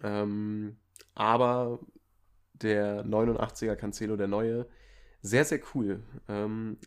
Ähm, 0.02 0.76
aber 1.14 1.80
der 2.54 3.04
89er 3.04 3.76
Cancelo, 3.76 4.16
der 4.16 4.28
neue, 4.28 4.66
sehr, 5.22 5.44
sehr 5.44 5.60
cool. 5.74 6.02
Ähm, 6.28 6.78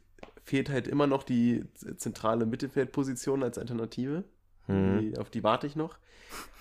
fehlt 0.43 0.69
halt 0.69 0.87
immer 0.87 1.07
noch 1.07 1.23
die 1.23 1.65
zentrale 1.97 2.45
Mittelfeldposition 2.45 3.43
als 3.43 3.57
Alternative. 3.57 4.23
Hm. 4.65 4.99
Die, 4.99 5.17
auf 5.17 5.29
die 5.29 5.43
warte 5.43 5.67
ich 5.67 5.75
noch. 5.75 5.97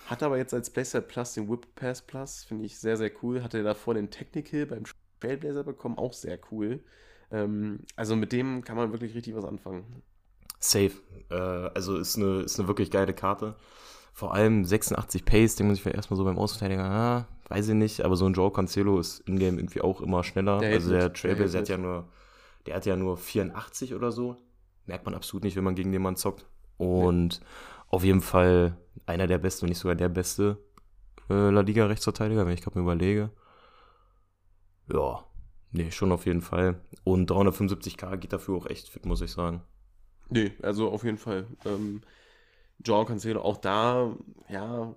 Hat 0.07 0.23
aber 0.23 0.37
jetzt 0.37 0.53
als 0.53 0.69
Playstyle 0.71 1.03
Plus 1.03 1.33
den 1.33 1.49
Whip 1.49 1.67
Pass 1.75 2.01
Plus, 2.01 2.43
finde 2.43 2.65
ich 2.65 2.79
sehr, 2.79 2.97
sehr 2.97 3.11
cool. 3.21 3.43
Hatte 3.43 3.63
davor 3.63 3.93
den 3.93 4.09
Technical 4.09 4.65
beim 4.65 4.83
Trailblazer 5.19 5.63
bekommen, 5.63 5.97
auch 5.97 6.13
sehr 6.13 6.39
cool. 6.51 6.79
Ähm, 7.31 7.81
also 7.95 8.15
mit 8.15 8.31
dem 8.31 8.63
kann 8.63 8.75
man 8.75 8.91
wirklich 8.91 9.13
richtig 9.13 9.35
was 9.35 9.45
anfangen. 9.45 10.01
Safe. 10.59 10.93
Äh, 11.29 11.35
also 11.35 11.97
ist 11.97 12.17
eine, 12.17 12.41
ist 12.41 12.59
eine 12.59 12.67
wirklich 12.67 12.91
geile 12.91 13.13
Karte. 13.13 13.55
Vor 14.13 14.33
allem 14.33 14.65
86 14.65 15.25
Pace, 15.25 15.55
den 15.55 15.67
muss 15.67 15.77
ich 15.77 15.83
vielleicht 15.83 15.97
erstmal 15.97 16.17
so 16.17 16.23
beim 16.23 16.37
Ausverteidiger, 16.37 16.83
ah, 16.83 17.27
weiß 17.47 17.69
ich 17.69 17.75
nicht, 17.75 18.01
aber 18.01 18.15
so 18.15 18.25
ein 18.25 18.33
Joe 18.33 18.51
Cancelo 18.51 18.99
ist 18.99 19.19
in-game 19.21 19.57
irgendwie 19.57 19.81
auch 19.81 20.01
immer 20.01 20.23
schneller. 20.23 20.59
Der 20.59 20.73
also 20.73 20.91
der 20.91 21.13
Trailblazer 21.13 21.59
hat 21.59 21.69
ja 21.69 21.77
nur, 21.77 22.09
der 22.65 22.75
hat 22.75 22.85
ja 22.85 22.95
nur 22.95 23.17
84 23.17 23.95
oder 23.95 24.11
so. 24.11 24.37
Merkt 24.85 25.05
man 25.05 25.15
absolut 25.15 25.43
nicht, 25.43 25.55
wenn 25.55 25.63
man 25.63 25.75
gegen 25.75 25.91
den 25.91 26.01
Mann 26.01 26.15
zockt. 26.15 26.45
Und 26.77 27.41
auf 27.87 28.03
jeden 28.03 28.21
Fall 28.21 28.77
einer 29.05 29.27
der 29.27 29.37
besten, 29.37 29.63
wenn 29.63 29.69
nicht 29.69 29.79
sogar 29.79 29.95
der 29.95 30.09
beste 30.09 30.57
äh, 31.29 31.49
La 31.49 31.61
Liga 31.61 31.85
Rechtsverteidiger, 31.85 32.45
wenn 32.45 32.53
ich 32.53 32.61
gerade 32.61 32.77
mal 32.77 32.83
überlege. 32.83 33.31
Ja, 34.91 35.23
nee, 35.71 35.91
schon 35.91 36.11
auf 36.11 36.25
jeden 36.25 36.41
Fall. 36.41 36.81
Und 37.03 37.29
375k 37.29 38.17
geht 38.17 38.33
dafür 38.33 38.55
auch 38.55 38.65
echt 38.65 38.89
fit, 38.89 39.05
muss 39.05 39.21
ich 39.21 39.31
sagen. 39.31 39.61
Nee, 40.29 40.53
also 40.61 40.89
auf 40.89 41.03
jeden 41.03 41.17
Fall. 41.17 41.47
Ähm, 41.65 42.01
Joao 42.83 43.05
Cancelo 43.05 43.41
auch 43.41 43.57
da, 43.57 44.15
ja, 44.47 44.95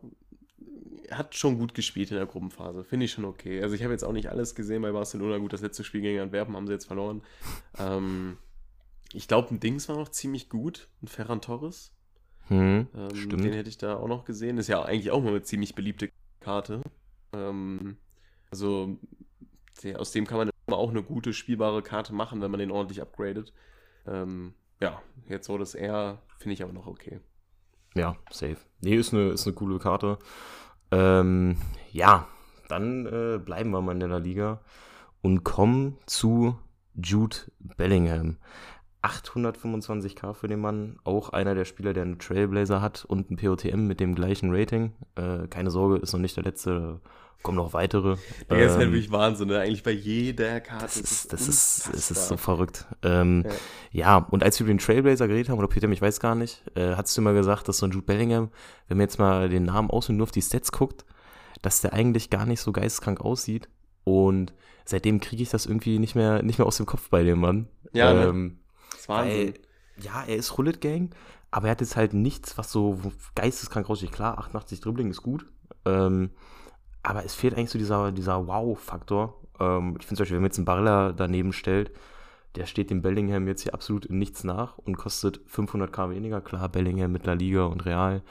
hat 1.10 1.34
schon 1.34 1.58
gut 1.58 1.74
gespielt 1.74 2.10
in 2.10 2.16
der 2.16 2.26
Gruppenphase. 2.26 2.84
Finde 2.84 3.04
ich 3.04 3.12
schon 3.12 3.24
okay. 3.24 3.62
Also 3.62 3.74
ich 3.74 3.82
habe 3.82 3.92
jetzt 3.92 4.04
auch 4.04 4.12
nicht 4.12 4.28
alles 4.30 4.54
gesehen 4.54 4.82
bei 4.82 4.92
Barcelona. 4.92 5.38
Gut, 5.38 5.52
das 5.52 5.60
letzte 5.60 5.84
Spiel 5.84 6.00
gegen 6.00 6.20
Antwerpen 6.20 6.56
haben 6.56 6.66
sie 6.66 6.72
jetzt 6.72 6.86
verloren. 6.86 7.22
Ähm, 7.78 8.36
ich 9.14 9.28
glaube, 9.28 9.54
ein 9.54 9.60
Dings 9.60 9.88
war 9.88 9.96
noch 9.96 10.08
ziemlich 10.10 10.48
gut. 10.48 10.88
Ein 11.02 11.08
Ferran 11.08 11.40
Torres. 11.40 11.92
Hm, 12.48 12.86
Ähm, 12.94 13.14
stimmt. 13.14 13.44
Den 13.44 13.52
hätte 13.52 13.68
ich 13.68 13.78
da 13.78 13.96
auch 13.96 14.08
noch 14.08 14.24
gesehen. 14.24 14.58
Ist 14.58 14.68
ja 14.68 14.82
eigentlich 14.82 15.10
auch 15.10 15.22
mal 15.22 15.30
eine 15.30 15.42
ziemlich 15.42 15.74
beliebte 15.74 16.10
Karte. 16.40 16.82
Ähm, 17.34 17.96
also 18.50 18.98
der, 19.82 20.00
aus 20.00 20.12
dem 20.12 20.26
kann 20.26 20.38
man 20.38 20.50
immer 20.66 20.76
auch 20.76 20.90
eine 20.90 21.02
gute 21.02 21.32
spielbare 21.32 21.82
Karte 21.82 22.14
machen, 22.14 22.40
wenn 22.40 22.50
man 22.50 22.60
den 22.60 22.70
ordentlich 22.70 23.00
upgradet. 23.00 23.52
Ähm, 24.06 24.54
ja, 24.80 25.00
jetzt 25.28 25.46
so 25.46 25.56
das 25.58 25.74
R 25.74 26.22
finde 26.38 26.54
ich 26.54 26.62
aber 26.62 26.72
noch 26.72 26.86
okay. 26.86 27.20
Ja, 27.94 28.16
safe. 28.30 28.56
Nee, 28.80 28.96
ist 28.96 29.12
eine, 29.12 29.30
ist 29.30 29.46
eine 29.46 29.54
coole 29.54 29.78
Karte. 29.78 30.18
Ähm, 30.90 31.56
ja, 31.90 32.26
dann 32.68 33.06
äh, 33.06 33.38
bleiben 33.38 33.70
wir 33.70 33.80
mal 33.80 33.92
in 33.92 34.00
der 34.08 34.20
Liga 34.20 34.60
und 35.20 35.44
kommen 35.44 35.98
zu 36.06 36.56
Jude 36.94 37.36
Bellingham. 37.76 38.38
825k 39.02 40.32
für 40.32 40.46
den 40.46 40.60
Mann, 40.60 40.96
auch 41.02 41.30
einer 41.30 41.54
der 41.54 41.64
Spieler, 41.64 41.92
der 41.92 42.04
einen 42.04 42.18
Trailblazer 42.18 42.80
hat 42.80 43.04
und 43.04 43.30
ein 43.30 43.36
POTM 43.36 43.86
mit 43.86 43.98
dem 43.98 44.14
gleichen 44.14 44.54
Rating. 44.54 44.92
Äh, 45.16 45.48
keine 45.48 45.70
Sorge, 45.70 45.96
ist 45.96 46.12
noch 46.12 46.20
nicht 46.20 46.36
der 46.36 46.44
letzte, 46.44 47.00
kommen 47.42 47.56
noch 47.58 47.72
weitere. 47.72 48.16
Der 48.50 48.58
ist 48.66 48.72
halt 48.74 48.82
Ähm, 48.86 48.92
wirklich 48.92 49.10
Wahnsinn, 49.12 49.48
ne? 49.48 49.58
Eigentlich 49.60 49.82
bei 49.82 49.90
jeder 49.92 50.60
Karte. 50.60 50.84
das 50.84 50.96
ist, 50.96 51.32
das 51.32 51.48
ist, 51.48 51.90
es 51.94 52.10
ist 52.10 52.28
so 52.28 52.36
verrückt. 52.36 52.86
Ähm, 53.02 53.44
Ja. 53.92 54.18
ja. 54.18 54.26
und 54.30 54.42
als 54.42 54.58
wir 54.58 54.64
über 54.64 54.74
den 54.74 54.78
Trailblazer 54.78 55.28
geredet 55.28 55.48
haben, 55.50 55.58
oder 55.58 55.68
Peter, 55.68 55.88
ich 55.90 56.02
weiß 56.02 56.20
gar 56.20 56.34
nicht, 56.34 56.62
äh, 56.74 56.94
hast 56.96 57.16
du 57.16 57.20
immer 57.20 57.32
gesagt, 57.32 57.68
dass 57.68 57.78
so 57.78 57.86
ein 57.86 57.92
Jude 57.92 58.06
Bellingham, 58.06 58.50
wenn 58.88 58.96
man 58.98 59.04
jetzt 59.06 59.18
mal 59.18 59.48
den 59.48 59.64
Namen 59.64 59.90
aus 59.90 60.08
und 60.08 60.16
nur 60.16 60.24
auf 60.24 60.30
die 60.32 60.42
Stats 60.42 60.72
guckt, 60.72 61.04
dass 61.62 61.80
der 61.80 61.92
eigentlich 61.92 62.30
gar 62.30 62.46
nicht 62.46 62.60
so 62.60 62.72
geisteskrank 62.72 63.20
aussieht. 63.20 63.68
Und 64.04 64.52
seitdem 64.84 65.20
kriege 65.20 65.42
ich 65.42 65.50
das 65.50 65.66
irgendwie 65.66 65.98
nicht 65.98 66.14
mehr, 66.14 66.42
nicht 66.42 66.58
mehr 66.58 66.66
aus 66.66 66.76
dem 66.76 66.86
Kopf 66.86 67.08
bei 67.08 67.22
dem 67.22 67.38
Mann. 67.40 67.68
Ja, 67.92 68.12
ne? 68.12 68.24
ähm, 68.24 68.58
Das 68.90 69.00
ist 69.00 69.08
Wahnsinn. 69.08 69.34
weil, 69.36 69.54
ja, 70.04 70.24
er 70.26 70.36
ist 70.36 70.58
Rullet 70.58 70.80
Gang, 70.80 71.14
aber 71.50 71.66
er 71.68 71.72
hat 71.72 71.80
jetzt 71.80 71.96
halt 71.96 72.14
nichts, 72.14 72.56
was 72.58 72.72
so 72.72 72.98
geisteskrank 73.34 73.88
aussieht. 73.90 74.10
Klar, 74.12 74.38
88 74.38 74.80
Dribbling 74.80 75.10
ist 75.10 75.22
gut. 75.22 75.46
Ähm, 75.84 76.30
aber 77.02 77.24
es 77.24 77.34
fehlt 77.34 77.54
eigentlich 77.56 77.70
so 77.70 77.78
dieser, 77.78 78.12
dieser 78.12 78.46
Wow-Faktor. 78.46 79.40
Ähm, 79.60 79.96
ich 80.00 80.06
finde 80.06 80.16
zum 80.18 80.22
Beispiel, 80.24 80.36
wenn 80.36 80.42
man 80.42 80.50
jetzt 80.50 80.58
einen 80.58 80.64
Barilla 80.66 81.12
daneben 81.12 81.52
stellt, 81.52 81.90
der 82.54 82.66
steht 82.66 82.90
dem 82.90 83.00
Bellingham 83.02 83.46
jetzt 83.48 83.62
hier 83.62 83.74
absolut 83.74 84.04
in 84.06 84.18
nichts 84.18 84.44
nach 84.44 84.76
und 84.78 84.96
kostet 84.96 85.40
500k 85.48 86.10
weniger. 86.10 86.40
Klar, 86.40 86.68
Bellingham 86.68 87.10
mit 87.12 87.24
La 87.26 87.32
Liga 87.32 87.64
und 87.64 87.84
Real. 87.86 88.22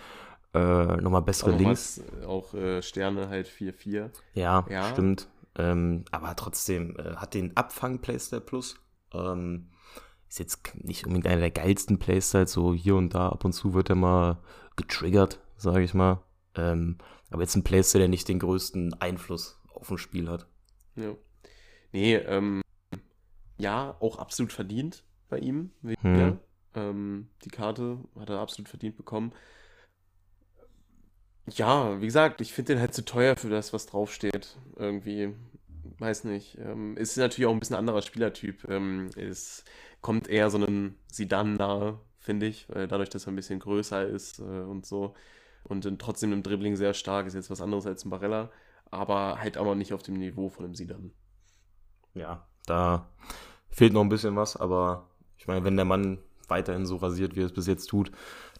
Äh, 0.53 0.97
nochmal 0.97 1.21
bessere 1.21 1.53
Auch, 1.53 1.57
Links. 1.57 2.01
was, 2.19 2.25
auch 2.27 2.53
äh, 2.53 2.81
Sterne 2.81 3.29
halt 3.29 3.47
4-4. 3.47 4.09
Ja, 4.33 4.65
Ja. 4.69 4.83
stimmt. 4.89 5.27
Ähm, 5.57 6.05
aber 6.11 6.35
trotzdem 6.35 6.95
äh, 6.97 7.15
hat 7.15 7.33
den 7.33 7.55
Abfang 7.57 7.99
Playstyle 7.99 8.41
Plus. 8.41 8.75
Ähm, 9.13 9.69
ist 10.29 10.39
jetzt 10.39 10.61
nicht 10.75 11.05
unbedingt 11.05 11.27
einer 11.27 11.41
der 11.41 11.51
geilsten 11.51 11.99
Playstyles. 11.99 12.51
So 12.51 12.73
hier 12.73 12.95
und 12.95 13.15
da 13.15 13.29
ab 13.29 13.43
und 13.43 13.53
zu 13.53 13.73
wird 13.73 13.89
er 13.89 13.95
mal 13.95 14.37
getriggert, 14.75 15.39
sage 15.57 15.81
ich 15.83 15.93
mal. 15.93 16.19
Ähm, 16.55 16.97
aber 17.31 17.41
jetzt 17.41 17.55
ein 17.55 17.63
Playstyle, 17.63 18.03
der 18.03 18.09
nicht 18.09 18.27
den 18.27 18.39
größten 18.39 18.93
Einfluss 19.01 19.59
auf 19.73 19.89
ein 19.89 19.97
Spiel 19.97 20.29
hat. 20.29 20.45
Ja. 20.95 21.15
Nee, 21.91 22.15
ähm, 22.15 22.61
ja, 23.57 23.95
auch 23.99 24.17
absolut 24.17 24.53
verdient 24.53 25.03
bei 25.29 25.39
ihm. 25.39 25.71
Hm. 26.01 26.39
Ähm, 26.75 27.29
die 27.43 27.49
Karte 27.49 27.99
hat 28.19 28.29
er 28.29 28.39
absolut 28.39 28.69
verdient 28.69 28.97
bekommen. 28.97 29.33
Ja, 31.47 31.99
wie 31.99 32.05
gesagt, 32.05 32.39
ich 32.41 32.53
finde 32.53 32.73
den 32.73 32.81
halt 32.81 32.93
zu 32.93 33.03
teuer 33.03 33.35
für 33.35 33.49
das, 33.49 33.73
was 33.73 33.87
draufsteht. 33.87 34.57
Irgendwie, 34.75 35.33
weiß 35.97 36.25
nicht. 36.25 36.57
Ähm, 36.59 36.95
ist 36.97 37.17
natürlich 37.17 37.47
auch 37.47 37.53
ein 37.53 37.59
bisschen 37.59 37.75
anderer 37.75 38.01
Spielertyp. 38.01 38.69
Ähm, 38.69 39.09
es 39.15 39.65
kommt 40.01 40.27
eher 40.27 40.49
so 40.49 40.57
einem 40.57 40.95
Zidane 41.07 41.55
nahe, 41.55 41.99
finde 42.19 42.45
ich, 42.45 42.69
weil 42.69 42.87
dadurch, 42.87 43.09
dass 43.09 43.25
er 43.25 43.31
ein 43.31 43.35
bisschen 43.35 43.59
größer 43.59 44.07
ist 44.07 44.39
äh, 44.39 44.43
und 44.43 44.85
so. 44.85 45.13
Und 45.63 45.85
dann 45.85 45.97
trotzdem 45.99 46.33
im 46.33 46.43
Dribbling 46.43 46.75
sehr 46.75 46.93
stark, 46.93 47.27
ist 47.27 47.33
jetzt 47.33 47.49
was 47.49 47.61
anderes 47.61 47.85
als 47.85 48.05
ein 48.05 48.09
Barella, 48.09 48.49
aber 48.89 49.39
halt 49.39 49.57
auch 49.57 49.65
noch 49.65 49.75
nicht 49.75 49.93
auf 49.93 50.03
dem 50.03 50.15
Niveau 50.15 50.49
von 50.49 50.65
einem 50.65 50.75
Zidane. 50.75 51.11
Ja, 52.13 52.45
da 52.65 53.07
fehlt 53.69 53.93
noch 53.93 54.01
ein 54.01 54.09
bisschen 54.09 54.35
was, 54.35 54.57
aber 54.57 55.07
ich 55.37 55.47
meine, 55.47 55.63
wenn 55.63 55.75
der 55.75 55.85
Mann 55.85 56.19
weiterhin 56.47 56.85
so 56.85 56.97
rasiert, 56.97 57.35
wie 57.35 57.41
er 57.41 57.45
es 57.45 57.53
bis 57.53 57.67
jetzt 57.67 57.87
tut, 57.87 58.11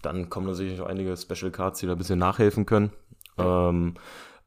dann 0.02 0.30
kommen 0.30 0.48
da 0.48 0.54
sicherlich 0.54 0.80
noch 0.80 0.88
einige 0.88 1.16
Special 1.18 1.52
Cards, 1.52 1.80
die 1.80 1.86
da 1.86 1.92
ein 1.94 1.98
bisschen 1.98 2.20
nachhelfen 2.20 2.66
können. 2.66 2.92
Ähm, 3.38 3.96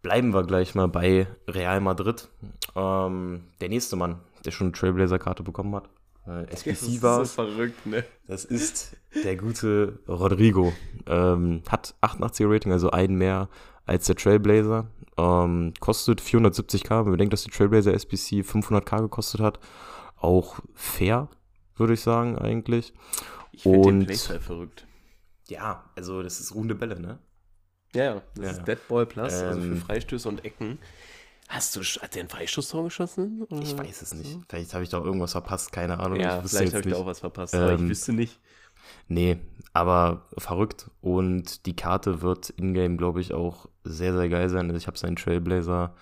bleiben 0.02 0.32
wir 0.32 0.44
gleich 0.44 0.74
mal 0.74 0.88
bei 0.88 1.26
Real 1.46 1.80
Madrid. 1.80 2.28
Ähm, 2.74 3.44
der 3.60 3.68
nächste 3.68 3.96
Mann, 3.96 4.20
der 4.44 4.50
schon 4.50 4.68
eine 4.68 4.72
Trailblazer-Karte 4.72 5.42
bekommen 5.42 5.74
hat. 5.74 5.88
Äh, 6.26 6.46
Das 6.50 6.66
SBC 6.66 6.94
ist 6.96 7.02
war 7.02 7.24
so 7.24 7.32
verrückt, 7.32 7.86
ne? 7.86 8.04
Das 8.26 8.44
ist 8.44 8.96
der 9.24 9.36
gute 9.36 9.98
Rodrigo. 10.08 10.72
Ähm, 11.06 11.62
hat 11.68 11.94
88er 12.02 12.50
Rating, 12.52 12.72
also 12.72 12.90
einen 12.90 13.16
mehr 13.16 13.48
als 13.86 14.06
der 14.06 14.16
Trailblazer. 14.16 14.86
Ähm, 15.16 15.74
kostet 15.80 16.20
470k. 16.20 16.90
Wenn 16.90 16.96
man 17.04 17.10
bedenkt, 17.12 17.32
dass 17.32 17.44
die 17.44 17.50
Trailblazer 17.50 17.92
SBC 17.94 18.40
500k 18.42 19.02
gekostet 19.02 19.40
hat, 19.40 19.60
auch 20.16 20.58
fair, 20.74 21.28
würde 21.76 21.92
ich 21.94 22.00
sagen, 22.00 22.38
eigentlich. 22.38 22.92
Ich 23.52 23.62
finde 23.62 23.90
den 23.90 24.06
Playstyle 24.06 24.40
verrückt. 24.40 24.86
Ja, 25.48 25.84
also 25.94 26.22
das 26.22 26.40
ist 26.40 26.54
runde 26.54 26.74
Bälle, 26.74 26.98
ne? 26.98 27.18
Ja, 27.94 28.04
ja, 28.04 28.22
das 28.34 28.44
Ja, 28.44 28.50
ist 28.50 28.56
ja. 28.58 28.62
Deadball 28.64 29.06
Plus, 29.06 29.32
also 29.34 29.60
für 29.60 29.66
Ähm. 29.66 29.76
Freistöße 29.76 30.28
und 30.28 30.44
Ecken. 30.44 30.78
Hast 31.48 31.76
du, 31.76 31.80
hat 31.82 32.14
der 32.14 32.24
ein 32.24 32.28
Freistoßtor 32.28 32.84
geschossen? 32.84 33.42
oder 33.42 33.60
Ich 33.62 33.76
weiß 33.76 34.02
es 34.02 34.14
nicht. 34.14 34.38
Vielleicht 34.48 34.72
habe 34.74 34.82
ich 34.82 34.90
da 34.90 34.98
irgendwas 34.98 35.32
verpasst, 35.32 35.72
keine 35.72 36.00
Ahnung. 36.00 36.18
Ja, 36.18 36.42
ich 36.42 36.50
vielleicht 36.50 36.74
habe 36.74 36.88
ich 36.88 36.94
da 36.94 37.00
auch 37.00 37.06
was 37.06 37.20
verpasst, 37.20 37.54
aber 37.54 37.74
ich 37.74 37.80
Ähm, 37.80 37.88
wüsste 37.88 38.12
nicht. 38.12 38.40
Nee, 39.08 39.38
aber 39.72 40.26
verrückt. 40.38 40.90
Und 41.00 41.66
die 41.66 41.76
Karte 41.76 42.22
wird 42.22 42.50
in-game, 42.50 42.96
glaube 42.96 43.20
ich, 43.20 43.32
auch 43.34 43.66
sehr, 43.82 44.14
sehr 44.14 44.28
geil 44.28 44.48
sein. 44.48 44.66
Also 44.66 44.76
ich 44.76 44.86
habe 44.86 44.98
seinen 44.98 45.16
Trailblazer 45.16 45.94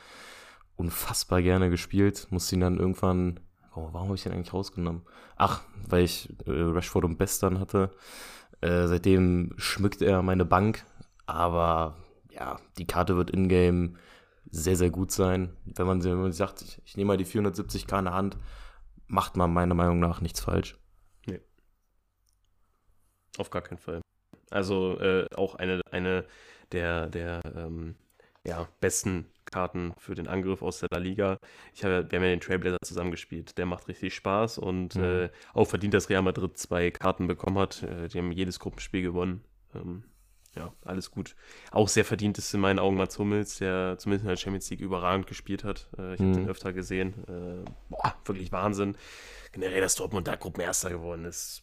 unfassbar 0.76 1.42
gerne 1.42 1.70
gespielt. 1.70 2.26
Musste 2.30 2.56
ihn 2.56 2.60
dann 2.60 2.78
irgendwann. 2.78 3.40
Oh, 3.74 3.88
warum 3.92 4.08
habe 4.08 4.14
ich 4.16 4.22
den 4.22 4.32
eigentlich 4.32 4.52
rausgenommen? 4.52 5.02
Ach, 5.36 5.62
weil 5.88 6.04
ich 6.04 6.28
äh, 6.46 6.50
Rashford 6.50 7.04
und 7.04 7.18
Bestern 7.18 7.58
hatte. 7.58 7.90
Äh, 8.60 8.86
seitdem 8.86 9.52
schmückt 9.56 10.02
er 10.02 10.22
meine 10.22 10.44
Bank. 10.44 10.84
Aber 11.26 11.96
ja, 12.30 12.58
die 12.78 12.86
Karte 12.86 13.16
wird 13.16 13.30
in-game 13.30 13.96
sehr, 14.52 14.76
sehr 14.76 14.90
gut 14.90 15.10
sein. 15.10 15.56
Wenn 15.64 15.86
man, 15.86 16.04
wenn 16.04 16.20
man 16.20 16.32
sagt, 16.32 16.62
ich, 16.62 16.80
ich 16.84 16.96
nehme 16.96 17.08
mal 17.08 17.16
die 17.16 17.26
470k 17.26 17.98
in 17.98 18.04
der 18.04 18.14
Hand, 18.14 18.36
macht 19.08 19.36
man 19.36 19.52
meiner 19.52 19.74
Meinung 19.74 19.98
nach 19.98 20.20
nichts 20.20 20.40
falsch. 20.40 20.78
Auf 23.38 23.50
gar 23.50 23.62
keinen 23.62 23.78
Fall. 23.78 24.02
Also 24.50 24.98
äh, 25.00 25.26
auch 25.34 25.54
eine, 25.54 25.80
eine 25.90 26.26
der, 26.70 27.08
der 27.08 27.40
ähm, 27.56 27.96
ja, 28.46 28.68
besten 28.80 29.26
Karten 29.46 29.94
für 29.98 30.14
den 30.14 30.28
Angriff 30.28 30.60
aus 30.62 30.80
der 30.80 30.88
La 30.92 30.98
Liga. 30.98 31.38
Ich 31.72 31.82
habe, 31.84 32.10
wir 32.10 32.18
haben 32.18 32.24
ja 32.24 32.30
den 32.30 32.40
Trailblazer 32.40 32.76
zusammengespielt. 32.84 33.56
Der 33.56 33.64
macht 33.64 33.88
richtig 33.88 34.14
Spaß 34.14 34.58
und 34.58 34.96
Mhm. 34.96 35.02
äh, 35.04 35.30
auch 35.54 35.64
verdient, 35.66 35.94
dass 35.94 36.10
Real 36.10 36.22
Madrid 36.22 36.58
zwei 36.58 36.90
Karten 36.90 37.26
bekommen 37.26 37.58
hat. 37.58 37.82
Äh, 37.84 38.08
die 38.08 38.18
haben 38.18 38.32
jedes 38.32 38.58
Gruppenspiel 38.60 39.00
gewonnen. 39.02 39.42
Ähm, 39.74 40.04
ja, 40.54 40.72
alles 40.84 41.10
gut. 41.10 41.34
Auch 41.70 41.88
sehr 41.88 42.04
verdient 42.04 42.36
ist 42.38 42.52
in 42.52 42.60
meinen 42.60 42.78
Augen 42.78 42.96
Mats 42.96 43.18
Hummels, 43.18 43.58
der 43.58 43.96
zumindest 43.98 44.24
in 44.24 44.28
der 44.28 44.36
Champions 44.36 44.68
League 44.70 44.80
überragend 44.80 45.26
gespielt 45.26 45.64
hat. 45.64 45.88
Äh, 45.98 46.14
ich 46.14 46.20
habe 46.20 46.28
Mhm. 46.30 46.34
den 46.34 46.48
öfter 46.48 46.72
gesehen. 46.72 47.14
Äh, 47.28 47.70
boah, 47.88 48.14
wirklich 48.24 48.52
Wahnsinn. 48.52 48.96
Generell, 49.52 49.80
dass 49.82 49.94
Dortmund 49.96 50.28
da 50.28 50.36
Gruppenerster 50.36 50.90
geworden 50.90 51.24
ist. 51.26 51.62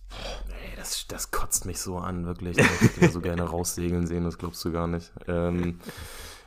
Ey, 0.49 0.75
das, 0.75 1.07
das 1.07 1.31
kotzt 1.31 1.65
mich 1.65 1.79
so 1.79 1.97
an, 1.97 2.25
wirklich. 2.25 2.57
Ich 2.81 3.01
würde 3.01 3.11
so 3.13 3.21
gerne 3.21 3.43
raussegeln 3.43 4.05
sehen, 4.07 4.23
das 4.25 4.37
glaubst 4.37 4.63
du 4.65 4.71
gar 4.71 4.87
nicht. 4.87 5.11
Ähm, 5.27 5.79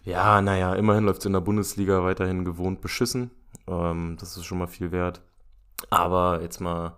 ja, 0.05 0.41
naja, 0.43 0.75
immerhin 0.75 1.05
läuft 1.05 1.21
es 1.21 1.27
in 1.27 1.33
der 1.33 1.41
Bundesliga 1.41 2.03
weiterhin 2.05 2.45
gewohnt 2.45 2.81
beschissen. 2.81 3.31
Ähm, 3.69 4.17
das 4.21 4.37
ist 4.37 4.45
schon 4.45 4.59
mal 4.59 4.67
viel 4.67 4.91
wert. 4.93 5.21
Aber 5.91 6.41
jetzt 6.43 6.61
mal 6.61 6.97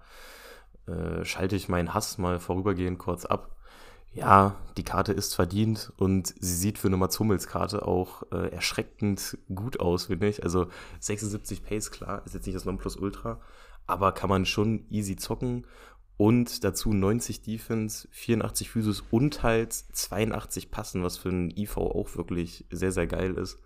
äh, 0.87 1.25
schalte 1.25 1.57
ich 1.57 1.69
meinen 1.69 1.93
Hass 1.95 2.19
mal 2.19 2.39
vorübergehend 2.39 2.99
kurz 2.99 3.25
ab. 3.25 3.51
Ja, 4.15 4.55
die 4.77 4.85
Karte 4.85 5.13
ist 5.13 5.35
verdient 5.35 5.93
und 5.97 6.33
sie 6.39 6.55
sieht 6.55 6.79
für 6.79 6.87
eine 6.89 6.97
Mats 6.97 7.19
Hummels 7.19 7.47
Karte 7.49 7.87
auch 7.87 8.23
äh, 8.33 8.49
erschreckend 8.53 9.39
gut 9.55 9.81
aus, 9.81 10.07
finde 10.07 10.29
ich. 10.29 10.43
Also 10.45 10.69
76 11.01 11.65
Pace, 11.65 11.91
klar, 11.91 12.23
ist 12.25 12.35
jetzt 12.35 12.47
nicht 12.47 12.55
das 12.57 12.65
Nonplusultra, 12.65 13.41
aber 13.87 14.13
kann 14.13 14.31
man 14.31 14.47
schon 14.47 14.87
easy 14.91 15.17
zocken 15.17 15.67
und 16.17 16.63
dazu 16.63 16.93
90 16.93 17.43
Defense, 17.43 18.07
84 18.13 18.71
Physis 18.71 19.03
und 19.11 19.43
halt 19.43 19.73
82 19.73 20.71
Passen, 20.71 21.03
was 21.03 21.19
für 21.19 21.31
ein 21.31 21.51
IV 21.51 21.77
auch 21.79 22.15
wirklich 22.17 22.65
sehr, 22.71 22.93
sehr 22.93 23.09
geil 23.09 23.35
ist. 23.35 23.59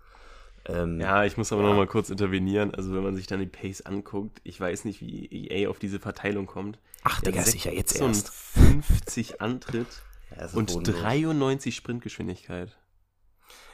Ähm, 0.65 0.99
Ja, 0.99 1.25
ich 1.25 1.37
muss 1.37 1.53
aber 1.53 1.61
Ja. 1.61 1.69
noch 1.69 1.75
mal 1.75 1.85
kurz 1.87 2.09
intervenieren. 2.09 2.73
Also, 2.73 2.93
wenn 2.95 3.03
man 3.03 3.15
sich 3.15 3.27
dann 3.27 3.39
die 3.39 3.45
Pace 3.45 3.81
anguckt, 3.81 4.41
ich 4.43 4.59
weiß 4.59 4.85
nicht, 4.85 4.99
wie 5.01 5.27
EA 5.47 5.69
auf 5.69 5.77
diese 5.77 5.99
Verteilung 5.99 6.47
kommt. 6.47 6.79
Ach, 7.03 7.21
Digga, 7.21 7.43
sicher 7.43 7.71
jetzt 7.71 7.95
erst. 7.95 8.31
56 8.55 9.41
Antritt 9.41 9.87
Ja, 10.31 10.37
das 10.37 10.53
und 10.53 10.71
bodenlos. 10.73 11.01
93 11.01 11.75
Sprintgeschwindigkeit. 11.75 12.77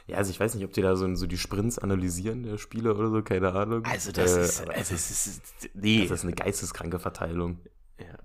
Ja, 0.06 0.18
also 0.18 0.30
ich 0.30 0.38
weiß 0.38 0.54
nicht, 0.54 0.64
ob 0.64 0.72
die 0.72 0.82
da 0.82 0.94
so, 0.94 1.12
so 1.16 1.26
die 1.26 1.36
Sprints 1.38 1.78
analysieren, 1.78 2.44
der 2.44 2.58
Spieler 2.58 2.96
oder 2.96 3.10
so, 3.10 3.22
keine 3.22 3.52
Ahnung. 3.52 3.84
Also, 3.84 4.12
das 4.12 4.36
Äh, 4.36 4.42
ist. 4.42 4.60
Also, 4.70 4.94
es 4.94 5.10
ist. 5.10 5.42
Nee. 5.74 6.02
das 6.06 6.20
ist 6.20 6.24
eine 6.24 6.34
geisteskranke 6.34 6.98
Verteilung. 7.00 7.58
Ja. 7.98 8.16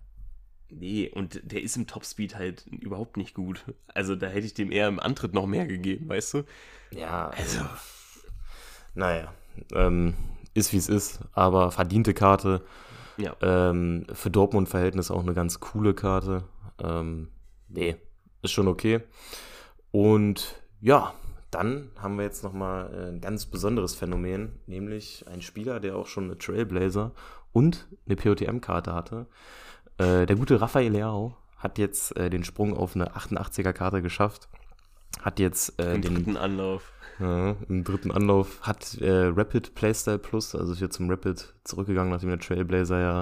Nee, 0.70 1.10
und 1.10 1.42
der 1.44 1.62
ist 1.64 1.76
im 1.78 1.88
Topspeed 1.88 2.36
halt 2.36 2.66
überhaupt 2.68 3.18
nicht 3.18 3.34
gut. 3.34 3.66
Also, 3.88 4.16
da 4.16 4.28
hätte 4.28 4.46
ich 4.46 4.54
dem 4.54 4.72
eher 4.72 4.88
im 4.88 5.00
Antritt 5.00 5.34
noch 5.34 5.48
mehr 5.48 5.66
gegeben, 5.66 6.08
weißt 6.08 6.36
du? 6.36 6.44
Ja, 6.92 7.30
Also. 7.30 7.62
naja, 8.94 9.34
ähm, 9.74 10.14
ist 10.54 10.74
wie 10.74 10.78
es 10.78 10.88
ist, 10.90 11.22
aber 11.34 11.72
verdiente 11.72 12.14
Karte. 12.14 12.64
Ja. 13.18 13.36
Ähm, 13.42 14.06
für 14.14 14.30
Dortmund-Verhältnis 14.30 15.12
auch 15.12 15.22
eine 15.22 15.34
ganz 15.34 15.60
coole 15.60 15.94
Karte. 15.94 16.44
Ähm, 16.82 17.30
nee, 17.68 17.98
ist 18.42 18.52
schon 18.52 18.68
okay. 18.68 19.02
Und 19.92 20.56
ja, 20.80 21.14
dann 21.52 21.90
haben 22.02 22.18
wir 22.18 22.24
jetzt 22.24 22.44
nochmal 22.44 23.10
ein 23.10 23.22
ganz 23.22 23.46
besonderes 23.46 23.94
Phänomen, 23.94 24.60
nämlich 24.68 25.26
ein 25.28 25.42
Spieler, 25.42 25.80
der 25.80 25.96
auch 25.98 26.08
schon 26.08 26.26
eine 26.26 26.38
Trailblazer 26.38 27.12
und 27.52 27.88
eine 28.06 28.16
POTM-Karte 28.16 28.94
hatte. 28.94 29.28
Äh, 29.98 30.26
der 30.26 30.36
gute 30.38 30.62
Rafael 30.62 30.92
Leao 30.92 31.36
hat 31.58 31.78
jetzt 31.78 32.16
äh, 32.18 32.30
den 32.30 32.44
Sprung 32.44 32.76
auf 32.76 32.96
eine 32.96 33.12
88er-Karte 33.16 34.02
geschafft. 34.02 34.48
Hat 35.22 35.40
jetzt 35.40 35.80
äh, 35.80 35.96
Im 35.96 36.02
den 36.02 36.16
dritten 36.16 36.38
Anlauf. 36.38 36.94
ja, 37.20 37.56
im 37.68 37.84
dritten 37.84 38.12
Anlauf 38.12 38.62
hat 38.62 38.98
äh, 39.00 39.28
Rapid 39.28 39.76
Playstyle 39.76 40.18
Plus, 40.18 40.56
also 40.56 40.72
ist 40.72 40.80
jetzt 40.80 40.96
zum 40.96 41.10
Rapid 41.10 41.54
zurückgegangen, 41.66 42.12
nachdem 42.12 42.30
der 42.30 42.40
Trailblazer 42.40 43.00
ja, 43.00 43.22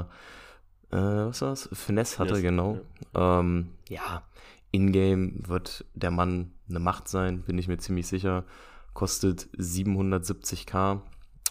äh, 0.92 1.28
was 1.28 1.42
war's? 1.42 1.70
Finesse 1.74 2.20
hatte, 2.20 2.36
Finesse, 2.36 2.44
genau. 2.44 2.80
Ja, 3.16 3.40
ähm, 3.40 3.70
ja 3.90 4.24
in-game 4.72 5.48
wird 5.48 5.86
der 5.94 6.12
Mann 6.12 6.54
eine 6.70 6.80
Macht 6.80 7.08
sein, 7.08 7.42
bin 7.44 7.58
ich 7.58 7.68
mir 7.68 7.78
ziemlich 7.78 8.08
sicher. 8.08 8.46
Kostet 8.94 9.50
770k. 9.58 11.02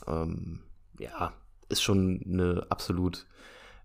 Ähm, 0.07 0.61
ja, 0.99 1.33
ist 1.69 1.83
schon 1.83 2.23
eine 2.27 2.67
absolut 2.69 3.27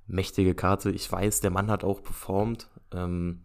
mächtige 0.08 0.56
Karte. 0.56 0.91
Ich 0.91 1.12
weiß, 1.12 1.39
der 1.41 1.52
Mann 1.52 1.72
hat 1.72 1.84
auch 1.84 2.04
performt. 2.04 2.69
Ähm, 2.91 3.43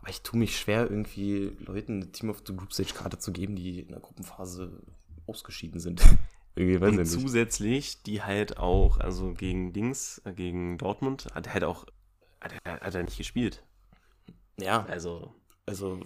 aber 0.00 0.10
ich 0.10 0.22
tue 0.22 0.38
mich 0.38 0.58
schwer, 0.58 0.88
irgendwie 0.88 1.56
Leuten 1.58 1.96
eine 1.96 2.12
Team 2.12 2.30
of 2.30 2.42
the 2.46 2.54
Group 2.54 2.72
Stage 2.72 2.94
Karte 2.94 3.18
zu 3.18 3.32
geben, 3.32 3.56
die 3.56 3.80
in 3.80 3.88
der 3.88 4.00
Gruppenphase 4.00 4.82
ausgeschieden 5.26 5.80
sind. 5.80 6.02
Und 6.58 7.04
zusätzlich, 7.04 8.02
die 8.02 8.22
halt 8.22 8.56
auch, 8.56 8.98
also 8.98 9.34
gegen 9.34 9.74
Dings, 9.74 10.22
äh, 10.24 10.32
gegen 10.32 10.78
Dortmund, 10.78 11.26
hat 11.34 11.48
er 11.48 11.52
halt 11.52 11.64
auch, 11.64 11.84
hat 12.40 12.54
er, 12.64 12.80
hat 12.80 12.94
er 12.94 13.02
nicht 13.02 13.18
gespielt. 13.18 13.62
Ja, 14.58 14.84
Also, 14.86 15.34
also 15.66 16.00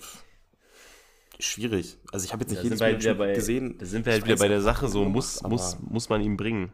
schwierig. 1.38 1.98
Also 2.12 2.24
ich 2.24 2.32
habe 2.32 2.42
jetzt 2.42 2.50
nicht 2.50 2.62
jedes 2.62 2.80
wir 2.80 2.86
halt 2.86 3.18
bei, 3.18 3.34
gesehen. 3.34 3.78
da 3.78 3.86
sind 3.86 4.04
wir 4.04 4.12
halt 4.12 4.24
wieder 4.24 4.36
bei 4.36 4.48
der 4.48 4.60
Sache, 4.60 4.88
so 4.88 5.04
muss, 5.04 5.42
muss, 5.42 5.78
muss 5.80 6.08
man 6.08 6.20
ihn 6.20 6.36
bringen. 6.36 6.72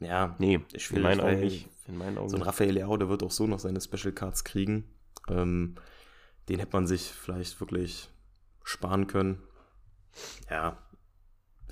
Ja, 0.00 0.36
Nee, 0.38 0.60
in 0.90 1.02
meinen 1.02 1.20
Augen 1.20 1.40
nicht. 1.40 1.68
In 1.86 1.96
meinen 1.96 2.18
Augen 2.18 2.28
so 2.28 2.36
ein. 2.36 2.42
Raphael 2.42 2.72
Leao, 2.72 2.96
der 2.96 3.08
wird 3.08 3.22
auch 3.22 3.30
so 3.30 3.46
noch 3.46 3.58
seine 3.58 3.80
Special 3.80 4.12
Cards 4.12 4.44
kriegen. 4.44 4.84
Ähm, 5.28 5.76
den 6.48 6.58
hätte 6.58 6.72
man 6.76 6.86
sich 6.86 7.02
vielleicht 7.02 7.58
wirklich 7.60 8.10
sparen 8.62 9.06
können. 9.06 9.42
Ja. 10.50 10.78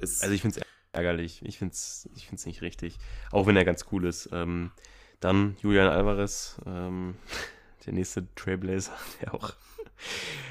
Also 0.01 0.31
ich 0.31 0.43
finde 0.43 0.61
es 0.61 0.67
ärgerlich. 0.93 1.43
Ich 1.45 1.59
finde 1.59 1.73
es 1.73 2.09
ich 2.17 2.27
find's 2.27 2.47
nicht 2.47 2.63
richtig. 2.63 2.99
Auch 3.31 3.47
wenn 3.47 3.57
er 3.57 3.65
ganz 3.65 3.87
cool 3.93 4.07
ist. 4.07 4.31
Ähm, 4.33 4.71
dann 5.21 5.57
Julian 5.63 5.89
Alvarez, 5.89 6.61
ähm, 6.67 7.17
der 7.87 7.93
nächste 7.95 8.27
Trailblazer, 8.35 8.93
der 9.21 9.35
auch 9.35 9.53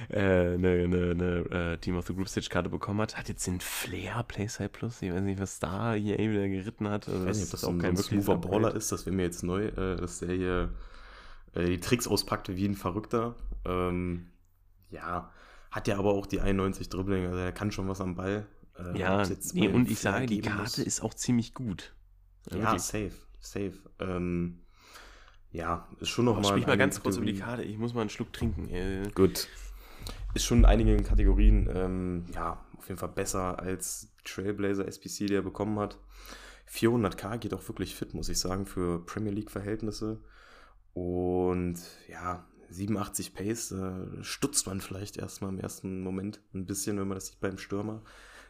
äh, 0.09 0.19
eine, 0.19 0.83
eine, 0.83 1.11
eine 1.11 1.73
äh, 1.73 1.77
Team 1.77 1.97
of 1.97 2.07
the 2.07 2.13
Group 2.13 2.29
Stage 2.29 2.47
Karte 2.49 2.69
bekommen 2.69 3.01
hat, 3.01 3.17
hat 3.17 3.29
jetzt 3.29 3.45
den 3.45 3.59
Flair 3.59 4.23
Playside 4.23 4.69
Plus. 4.69 5.01
Ich 5.01 5.11
weiß 5.11 5.21
nicht, 5.21 5.39
was 5.39 5.59
da 5.59 5.95
EA 5.95 6.17
wieder 6.17 6.47
geritten 6.47 6.87
hat. 6.89 7.07
Also 7.07 7.21
ich 7.21 7.29
weiß 7.29 7.37
nicht, 7.37 7.45
ob 7.47 7.51
das 7.51 7.61
so 7.61 7.69
ein, 7.69 7.79
so 7.79 7.87
ein 7.87 7.97
wirkliches 7.97 8.25
smoother. 8.25 8.49
Baller 8.49 8.75
ist, 8.75 8.91
das 8.91 9.05
wäre 9.05 9.15
mir 9.15 9.23
jetzt 9.23 9.43
neu, 9.43 9.65
äh, 9.65 9.95
dass 9.95 10.19
der 10.19 10.33
hier 10.35 10.73
äh, 11.53 11.65
die 11.65 11.79
Tricks 11.79 12.07
auspackte 12.07 12.55
wie 12.55 12.65
ein 12.65 12.75
Verrückter. 12.75 13.35
Ähm, 13.65 14.27
ja, 14.89 15.31
hat 15.71 15.87
ja 15.87 15.97
aber 15.97 16.11
auch 16.13 16.25
die 16.25 16.39
91 16.39 16.89
Dribbling, 16.89 17.25
also 17.25 17.37
er 17.37 17.51
kann 17.51 17.71
schon 17.71 17.87
was 17.87 18.01
am 18.01 18.15
Ball. 18.15 18.45
Äh, 18.77 18.97
Ja, 18.97 19.23
nee, 19.53 19.67
und 19.67 19.89
ich 19.89 19.99
sage, 19.99 20.25
die 20.25 20.41
Karte 20.41 20.61
muss. 20.61 20.77
ist 20.79 21.01
auch 21.01 21.13
ziemlich 21.13 21.53
gut. 21.53 21.93
Ja, 22.51 22.59
wirklich. 22.59 22.81
safe, 22.81 23.11
safe. 23.39 23.73
Ähm, 23.99 24.62
ja, 25.53 25.87
ist 25.99 26.09
schon 26.09 26.25
noch 26.25 26.33
Aber 26.33 26.41
mal. 26.41 26.49
sprich 26.49 26.67
mal 26.67 26.77
ganz 26.77 27.01
kurz 27.01 27.17
über 27.17 27.27
die 27.27 27.35
Karte. 27.35 27.63
Ich 27.63 27.77
muss 27.77 27.93
mal 27.93 28.01
einen 28.01 28.09
Schluck 28.09 28.33
trinken. 28.33 28.69
Äh, 28.69 29.09
Gut. 29.13 29.47
Ist 30.33 30.45
schon 30.45 30.59
in 30.59 30.65
einigen 30.65 31.03
Kategorien, 31.03 31.69
ähm, 31.73 32.25
ja, 32.33 32.59
auf 32.77 32.87
jeden 32.87 32.99
Fall 32.99 33.09
besser 33.09 33.59
als 33.59 34.11
Trailblazer 34.25 34.87
SPC, 34.87 35.27
der 35.27 35.37
er 35.37 35.43
bekommen 35.43 35.77
hat. 35.79 35.99
400k 36.71 37.37
geht 37.37 37.53
auch 37.53 37.67
wirklich 37.69 37.93
fit, 37.93 38.15
muss 38.15 38.29
ich 38.29 38.39
sagen, 38.39 38.65
für 38.65 39.05
Premier 39.05 39.31
League-Verhältnisse. 39.31 40.19
Und 40.93 41.79
ja, 42.09 42.45
87 42.69 43.35
Pace, 43.35 43.71
äh, 43.73 44.23
stutzt 44.23 44.65
man 44.65 44.81
vielleicht 44.81 45.17
erstmal 45.17 45.51
im 45.51 45.59
ersten 45.59 46.01
Moment 46.01 46.41
ein 46.55 46.65
bisschen, 46.65 46.97
wenn 46.97 47.07
man 47.07 47.15
das 47.15 47.27
sieht 47.27 47.39
beim 47.39 47.59
Stürmer. 47.59 48.01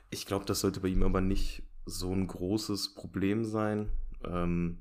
Ich 0.10 0.26
glaube, 0.26 0.46
das 0.46 0.62
sollte 0.62 0.80
bei 0.80 0.88
ihm 0.88 1.04
aber 1.04 1.20
nicht 1.20 1.64
so 1.86 2.14
ein 2.14 2.28
großes 2.28 2.94
Problem 2.96 3.44
sein. 3.44 3.90
Ähm, 4.24 4.80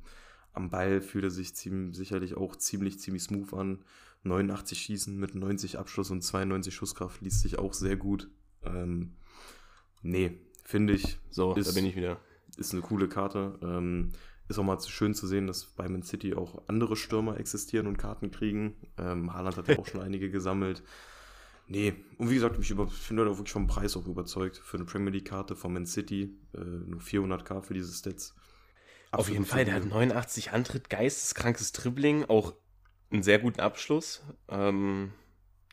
am 0.52 0.70
Ball 0.70 1.00
fühlt 1.00 1.24
er 1.24 1.30
sich 1.30 1.54
ziemlich, 1.54 1.96
sicherlich 1.96 2.36
auch 2.36 2.56
ziemlich, 2.56 2.98
ziemlich 2.98 3.22
smooth 3.22 3.52
an. 3.54 3.84
89 4.24 4.78
Schießen 4.78 5.16
mit 5.18 5.34
90 5.34 5.78
Abschluss 5.78 6.10
und 6.10 6.22
92 6.22 6.74
Schusskraft 6.74 7.20
liest 7.22 7.40
sich 7.40 7.58
auch 7.58 7.72
sehr 7.72 7.96
gut. 7.96 8.28
Ähm, 8.64 9.14
nee, 10.02 10.38
finde 10.64 10.92
ich, 10.92 11.18
so, 11.30 11.54
Ist- 11.54 11.68
da 11.70 11.72
bin 11.74 11.86
ich 11.86 11.96
wieder. 11.96 12.18
ist 12.56 12.72
eine 12.72 12.82
coole 12.82 13.08
Karte. 13.08 13.58
Ähm, 13.62 14.10
ist 14.48 14.58
auch 14.58 14.64
mal 14.64 14.78
zu 14.78 14.90
schön 14.90 15.14
zu 15.14 15.26
sehen, 15.26 15.46
dass 15.46 15.64
bei 15.64 15.88
Man 15.88 16.02
City 16.02 16.34
auch 16.34 16.62
andere 16.68 16.94
Stürmer 16.96 17.38
existieren 17.38 17.86
und 17.86 17.96
Karten 17.96 18.30
kriegen. 18.30 18.76
Ähm, 18.98 19.32
Haaland 19.32 19.56
hat 19.56 19.68
ja 19.68 19.78
auch 19.78 19.86
schon 19.88 20.00
einige 20.02 20.30
gesammelt. 20.30 20.82
Nee, 21.68 21.94
und 22.18 22.28
wie 22.28 22.34
gesagt, 22.34 22.58
ich, 22.60 22.68
bin 22.68 23.16
da 23.16 23.24
wirklich 23.24 23.52
vom 23.52 23.66
Preis 23.66 23.96
auch 23.96 24.06
überzeugt. 24.06 24.58
Für 24.58 24.76
eine 24.76 24.84
Premier 24.84 25.10
League-Karte 25.10 25.56
von 25.56 25.72
Man 25.72 25.86
City 25.86 26.36
äh, 26.54 26.60
nur 26.60 27.00
400k 27.00 27.62
für 27.62 27.72
diese 27.72 27.92
Stats. 27.92 28.34
Auf 29.12 29.20
Absolut 29.20 29.32
jeden 29.32 29.44
Fall, 29.46 29.64
der 29.64 29.74
hat 29.74 29.82
solide. 29.82 29.96
89 29.96 30.52
Antritt, 30.52 30.90
geisteskrankes 30.90 31.72
Dribbling, 31.72 32.24
auch 32.24 32.54
einen 33.10 33.22
sehr 33.22 33.38
guten 33.38 33.60
Abschluss. 33.60 34.22
Ähm, 34.48 35.12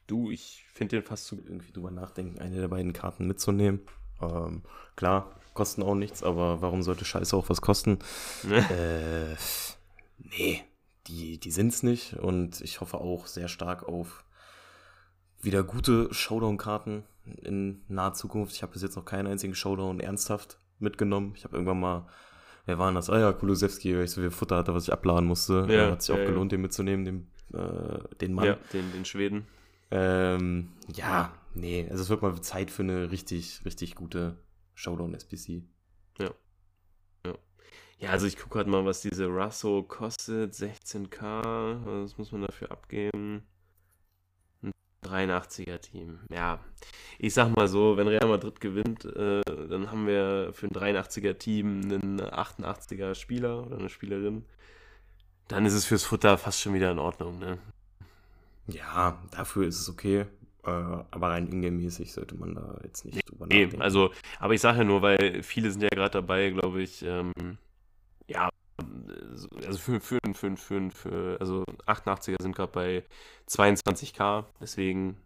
du, 0.07 0.29
ich 0.29 0.65
finde 0.73 0.97
den 0.97 1.05
fast 1.05 1.25
zu. 1.25 1.37
irgendwie 1.37 1.71
drüber 1.71 1.89
nachdenken, 1.89 2.39
eine 2.39 2.59
der 2.59 2.67
beiden 2.67 2.93
Karten 2.93 3.27
mitzunehmen. 3.27 3.81
Ähm, 4.21 4.63
klar, 4.95 5.39
kosten 5.53 5.83
auch 5.83 5.95
nichts, 5.95 6.21
aber 6.21 6.61
warum 6.61 6.83
sollte 6.83 7.05
Scheiße 7.05 7.35
auch 7.35 7.49
was 7.49 7.61
kosten? 7.61 7.99
äh, 8.49 9.35
nee, 10.17 10.63
die, 11.07 11.39
die 11.39 11.51
sind 11.51 11.73
es 11.73 11.81
nicht 11.81 12.15
und 12.15 12.61
ich 12.61 12.81
hoffe 12.81 12.99
auch 12.99 13.25
sehr 13.25 13.47
stark 13.47 13.83
auf 13.83 14.25
wieder 15.41 15.63
gute 15.63 16.13
Showdown-Karten 16.13 17.03
in 17.41 17.83
naher 17.87 18.13
Zukunft. 18.13 18.53
Ich 18.53 18.63
habe 18.63 18.73
bis 18.73 18.81
jetzt 18.81 18.95
noch 18.95 19.05
keinen 19.05 19.27
einzigen 19.27 19.55
Showdown 19.55 19.99
ernsthaft 19.99 20.59
mitgenommen. 20.79 21.33
Ich 21.35 21.43
habe 21.43 21.55
irgendwann 21.55 21.79
mal, 21.79 22.07
wer 22.69 22.77
war 22.77 22.93
das? 22.93 23.09
Ah 23.09 23.19
ja, 23.19 23.33
Kulusewski, 23.33 23.95
weil 23.95 24.05
ich 24.05 24.11
so 24.11 24.21
viel 24.21 24.29
Futter 24.29 24.57
hatte, 24.57 24.73
was 24.73 24.83
ich 24.83 24.93
abladen 24.93 25.27
musste. 25.27 25.65
Ja, 25.69 25.91
hat 25.91 26.03
sich 26.03 26.13
auch 26.13 26.17
ja, 26.17 26.23
ja. 26.23 26.29
gelohnt, 26.29 26.51
den 26.51 26.61
mitzunehmen, 26.61 27.03
den, 27.03 27.27
äh, 27.53 27.99
den 28.21 28.33
Mann. 28.33 28.45
Ja, 28.45 28.57
den, 28.71 28.91
den 28.91 29.05
Schweden. 29.05 29.47
Ähm, 29.91 30.69
ja, 30.93 31.33
nee, 31.55 31.87
also 31.89 32.03
es 32.03 32.09
wird 32.09 32.21
mal 32.21 32.39
Zeit 32.41 32.69
für 32.69 32.83
eine 32.83 33.09
richtig, 33.11 33.65
richtig 33.65 33.95
gute 33.95 34.37
Showdown-SPC. 34.75 35.63
Ja. 36.19 36.31
Ja. 37.25 37.33
Ja, 37.97 38.09
also 38.11 38.27
ich 38.27 38.37
gucke 38.37 38.59
gerade 38.59 38.69
mal, 38.69 38.85
was 38.85 39.01
diese 39.01 39.25
Russo 39.25 39.81
kostet. 39.83 40.53
16k, 40.53 42.03
was 42.03 42.17
muss 42.19 42.31
man 42.31 42.43
dafür 42.43 42.71
abgeben? 42.71 43.47
Ein 45.07 45.29
83er-Team. 45.29 46.19
Ja, 46.29 46.59
ich 47.17 47.33
sag 47.33 47.55
mal 47.55 47.67
so, 47.67 47.95
wenn 47.97 48.07
Real 48.07 48.27
Madrid 48.27 48.59
gewinnt, 48.59 49.05
äh, 49.05 49.41
dann 49.45 49.91
haben 49.91 50.07
wir 50.07 50.51
für 50.53 50.67
ein 50.67 50.71
83er-Team 50.95 51.81
einen 51.83 52.21
88er-Spieler 52.21 53.65
oder 53.65 53.77
eine 53.77 53.89
Spielerin. 53.89 54.45
Dann 55.47 55.65
ist 55.65 55.73
es 55.73 55.85
fürs 55.85 56.03
Futter 56.03 56.37
fast 56.37 56.61
schon 56.61 56.73
wieder 56.73 56.91
in 56.91 56.99
Ordnung, 56.99 57.39
ne? 57.39 57.57
Ja, 58.67 59.17
dafür 59.31 59.67
ist 59.67 59.79
es 59.79 59.89
okay. 59.89 60.25
Äh, 60.63 60.69
aber 60.69 61.29
rein 61.29 61.47
ingame-mäßig 61.47 62.11
sollte 62.11 62.35
man 62.35 62.53
da 62.55 62.77
jetzt 62.83 63.05
nicht 63.05 63.27
drüber 63.29 63.47
Nee, 63.47 63.63
nachdenken. 63.63 63.81
also, 63.81 64.11
aber 64.39 64.53
ich 64.53 64.61
sage 64.61 64.79
ja 64.79 64.83
nur, 64.83 65.01
weil 65.01 65.41
viele 65.41 65.71
sind 65.71 65.81
ja 65.81 65.89
gerade 65.89 66.11
dabei, 66.11 66.49
glaube 66.51 66.81
ich, 66.81 67.01
ähm, 67.03 67.31
also 69.29 69.77
für, 69.77 69.99
für, 69.99 70.19
für, 70.33 70.57
für, 70.57 70.91
für, 70.91 71.37
also 71.39 71.63
88er 71.85 72.41
sind 72.41 72.55
gerade 72.55 72.71
bei 72.71 73.03
22k, 73.47 74.45
deswegen, 74.59 75.17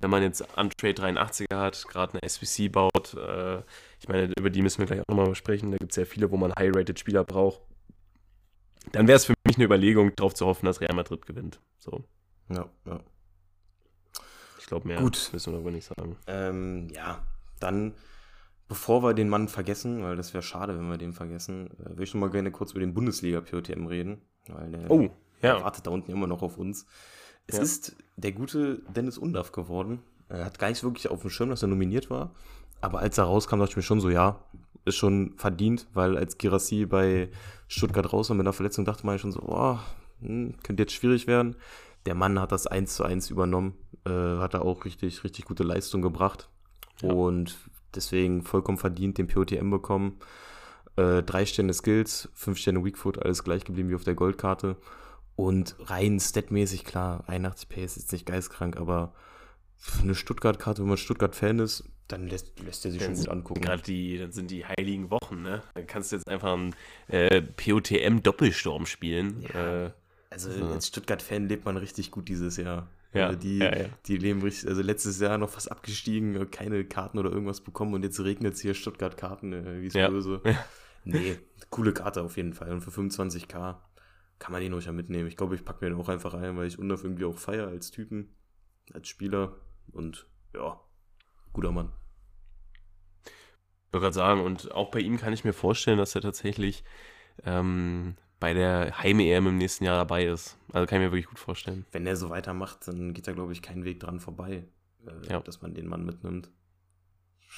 wenn 0.00 0.10
man 0.10 0.22
jetzt 0.22 0.42
Untrade 0.56 1.02
83er 1.02 1.56
hat, 1.56 1.88
gerade 1.88 2.14
eine 2.14 2.22
SPC 2.22 2.70
baut, 2.70 3.14
äh, 3.14 3.58
ich 4.00 4.08
meine, 4.08 4.32
über 4.38 4.50
die 4.50 4.62
müssen 4.62 4.78
wir 4.78 4.86
gleich 4.86 5.00
auch 5.00 5.14
nochmal 5.14 5.34
sprechen, 5.34 5.70
da 5.70 5.78
gibt 5.78 5.92
es 5.92 5.96
ja 5.96 6.04
viele, 6.04 6.30
wo 6.30 6.36
man 6.36 6.52
High-Rated 6.58 6.98
Spieler 6.98 7.24
braucht, 7.24 7.60
dann 8.90 9.06
wäre 9.06 9.16
es 9.16 9.24
für 9.24 9.34
mich 9.46 9.56
eine 9.56 9.64
Überlegung, 9.64 10.14
darauf 10.16 10.34
zu 10.34 10.46
hoffen, 10.46 10.66
dass 10.66 10.80
Real 10.80 10.94
Madrid 10.94 11.24
gewinnt. 11.26 11.60
So, 11.78 12.04
ja, 12.48 12.68
ja. 12.86 13.00
ich 14.58 14.66
glaube, 14.66 14.88
mehr 14.88 14.98
Gut. 14.98 15.30
müssen 15.32 15.52
wir 15.52 15.60
aber 15.60 15.70
nicht 15.70 15.86
sagen. 15.86 16.16
Ähm, 16.26 16.88
ja, 16.90 17.22
dann, 17.60 17.94
bevor 18.72 19.02
wir 19.02 19.12
den 19.12 19.28
Mann 19.28 19.48
vergessen, 19.48 20.02
weil 20.02 20.16
das 20.16 20.32
wäre 20.32 20.42
schade, 20.42 20.74
wenn 20.78 20.88
wir 20.88 20.96
den 20.96 21.12
vergessen, 21.12 21.66
äh, 21.78 21.90
würde 21.90 22.04
ich 22.04 22.14
noch 22.14 22.22
mal 22.22 22.30
gerne 22.30 22.50
kurz 22.50 22.70
über 22.70 22.80
den 22.80 22.94
Bundesliga-POTM 22.94 23.86
reden. 23.86 24.22
Weil 24.48 24.70
der, 24.70 24.90
Oh, 24.90 25.10
ja, 25.42 25.62
wartet 25.62 25.86
da 25.86 25.90
unten 25.90 26.10
immer 26.10 26.26
noch 26.26 26.40
auf 26.40 26.56
uns. 26.56 26.86
Es 27.46 27.56
Ja. 27.56 27.62
ist 27.62 27.96
der 28.16 28.32
gute 28.32 28.80
Dennis 28.96 29.18
Undaff 29.18 29.52
geworden. 29.52 30.00
Er 30.30 30.46
hat 30.46 30.58
gar 30.58 30.70
nicht 30.70 30.82
wirklich 30.82 31.08
auf 31.10 31.20
dem 31.20 31.28
Schirm, 31.28 31.50
dass 31.50 31.60
er 31.62 31.68
nominiert 31.68 32.08
war. 32.08 32.34
Aber 32.80 33.00
als 33.00 33.18
er 33.18 33.24
rauskam, 33.24 33.58
dachte 33.58 33.72
ich 33.72 33.76
mir 33.76 33.82
schon 33.82 34.00
so, 34.00 34.08
ja, 34.08 34.42
ist 34.86 34.96
schon 34.96 35.34
verdient, 35.36 35.86
weil 35.92 36.16
als 36.16 36.38
Girassi 36.38 36.86
bei 36.86 37.28
Stuttgart 37.68 38.10
raus 38.10 38.30
war 38.30 38.36
mit 38.36 38.44
einer 38.46 38.54
Verletzung, 38.54 38.86
dachte 38.86 39.04
man 39.04 39.18
schon 39.18 39.32
so, 39.32 39.40
oh, 39.42 39.78
hm, 40.22 40.54
könnte 40.62 40.82
jetzt 40.82 40.94
schwierig 40.94 41.26
werden. 41.26 41.56
Der 42.06 42.14
Mann 42.14 42.40
hat 42.40 42.52
das 42.52 42.66
1 42.66 42.96
zu 42.96 43.04
1 43.04 43.28
übernommen, 43.30 43.74
äh, 44.06 44.10
hat 44.38 44.54
er 44.54 44.64
auch 44.64 44.86
richtig, 44.86 45.24
richtig 45.24 45.44
gute 45.44 45.62
Leistung 45.62 46.00
gebracht. 46.00 46.48
Ja. 47.02 47.12
Und 47.12 47.56
deswegen 47.94 48.42
vollkommen 48.42 48.78
verdient 48.78 49.18
den 49.18 49.26
POTM 49.26 49.70
bekommen. 49.70 50.18
Äh, 50.96 51.22
drei 51.22 51.46
Sterne 51.46 51.72
Skills, 51.72 52.28
fünf 52.34 52.58
Sterne 52.58 52.84
Weakfoot, 52.84 53.18
alles 53.18 53.44
gleich 53.44 53.64
geblieben 53.64 53.88
wie 53.88 53.94
auf 53.94 54.04
der 54.04 54.14
Goldkarte. 54.14 54.76
Und 55.36 55.76
rein 55.80 56.20
statmäßig, 56.20 56.84
klar, 56.84 57.24
81 57.26 57.68
P 57.68 57.82
ist 57.84 57.96
jetzt 57.96 58.12
nicht 58.12 58.26
geistkrank, 58.26 58.76
aber 58.76 59.14
für 59.78 60.02
eine 60.02 60.14
Stuttgart-Karte, 60.14 60.82
wenn 60.82 60.88
man 60.88 60.98
Stuttgart-Fan 60.98 61.58
ist, 61.58 61.84
dann 62.08 62.26
lässt, 62.28 62.60
lässt 62.60 62.84
er 62.84 62.90
sich 62.92 63.02
schon 63.02 63.14
Dann 63.14 63.20
gut 63.22 63.28
angucken. 63.30 63.60
Gerade 63.62 63.82
die, 63.82 64.18
dann 64.18 64.32
sind 64.32 64.50
die 64.50 64.66
heiligen 64.66 65.10
Wochen, 65.10 65.40
ne? 65.40 65.62
Dann 65.74 65.86
kannst 65.86 66.12
du 66.12 66.16
jetzt 66.16 66.28
einfach 66.28 66.52
einen 66.52 66.74
äh, 67.08 67.40
POTM-Doppelsturm 67.40 68.84
spielen. 68.86 69.42
Ja. 69.54 69.86
Äh, 69.86 69.90
Also 70.30 70.50
Ja. 70.50 70.72
als 70.72 70.88
Stuttgart-Fan 70.88 71.48
lebt 71.48 71.64
man 71.64 71.76
richtig 71.78 72.10
gut 72.10 72.28
dieses 72.28 72.56
Jahr. 72.58 72.88
Ja, 73.14 73.26
Also 73.26 73.38
die, 73.38 73.58
ja, 73.58 73.76
ja. 73.76 73.88
die 74.06 74.16
leben 74.16 74.42
richtig, 74.42 74.68
also 74.68 74.80
letztes 74.82 75.20
Jahr 75.20 75.36
noch 75.38 75.50
fast 75.50 75.70
abgestiegen, 75.70 76.50
keine 76.50 76.84
Karten 76.84 77.18
oder 77.18 77.30
irgendwas 77.30 77.60
bekommen 77.60 77.94
und 77.94 78.02
jetzt 78.02 78.18
regnet 78.20 78.54
es 78.54 78.60
hier 78.60 78.74
Stuttgart-Karten, 78.74 79.52
äh, 79.52 79.82
wie 79.82 79.86
es 79.86 79.94
Ja. 79.94 80.08
böse. 80.08 80.40
Ja. 80.44 80.64
Nee, 81.04 81.36
coole 81.70 81.92
Karte 81.92 82.22
auf 82.22 82.36
jeden 82.36 82.52
Fall. 82.54 82.70
Und 82.70 82.80
für 82.80 82.92
25k 82.92 83.80
kann 84.38 84.52
man 84.52 84.60
den 84.62 84.72
ruhig 84.72 84.84
ja 84.84 84.92
mitnehmen. 84.92 85.26
Ich 85.26 85.36
glaube, 85.36 85.56
ich 85.56 85.64
packe 85.64 85.84
mir 85.84 85.90
den 85.90 85.98
auch 85.98 86.08
einfach 86.08 86.32
ein, 86.34 86.56
weil 86.56 86.68
ich 86.68 86.78
Undorf 86.78 87.02
irgendwie 87.02 87.24
auch 87.24 87.36
feier 87.36 87.66
als 87.66 87.90
Typen, 87.90 88.36
als 88.92 89.08
Spieler 89.08 89.56
und 89.90 90.28
ja, 90.54 90.80
guter 91.52 91.72
Mann. 91.72 91.92
Ich 93.24 93.92
wollte 93.92 94.04
gerade 94.04 94.14
sagen, 94.14 94.40
und 94.42 94.72
auch 94.72 94.90
bei 94.90 95.00
ihm 95.00 95.18
kann 95.18 95.32
ich 95.32 95.44
mir 95.44 95.52
vorstellen, 95.52 95.98
dass 95.98 96.14
er 96.14 96.20
tatsächlich 96.22 96.84
ähm, 97.44 98.16
bei 98.42 98.54
der 98.54 98.98
Heim-EM 98.98 99.46
im 99.46 99.56
nächsten 99.56 99.84
Jahr 99.84 99.96
dabei 99.96 100.24
ist. 100.26 100.58
Also 100.72 100.84
kann 100.86 101.00
ich 101.00 101.06
mir 101.06 101.12
wirklich 101.12 101.28
gut 101.28 101.38
vorstellen. 101.38 101.86
Wenn 101.92 102.04
der 102.04 102.16
so 102.16 102.28
weitermacht, 102.28 102.88
dann 102.88 103.14
geht 103.14 103.28
da, 103.28 103.32
glaube 103.32 103.52
ich, 103.52 103.62
kein 103.62 103.84
Weg 103.84 104.00
dran 104.00 104.18
vorbei, 104.18 104.64
äh, 105.06 105.30
Ja. 105.30 105.38
dass 105.40 105.62
man 105.62 105.74
den 105.74 105.86
Mann 105.86 106.04
mitnimmt. 106.04 106.50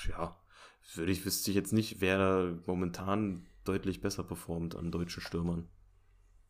Ja, 0.08 0.36
würde 0.94 1.10
ich, 1.10 1.24
wüsste 1.24 1.50
ich 1.50 1.56
jetzt 1.56 1.72
nicht, 1.72 2.02
wer 2.02 2.18
da 2.18 2.52
momentan 2.66 3.46
deutlich 3.64 4.02
besser 4.02 4.24
performt 4.24 4.76
an 4.76 4.92
deutschen 4.92 5.22
Stürmern. 5.22 5.68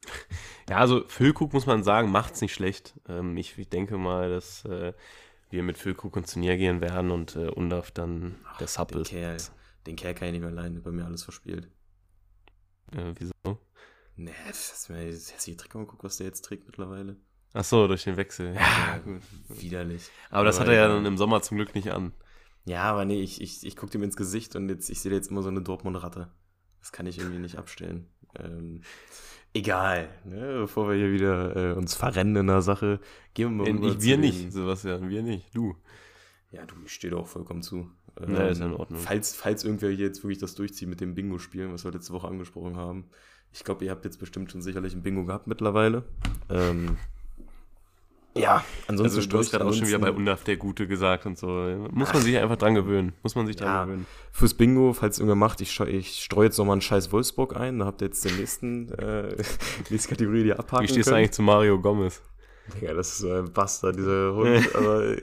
Ja, 0.69 0.79
also 0.79 1.05
Füllkrug, 1.09 1.53
muss 1.53 1.67
man 1.67 1.85
sagen, 1.85 2.11
macht's 2.11 2.41
nicht 2.41 2.55
schlecht. 2.55 2.99
Ähm, 3.07 3.37
ich, 3.37 3.59
ich 3.59 3.69
denke 3.69 3.99
mal, 3.99 4.31
dass 4.31 4.65
äh, 4.65 4.95
wir 5.51 5.63
mit 5.63 5.77
Füllkrug 5.77 6.17
ins 6.17 6.33
Turnier 6.33 6.57
gehen 6.57 6.81
werden 6.81 7.11
und 7.11 7.37
äh, 7.37 7.49
Undaf 7.51 7.91
dann 7.91 8.37
der 8.61 8.67
Sub 8.67 8.89
den 8.89 9.03
ist. 9.03 9.11
Kerl, 9.11 9.37
den 9.87 9.95
Kerl 9.97 10.15
kann 10.15 10.29
ich 10.29 10.33
nicht 10.33 10.41
mehr 10.41 10.49
alleine, 10.49 10.81
bei 10.81 10.91
mir 10.91 11.05
alles 11.05 11.23
verspielt. 11.23 11.69
Äh, 12.93 13.13
wieso? 13.19 13.59
Nee, 14.17 14.33
du 14.89 14.93
mir 14.93 15.11
das 15.11 15.33
hässliche 15.35 15.57
Trikot 15.57 15.79
angeguckt, 15.81 16.05
was 16.05 16.19
der 16.19 16.27
jetzt 16.27 16.45
trägt 16.45 16.67
mittlerweile? 16.67 17.17
Ach 17.53 17.65
so, 17.65 17.87
durch 17.87 18.05
den 18.05 18.17
Wechsel. 18.17 18.55
Ja, 18.55 18.99
gut. 18.99 19.23
Widerlich. 19.49 20.11
Aber 20.31 20.45
das 20.45 20.57
Aber 20.57 20.67
hat 20.67 20.73
er 20.75 20.81
ja 20.81 20.89
dann 20.89 21.07
im 21.07 21.17
Sommer 21.17 21.43
zum 21.43 21.57
Glück 21.57 21.75
nicht 21.75 21.91
an. 21.93 22.13
Ja, 22.65 22.83
aber 22.83 23.05
nee, 23.05 23.21
ich, 23.21 23.41
ich, 23.41 23.65
ich 23.65 23.77
gucke 23.77 23.93
dem 23.93 24.03
ins 24.03 24.17
Gesicht 24.17 24.57
und 24.57 24.69
jetzt, 24.69 24.89
ich 24.89 25.01
sehe 25.01 25.13
jetzt 25.13 25.31
immer 25.31 25.43
so 25.43 25.49
eine 25.49 25.63
Dortmund-Ratte. 25.63 26.31
Das 26.81 26.93
kann 26.93 27.07
ich 27.07 27.19
irgendwie 27.19 27.39
nicht 27.39 27.57
abstellen. 27.57 28.09
Ähm, 28.37 28.83
egal, 29.53 30.09
ne? 30.25 30.59
bevor 30.61 30.89
wir 30.89 30.97
hier 30.97 31.13
wieder 31.13 31.57
äh, 31.57 31.73
uns 31.75 31.95
verrennen 31.95 32.37
in 32.37 32.47
der 32.47 32.63
Sache, 32.63 33.01
gehen 33.35 33.51
wir 33.51 33.65
mal 33.65 33.71
rüber 33.71 33.89
Ich, 33.89 34.03
wir 34.03 34.19
nicht, 34.19 34.53
Sebastian, 34.53 35.09
wir 35.09 35.23
nicht. 35.23 35.55
Du. 35.55 35.77
Ja, 36.51 36.67
du, 36.67 36.75
ich 36.85 36.93
stehe 36.93 37.13
da 37.13 37.19
auch 37.19 37.29
vollkommen 37.29 37.63
zu. 37.63 37.91
Ähm, 38.21 38.35
Ja, 38.35 38.49
ist 38.49 38.59
ja 38.59 38.67
in 38.67 38.75
Ordnung. 38.75 39.01
Falls, 39.01 39.35
falls 39.35 39.65
irgendwer 39.65 39.91
hier 39.91 40.07
jetzt 40.07 40.23
wirklich 40.23 40.39
das 40.39 40.55
durchzieht 40.55 40.89
mit 40.89 41.01
dem 41.01 41.15
Bingo-Spielen, 41.15 41.73
was 41.73 41.85
wir 41.85 41.93
letzte 41.93 42.13
Woche 42.13 42.29
angesprochen 42.29 42.77
haben. 42.77 43.11
Ich 43.55 43.63
glaube, 43.63 43.85
ihr 43.85 43.93
habt 43.93 44.05
jetzt 44.05 44.19
bestimmt 44.19 44.51
schon 44.51 44.63
sicherlich 44.63 44.95
ein 44.95 45.03
Bingo 45.03 45.25
gehabt 45.25 45.47
mittlerweile. 45.47 46.03
Ähm, 46.51 46.97
ja, 48.37 48.65
ansonsten 48.89 49.19
Also 49.19 49.31
du 49.31 49.39
hast 49.39 49.53
gerade 49.53 49.65
auch 49.65 49.73
schon 49.73 49.87
wieder 49.87 50.01
bei 50.01 50.11
Undaf 50.11 50.43
der 50.43 50.57
Gute 50.57 50.89
gesagt 50.89 51.25
und 51.25 51.39
so. 51.39 51.47
Muss 51.93 52.13
man 52.13 52.21
sich 52.23 52.37
einfach 52.37 52.57
dran 52.57 52.75
gewöhnen. 52.75 53.13
Muss 53.23 53.37
man 53.37 53.47
sich 53.47 53.55
dran 53.55 53.69
Ja. 53.69 53.85
gewöhnen. 53.85 54.07
Fürs 54.33 54.55
Bingo, 54.55 54.93
falls 54.93 55.19
irgendwer 55.19 55.37
macht, 55.37 55.61
ich, 55.61 55.79
ich 55.79 56.25
streue 56.25 56.47
jetzt 56.47 56.59
nochmal 56.59 56.75
einen 56.75 56.81
scheiß 56.81 57.13
Wolfsburg 57.13 57.55
ein. 57.55 57.79
Da 57.79 57.87
habt 57.87 58.03
ihr 58.03 58.07
jetzt 58.07 58.25
den 58.25 58.37
nächsten, 58.37 58.91
äh, 58.95 59.37
nächste 59.89 60.09
Kategorie, 60.09 60.43
die 60.43 60.49
ihr 60.49 60.59
abhaken 60.59 60.83
Wie 60.85 60.89
stehst 60.91 61.11
du 61.11 61.15
eigentlich 61.15 61.31
zu 61.31 61.43
Mario 61.43 61.81
Gomez? 61.81 62.23
Digga, 62.75 62.93
das 62.95 63.11
ist 63.11 63.19
so 63.19 63.31
ein 63.31 63.53
Bastard, 63.53 63.97
dieser 63.97 64.35
Hund, 64.35 64.69
aber 64.75 65.17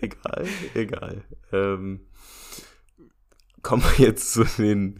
egal, 0.00 0.46
egal. 0.74 1.24
Ähm, 1.50 2.00
kommen 3.62 3.82
wir 3.82 4.06
jetzt 4.06 4.32
zu 4.32 4.44
den 4.44 4.96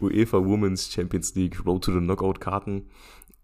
UEFA 0.00 0.38
Women's 0.38 0.92
Champions 0.92 1.34
League 1.34 1.64
Road 1.66 1.84
to 1.84 1.92
the 1.92 1.98
Knockout 1.98 2.40
Karten. 2.40 2.90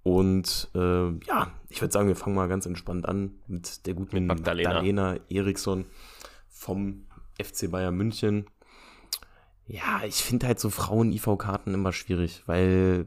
Und 0.03 0.71
äh, 0.75 1.11
ja, 1.27 1.53
ich 1.69 1.81
würde 1.81 1.93
sagen, 1.93 2.09
wir 2.09 2.17
fangen 2.17 2.37
mal 2.37 2.49
ganz 2.49 2.67
entspannt 2.67 3.07
an 3.07 3.33
mit 3.47 3.87
der 3.87 3.95
guten 3.95 4.15
Mit 4.15 4.27
Magdalena. 4.27 4.71
Magdalena 4.71 5.17
Eriksson 5.29 5.85
vom 6.49 7.07
FC 7.41 7.71
Bayern 7.71 7.97
München. 7.97 8.47
Ja, 9.67 10.03
ich 10.05 10.17
finde 10.17 10.47
halt 10.47 10.59
so 10.59 10.71
Frauen-IV-Karten 10.71 11.75
immer 11.75 11.93
schwierig, 11.93 12.43
weil 12.47 13.07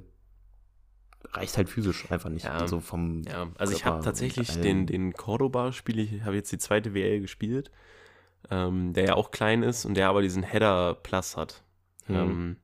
reicht 1.31 1.57
halt 1.57 1.69
physisch 1.69 2.09
einfach 2.11 2.29
nicht. 2.29 2.45
Ja. 2.45 2.53
Also 2.53 2.79
vom 2.79 3.23
Ja, 3.23 3.49
also 3.57 3.73
ich 3.73 3.85
habe 3.85 4.03
tatsächlich 4.03 4.59
den, 4.61 4.85
den 4.85 5.13
Cordoba-Spiel, 5.13 5.99
ich 5.99 6.21
habe 6.23 6.35
jetzt 6.35 6.51
die 6.51 6.57
zweite 6.57 6.93
WL 6.93 7.21
gespielt, 7.21 7.71
ähm, 8.49 8.93
der 8.93 9.05
ja 9.05 9.13
auch 9.15 9.31
klein 9.31 9.63
ist 9.63 9.85
und 9.85 9.95
der 9.95 10.09
aber 10.09 10.21
diesen 10.21 10.43
Header 10.43 10.95
Plus 10.95 11.37
hat. 11.37 11.63
Mhm. 12.07 12.15
Ähm, 12.15 12.57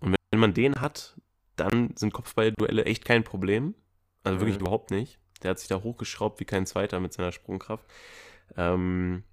und 0.00 0.16
wenn 0.30 0.40
man 0.40 0.54
den 0.54 0.80
hat, 0.80 1.16
dann 1.56 1.94
sind 1.96 2.12
Kopfballduelle 2.12 2.84
echt 2.84 3.04
kein 3.04 3.24
Problem. 3.24 3.74
Also 4.24 4.40
wirklich 4.40 4.56
Mhm. 4.56 4.62
überhaupt 4.62 4.90
nicht. 4.90 5.18
Der 5.42 5.50
hat 5.50 5.58
sich 5.58 5.68
da 5.68 5.82
hochgeschraubt 5.82 6.40
wie 6.40 6.44
kein 6.44 6.66
zweiter 6.66 7.00
mit 7.00 7.12
seiner 7.12 7.32
Sprungkraft. 7.32 7.86
Ähm, 8.56 9.24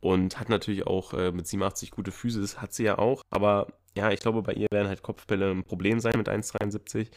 und 0.00 0.38
hat 0.38 0.48
natürlich 0.48 0.86
auch 0.86 1.12
äh, 1.14 1.32
mit 1.32 1.46
87 1.46 1.90
gute 1.90 2.12
Füße, 2.12 2.40
das 2.40 2.60
hat 2.60 2.72
sie 2.72 2.84
ja 2.84 2.98
auch. 2.98 3.22
Aber 3.30 3.66
ja, 3.96 4.10
ich 4.12 4.20
glaube, 4.20 4.42
bei 4.42 4.52
ihr 4.52 4.68
werden 4.70 4.88
halt 4.88 5.02
Kopfbälle 5.02 5.50
ein 5.50 5.64
Problem 5.64 5.98
sein 6.00 6.12
mit 6.16 6.28
1,73. 6.28 7.08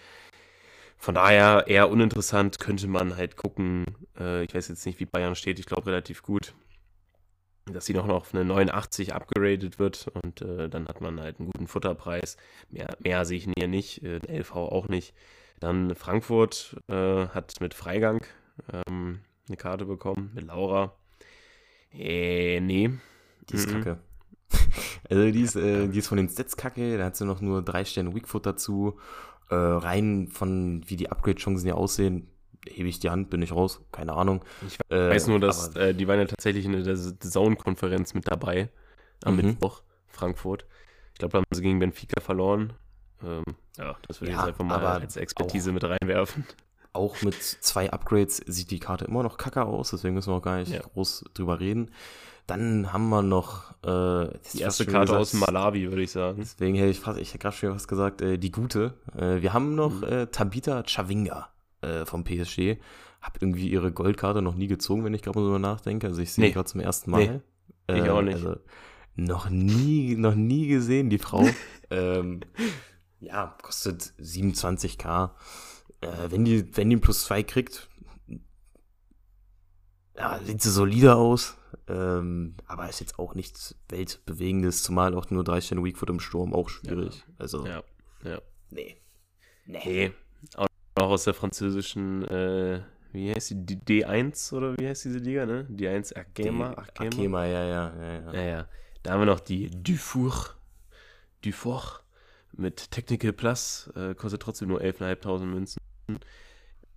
Von 0.98 1.16
daher 1.16 1.66
eher 1.68 1.90
uninteressant, 1.90 2.60
könnte 2.60 2.88
man 2.88 3.16
halt 3.16 3.36
gucken. 3.38 3.86
Äh, 4.20 4.44
ich 4.44 4.54
weiß 4.56 4.68
jetzt 4.70 4.86
nicht, 4.86 5.00
wie 5.00 5.06
Bayern 5.06 5.36
steht, 5.36 5.60
ich 5.60 5.66
glaube 5.66 5.88
relativ 5.88 6.24
gut. 6.24 6.54
Dass 7.74 7.86
sie 7.86 7.94
noch 7.94 8.08
auf 8.08 8.34
eine 8.34 8.46
89 8.46 9.14
upgeradet 9.14 9.80
wird 9.80 10.08
und 10.24 10.42
äh, 10.42 10.70
dann 10.70 10.88
hat 10.88 11.02
man 11.02 11.20
halt 11.20 11.40
einen 11.40 11.52
guten 11.52 11.68
Futterpreis. 11.68 12.38
Mehr, 12.70 12.96
mehr 13.00 13.26
sehe 13.26 13.38
ich 13.38 13.48
hier 13.58 13.68
nicht, 13.68 14.04
äh, 14.04 14.20
LV 14.40 14.56
auch 14.56 14.88
nicht. 14.88 15.14
Dann 15.60 15.94
Frankfurt 15.96 16.78
äh, 16.88 17.28
hat 17.28 17.60
mit 17.62 17.74
Freigang 17.74 18.22
ähm, 18.88 19.20
eine 19.48 19.58
Karte 19.58 19.86
bekommen, 19.86 20.32
mit 20.34 20.46
Laura. 20.46 20.94
Äh, 21.94 22.60
nee. 22.62 22.92
Die 23.50 23.56
ist 23.56 23.68
Mhm. 23.68 23.74
kacke. 23.84 24.00
Also 25.10 25.32
die 25.32 25.42
ist, 25.42 25.56
äh, 25.56 25.88
die 25.88 26.00
ist 26.00 26.08
von 26.08 26.18
den 26.18 26.30
Stats 26.30 26.56
kacke, 26.56 26.98
da 26.98 27.06
hat 27.06 27.16
sie 27.16 27.26
noch 27.26 27.42
nur 27.42 27.62
drei 27.64 27.84
Sterne 27.86 28.14
Weakfoot 28.16 28.46
dazu. 28.46 29.00
Äh, 29.50 29.56
rein 29.56 30.28
von 30.32 30.84
wie 30.88 30.96
die 30.96 31.10
Upgrade-Chancen 31.10 31.66
hier 31.66 31.76
aussehen, 31.78 32.28
hebe 32.68 32.90
ich 32.90 33.00
die 33.00 33.10
Hand, 33.10 33.30
bin 33.30 33.42
ich 33.42 33.52
raus, 33.52 33.82
keine 33.92 34.14
Ahnung. 34.14 34.44
Ich 34.68 34.78
Äh, 34.90 35.10
weiß 35.10 35.28
nur, 35.28 35.40
dass 35.40 35.72
aber- 35.72 35.80
äh, 35.82 35.94
die 35.94 36.08
waren 36.08 36.20
ja 36.20 36.26
tatsächlich 36.26 36.66
in 36.66 36.84
der 36.84 36.96
Zone-Konferenz 36.96 38.14
mit 38.14 38.28
dabei 38.30 38.70
am 39.24 39.36
Mhm. 39.38 39.42
Mittwoch, 39.46 39.82
Frankfurt. 40.08 40.66
Ich 41.14 41.20
glaube, 41.20 41.32
da 41.34 41.38
haben 41.40 41.46
sie 41.52 41.62
gegen 41.62 41.80
Benfica 41.80 42.22
verloren. 42.22 42.74
Ähm, 43.24 43.44
ja, 43.78 43.96
das 44.08 44.22
würde 44.22 44.32
ich 44.32 44.38
Ja, 44.38 44.46
jetzt 44.48 44.60
einfach 44.60 44.66
mal 44.66 44.86
als 44.86 45.18
Expertise 45.18 45.72
mit 45.72 45.84
reinwerfen. 45.84 46.46
Auch 46.94 47.22
mit 47.22 47.36
zwei 47.36 47.92
Upgrades 47.92 48.38
sieht 48.48 48.72
die 48.72 48.80
Karte 48.80 49.06
immer 49.06 49.22
noch 49.24 49.38
kacke 49.38 49.64
aus, 49.64 49.92
deswegen 49.92 50.16
müssen 50.16 50.32
wir 50.32 50.38
auch 50.38 50.42
gar 50.42 50.58
nicht 50.58 50.72
Ja. 50.74 50.82
groß 50.82 51.26
drüber 51.34 51.60
reden. 51.60 51.92
Dann 52.48 52.92
haben 52.92 53.10
wir 53.10 53.22
noch 53.22 53.72
äh, 53.84 54.30
Die 54.54 54.62
erste 54.62 54.86
Karte 54.86 55.14
gesagt, 55.14 55.22
aus 55.22 55.34
Malawi, 55.34 55.90
würde 55.90 56.02
ich 56.02 56.12
sagen. 56.12 56.40
Deswegen 56.40 56.76
hätte 56.76 56.90
ich 56.90 57.00
fast, 57.00 57.20
ich 57.20 57.30
hätte 57.30 57.40
gerade 57.40 57.56
schon 57.56 57.70
was 57.76 57.88
gesagt, 57.88 58.22
äh, 58.22 58.38
die 58.40 58.52
gute. 58.52 58.96
Äh, 59.16 59.42
wir 59.42 59.54
haben 59.54 59.76
noch 59.76 60.02
Mhm. 60.02 60.04
äh, 60.04 60.26
Tabita 60.28 60.84
Chavinga 60.88 61.50
äh, 61.82 62.06
vom 62.06 62.24
PSG. 62.24 62.78
Hab 63.22 63.42
irgendwie 63.42 63.70
ihre 63.70 63.92
Goldkarte 63.92 64.42
noch 64.42 64.56
nie 64.56 64.68
gezogen, 64.68 65.04
wenn 65.04 65.14
ich 65.14 65.22
gerade 65.22 65.40
mal 65.40 65.46
so 65.46 65.58
nachdenke. 65.58 66.08
Also 66.08 66.22
ich 66.22 66.32
sehe 66.32 66.46
Nee. 66.46 66.52
gerade 66.52 66.70
zum 66.70 66.80
ersten 66.82 67.12
Mal. 67.12 67.42
Nee, 67.90 68.00
ich 68.00 68.10
auch 68.10 68.22
nicht. 68.22 68.36
Also 68.36 68.56
noch 69.16 69.50
nie, 69.50 70.16
noch 70.16 70.36
nie 70.36 70.68
gesehen, 70.68 71.10
die 71.10 71.18
Frau. 71.18 71.46
ähm, 71.90 72.42
ja, 73.20 73.58
kostet 73.62 74.14
27k. 74.20 75.32
Äh, 76.02 76.08
wenn 76.32 76.46
die, 76.46 76.76
wenn 76.78 76.90
die 76.90 76.96
einen 76.96 77.02
plus 77.02 77.24
2 77.26 77.44
kriegt, 77.44 77.90
ja, 80.16 80.40
sieht 80.44 80.62
sie 80.62 80.72
solide 80.72 81.16
aus. 81.16 81.56
Ähm, 81.88 82.56
aber 82.66 82.90
ist 82.90 83.00
jetzt 83.00 83.20
auch 83.20 83.36
nichts 83.36 83.76
Weltbewegendes, 83.90 84.84
zumal 84.84 85.14
auch 85.16 85.30
nur 85.30 85.44
drei 85.44 85.62
Sterne 85.62 85.84
Weakfoot 85.84 86.10
im 86.10 86.20
Sturm 86.20 86.54
auch 86.54 86.70
schwierig. 86.70 87.26
Also, 87.38 87.66
Ja, 87.66 87.84
ja. 88.24 88.40
nee. 88.70 88.98
Nee. 89.66 89.82
Nee, 89.86 90.12
auch 91.00 91.06
noch 91.06 91.14
aus 91.14 91.24
der 91.24 91.34
französischen, 91.34 92.24
äh, 92.28 92.82
wie 93.12 93.32
heißt 93.34 93.52
die, 93.52 93.66
die 93.80 94.04
D1 94.04 94.54
oder 94.54 94.78
wie 94.78 94.88
heißt 94.88 95.06
diese 95.06 95.20
Liga, 95.20 95.46
ne? 95.46 95.66
D1 95.70 96.16
Arkema? 96.16 96.76
Die- 97.00 97.08
Akema, 97.08 97.46
ja, 97.46 97.64
ja, 97.66 97.94
ja, 97.98 98.34
ja. 98.34 98.42
Ja. 98.44 98.68
Da 99.04 99.12
haben 99.14 99.22
wir 99.22 99.26
noch 99.26 99.40
die 99.40 99.70
Dufour, 99.72 100.34
Dufour 101.44 102.02
mit 102.54 102.92
Technical 102.92 103.34
Plus, 103.34 103.90
äh, 103.96 104.14
kostet 104.16 104.42
trotzdem 104.42 104.68
nur 104.68 104.82
11.500 104.82 105.46
Münzen. 105.46 105.80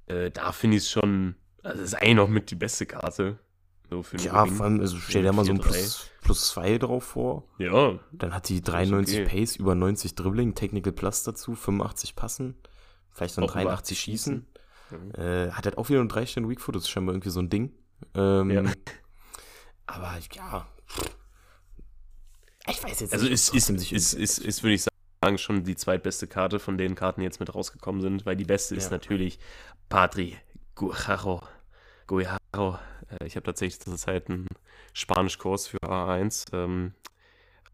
Äh, 0.07 0.30
da 0.30 0.53
finde 0.53 0.76
ich 0.78 0.84
es 0.84 0.90
schon, 0.90 1.36
also 1.62 1.82
ist 1.82 1.94
eigentlich 1.94 2.16
noch 2.16 2.28
mit 2.28 2.50
die 2.50 2.57
beste 2.57 2.86
Karte. 2.86 3.38
So 3.88 4.03
Ja, 4.18 4.42
Ring. 4.44 4.53
vor 4.55 4.64
allem, 4.66 4.80
also 4.80 4.96
stell 4.96 5.22
dir 5.22 5.32
mal 5.32 5.44
so 5.44 5.53
ein 5.53 5.59
4-3. 5.61 5.62
plus, 5.62 6.11
plus 6.22 6.48
2 6.48 6.78
drauf 6.78 7.05
vor. 7.05 7.44
Ja, 7.59 7.98
Dann 8.12 8.34
hat 8.34 8.48
die 8.48 8.62
93 8.62 9.20
okay. 9.20 9.40
Pace, 9.40 9.57
über 9.57 9.74
90 9.74 10.14
Dribbling, 10.14 10.55
Technical 10.55 10.92
Plus 10.92 11.22
dazu, 11.24 11.55
85 11.55 12.16
Passen, 12.16 12.57
vielleicht 13.13 13.39
Auch 13.39 13.43
über 13.45 13.53
83 13.53 13.73
80 13.79 13.99
Schießen. 14.01 14.47
Mhm. 14.91 15.13
Äh, 15.21 15.51
hat 15.53 15.65
halt 15.65 15.79
auch 15.79 15.89
wieder 15.89 16.01
nur 16.01 16.09
3 16.09 16.27
Sterne 16.27 16.49
Weakfoot, 16.49 16.77
das 16.77 16.83
ist 16.83 16.91
scheinbar 16.91 17.15
irgendwie 17.15 17.31
so 17.31 17.41
ein 17.41 17.49
Ding. 17.51 17.73
Ähm, 18.15 18.51
Ja. 18.51 18.63
Aber 19.87 20.15
ja. 20.33 20.67
Ich 22.69 22.83
weiß 22.83 23.01
jetzt 23.01 23.13
Also 23.13 23.25
nicht, 23.25 23.35
ist, 23.35 23.51
ob 23.51 23.57
ist, 23.57 23.67
sich 23.67 23.93
ist, 23.93 24.13
ist, 24.15 24.39
ist, 24.39 24.63
würde 24.63 24.75
ich 24.75 24.85
sagen, 25.23 25.39
schon 25.39 25.65
die 25.65 25.75
zweitbeste 25.77 26.27
Karte 26.29 26.59
von 26.61 26.79
den 26.79 26.95
Karten, 26.95 27.21
die 27.21 27.25
jetzt 27.25 27.41
mit 27.41 27.55
rausgekommen 27.55 28.01
sind, 28.01 28.25
weil 28.25 28.37
die 28.37 28.45
beste 28.45 28.75
ist 28.77 28.85
Ja. 28.85 28.91
natürlich 28.93 29.39
Patri 29.89 30.37
Guajaro. 30.75 31.43
Guajaro. 32.07 32.79
Äh, 33.21 33.27
Ich 33.27 33.37
habe 33.37 33.45
tatsächlich 33.45 33.81
zur 33.81 33.97
Zeit 33.97 34.31
einen 34.31 34.47
Spanischkurs 34.93 35.67
für 35.69 35.79
A1. 35.83 36.47
Ähm, 36.53 36.93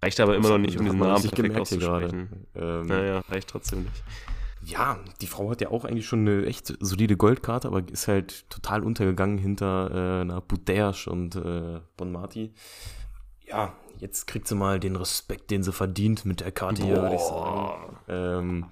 reicht 0.03 0.20
aber 0.20 0.36
immer 0.36 0.49
noch 0.51 0.59
nicht, 0.59 0.78
um 0.78 0.84
diesen 0.84 0.99
Namen 0.99 1.28
perfekt 1.30 1.57
auszusprechen. 1.59 2.47
Ähm, 2.55 2.86
Naja, 2.86 3.18
reicht 3.28 3.49
trotzdem 3.49 3.82
nicht. 3.82 4.03
Ja, 4.68 4.98
die 5.22 5.26
Frau 5.26 5.50
hat 5.50 5.62
ja 5.62 5.70
auch 5.70 5.84
eigentlich 5.86 6.06
schon 6.06 6.20
eine 6.28 6.44
echt 6.44 6.74
solide 6.80 7.16
Goldkarte, 7.16 7.68
aber 7.68 7.82
ist 7.88 8.06
halt 8.06 8.48
total 8.50 8.84
untergegangen 8.84 9.38
hinter 9.38 9.90
äh, 9.90 10.20
einer 10.20 10.42
Budersch 10.42 11.08
und 11.08 11.36
äh, 11.36 11.80
Bonmati. 11.96 12.52
Ja, 13.46 13.72
jetzt 13.98 14.26
kriegt 14.26 14.46
sie 14.46 14.54
mal 14.54 14.78
den 14.78 14.96
Respekt, 14.96 15.50
den 15.50 15.62
sie 15.62 15.72
verdient 15.72 16.26
mit 16.26 16.40
der 16.40 16.52
Karte 16.52 16.82
hier, 16.84 17.00
würde 17.00 17.14
ich 17.14 17.20
sagen. 17.22 17.96
Ähm, 18.08 18.66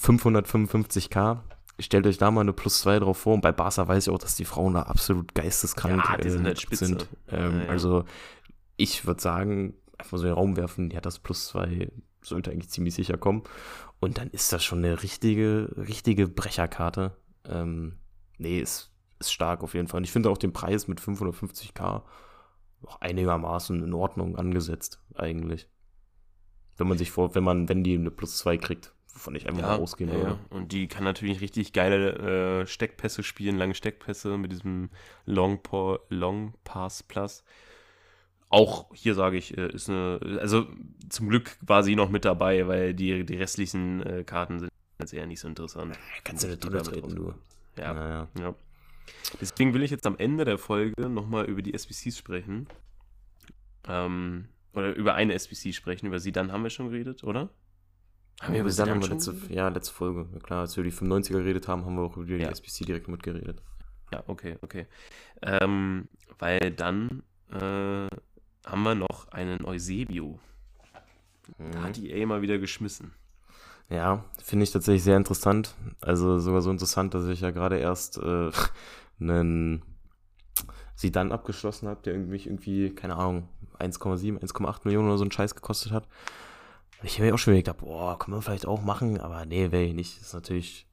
555k. 0.00 1.40
Stellt 1.78 2.06
euch 2.06 2.16
da 2.18 2.30
mal 2.30 2.40
eine 2.40 2.52
Plus 2.52 2.80
2 2.80 3.00
drauf 3.00 3.18
vor. 3.18 3.34
Und 3.34 3.40
bei 3.42 3.52
Barca 3.52 3.86
weiß 3.86 4.06
ich 4.06 4.12
auch, 4.12 4.18
dass 4.18 4.36
die 4.36 4.44
Frauen 4.44 4.74
da 4.74 4.82
absolut 4.82 5.34
geisteskrank 5.34 6.02
Ja, 6.08 6.16
die 6.16 6.30
sind 6.30 6.44
äh, 6.44 6.48
halt 6.48 6.60
spitze. 6.60 6.86
sind. 6.86 7.08
Ähm, 7.28 7.58
Ja, 7.58 7.64
ja. 7.64 7.70
Also 7.70 8.04
ich 8.76 9.06
würde 9.06 9.20
sagen, 9.20 9.74
einfach 9.98 10.16
so 10.16 10.24
in 10.24 10.30
den 10.30 10.36
Raum 10.38 10.56
werfen, 10.56 10.88
die 10.88 10.96
hat 10.96 11.04
das 11.04 11.18
Plus 11.18 11.48
2, 11.48 11.90
sollte 12.24 12.50
eigentlich 12.50 12.70
ziemlich 12.70 12.94
sicher 12.94 13.16
kommen. 13.16 13.42
Und 14.00 14.18
dann 14.18 14.30
ist 14.30 14.52
das 14.52 14.64
schon 14.64 14.78
eine 14.78 15.02
richtige, 15.02 15.72
richtige 15.76 16.28
Brecherkarte. 16.28 17.16
Ähm, 17.48 17.98
nee, 18.38 18.58
ist, 18.58 18.92
ist 19.18 19.32
stark 19.32 19.62
auf 19.62 19.74
jeden 19.74 19.88
Fall. 19.88 19.98
Und 19.98 20.04
ich 20.04 20.12
finde 20.12 20.30
auch 20.30 20.38
den 20.38 20.52
Preis 20.52 20.88
mit 20.88 21.00
550k 21.00 22.02
auch 22.86 23.00
einigermaßen 23.00 23.82
in 23.82 23.94
Ordnung 23.94 24.36
angesetzt, 24.36 25.00
eigentlich. 25.14 25.68
Wenn 26.76 26.88
man 26.88 26.98
sich 26.98 27.10
vor, 27.10 27.34
wenn 27.34 27.44
man, 27.44 27.68
wenn 27.68 27.84
die 27.84 27.94
eine 27.94 28.10
Plus 28.10 28.36
2 28.38 28.58
kriegt, 28.58 28.92
wovon 29.14 29.34
ich 29.36 29.48
einfach 29.48 29.62
mal 29.62 29.78
ausgehen 29.78 30.10
ja, 30.10 30.16
würde. 30.16 30.30
ja. 30.30 30.56
Und 30.56 30.72
die 30.72 30.88
kann 30.88 31.04
natürlich 31.04 31.40
richtig 31.40 31.72
geile 31.72 32.62
äh, 32.62 32.66
Steckpässe 32.66 33.22
spielen, 33.22 33.56
lange 33.56 33.74
Steckpässe 33.74 34.36
mit 34.36 34.52
diesem 34.52 34.90
Long, 35.24 35.60
Long 36.08 36.54
Pass 36.64 37.02
Plus. 37.02 37.44
Auch 38.54 38.94
hier 38.94 39.14
sage 39.16 39.36
ich, 39.36 39.58
äh, 39.58 39.66
ist 39.72 39.90
eine, 39.90 40.20
also 40.40 40.66
zum 41.08 41.28
Glück 41.28 41.56
war 41.60 41.82
sie 41.82 41.96
noch 41.96 42.08
mit 42.08 42.24
dabei, 42.24 42.68
weil 42.68 42.94
die, 42.94 43.26
die 43.26 43.34
restlichen 43.36 44.00
äh, 44.02 44.22
Karten 44.22 44.60
sind 44.60 44.70
jetzt 45.00 45.12
eher 45.12 45.26
nicht 45.26 45.40
so 45.40 45.48
interessant. 45.48 45.98
Kannst 46.22 46.44
du 46.44 46.48
Die 46.48 46.60
drüber 46.60 46.82
treten, 46.84 47.16
du. 47.16 47.34
Ja, 47.76 47.92
Naja. 47.94 48.28
ja. 48.38 48.54
Deswegen 49.40 49.74
will 49.74 49.82
ich 49.82 49.90
jetzt 49.90 50.06
am 50.06 50.16
Ende 50.18 50.44
der 50.44 50.58
Folge 50.58 51.08
nochmal 51.08 51.46
über 51.46 51.62
die 51.62 51.74
SBCs 51.74 52.16
sprechen. 52.16 52.68
Ähm, 53.88 54.46
oder 54.72 54.94
über 54.94 55.14
eine 55.14 55.34
SBC 55.34 55.74
sprechen. 55.74 56.06
Über 56.06 56.20
sie 56.20 56.30
dann 56.30 56.52
haben 56.52 56.62
wir 56.62 56.70
schon 56.70 56.90
geredet, 56.90 57.24
oder? 57.24 57.50
Haben 58.40 58.52
wir 58.54 58.60
über 58.60 58.68
dann 58.68 58.72
Zidane 58.76 58.90
haben 58.92 59.00
wir 59.00 59.06
schon 59.08 59.34
letzte, 59.34 59.52
ja, 59.52 59.68
letzte 59.68 59.92
Folge. 59.94 60.26
Ja, 60.32 60.38
klar, 60.38 60.60
als 60.60 60.76
wir 60.76 60.84
über 60.84 60.90
die 60.90 60.96
95er 60.96 61.32
geredet 61.32 61.66
haben, 61.66 61.84
haben 61.84 61.96
wir 61.96 62.02
auch 62.02 62.16
über 62.16 62.26
die 62.26 62.34
Ja. 62.36 62.50
SBC 62.50 62.84
direkt 62.86 63.08
mitgeredet. 63.08 63.60
Ja, 64.12 64.22
okay, 64.28 64.58
okay. 64.62 64.86
Ähm, 65.42 66.08
weil 66.38 66.70
dann 66.70 67.24
äh, 67.50 68.06
haben 68.64 68.82
wir 68.82 68.94
noch 68.94 69.28
einen 69.28 69.64
Eusebio. 69.64 70.38
Da 71.58 71.82
hat 71.82 71.96
die 71.96 72.10
EA 72.10 72.26
mal 72.26 72.42
wieder 72.42 72.58
geschmissen. 72.58 73.12
Ja, 73.90 74.24
finde 74.42 74.64
ich 74.64 74.70
tatsächlich 74.70 75.04
sehr 75.04 75.16
interessant. 75.16 75.74
Also 76.00 76.38
sogar 76.38 76.62
so 76.62 76.70
interessant, 76.70 77.14
dass 77.14 77.26
ich 77.28 77.40
ja 77.40 77.50
gerade 77.50 77.78
erst 77.78 78.18
äh, 78.18 78.50
einen 79.20 79.82
sie 80.94 81.10
dann 81.10 81.32
abgeschlossen 81.32 81.88
habe, 81.88 82.02
der 82.02 82.14
irgendwie, 82.14 82.36
irgendwie, 82.36 82.90
keine 82.90 83.16
Ahnung, 83.16 83.48
1,7, 83.78 84.38
1,8 84.38 84.80
Millionen 84.84 85.08
oder 85.08 85.18
so 85.18 85.24
einen 85.24 85.32
Scheiß 85.32 85.54
gekostet 85.54 85.92
hat. 85.92 86.06
Ich 87.02 87.14
habe 87.14 87.26
mir 87.26 87.34
auch 87.34 87.38
schon 87.38 87.52
überlegt, 87.52 87.76
boah, 87.78 88.18
kann 88.18 88.30
man 88.30 88.42
vielleicht 88.42 88.66
auch 88.66 88.82
machen, 88.82 89.20
aber 89.20 89.44
nee, 89.44 89.72
wäre 89.72 89.82
ich 89.82 89.94
nicht. 89.94 90.20
Ist 90.20 90.32
natürlich 90.32 90.86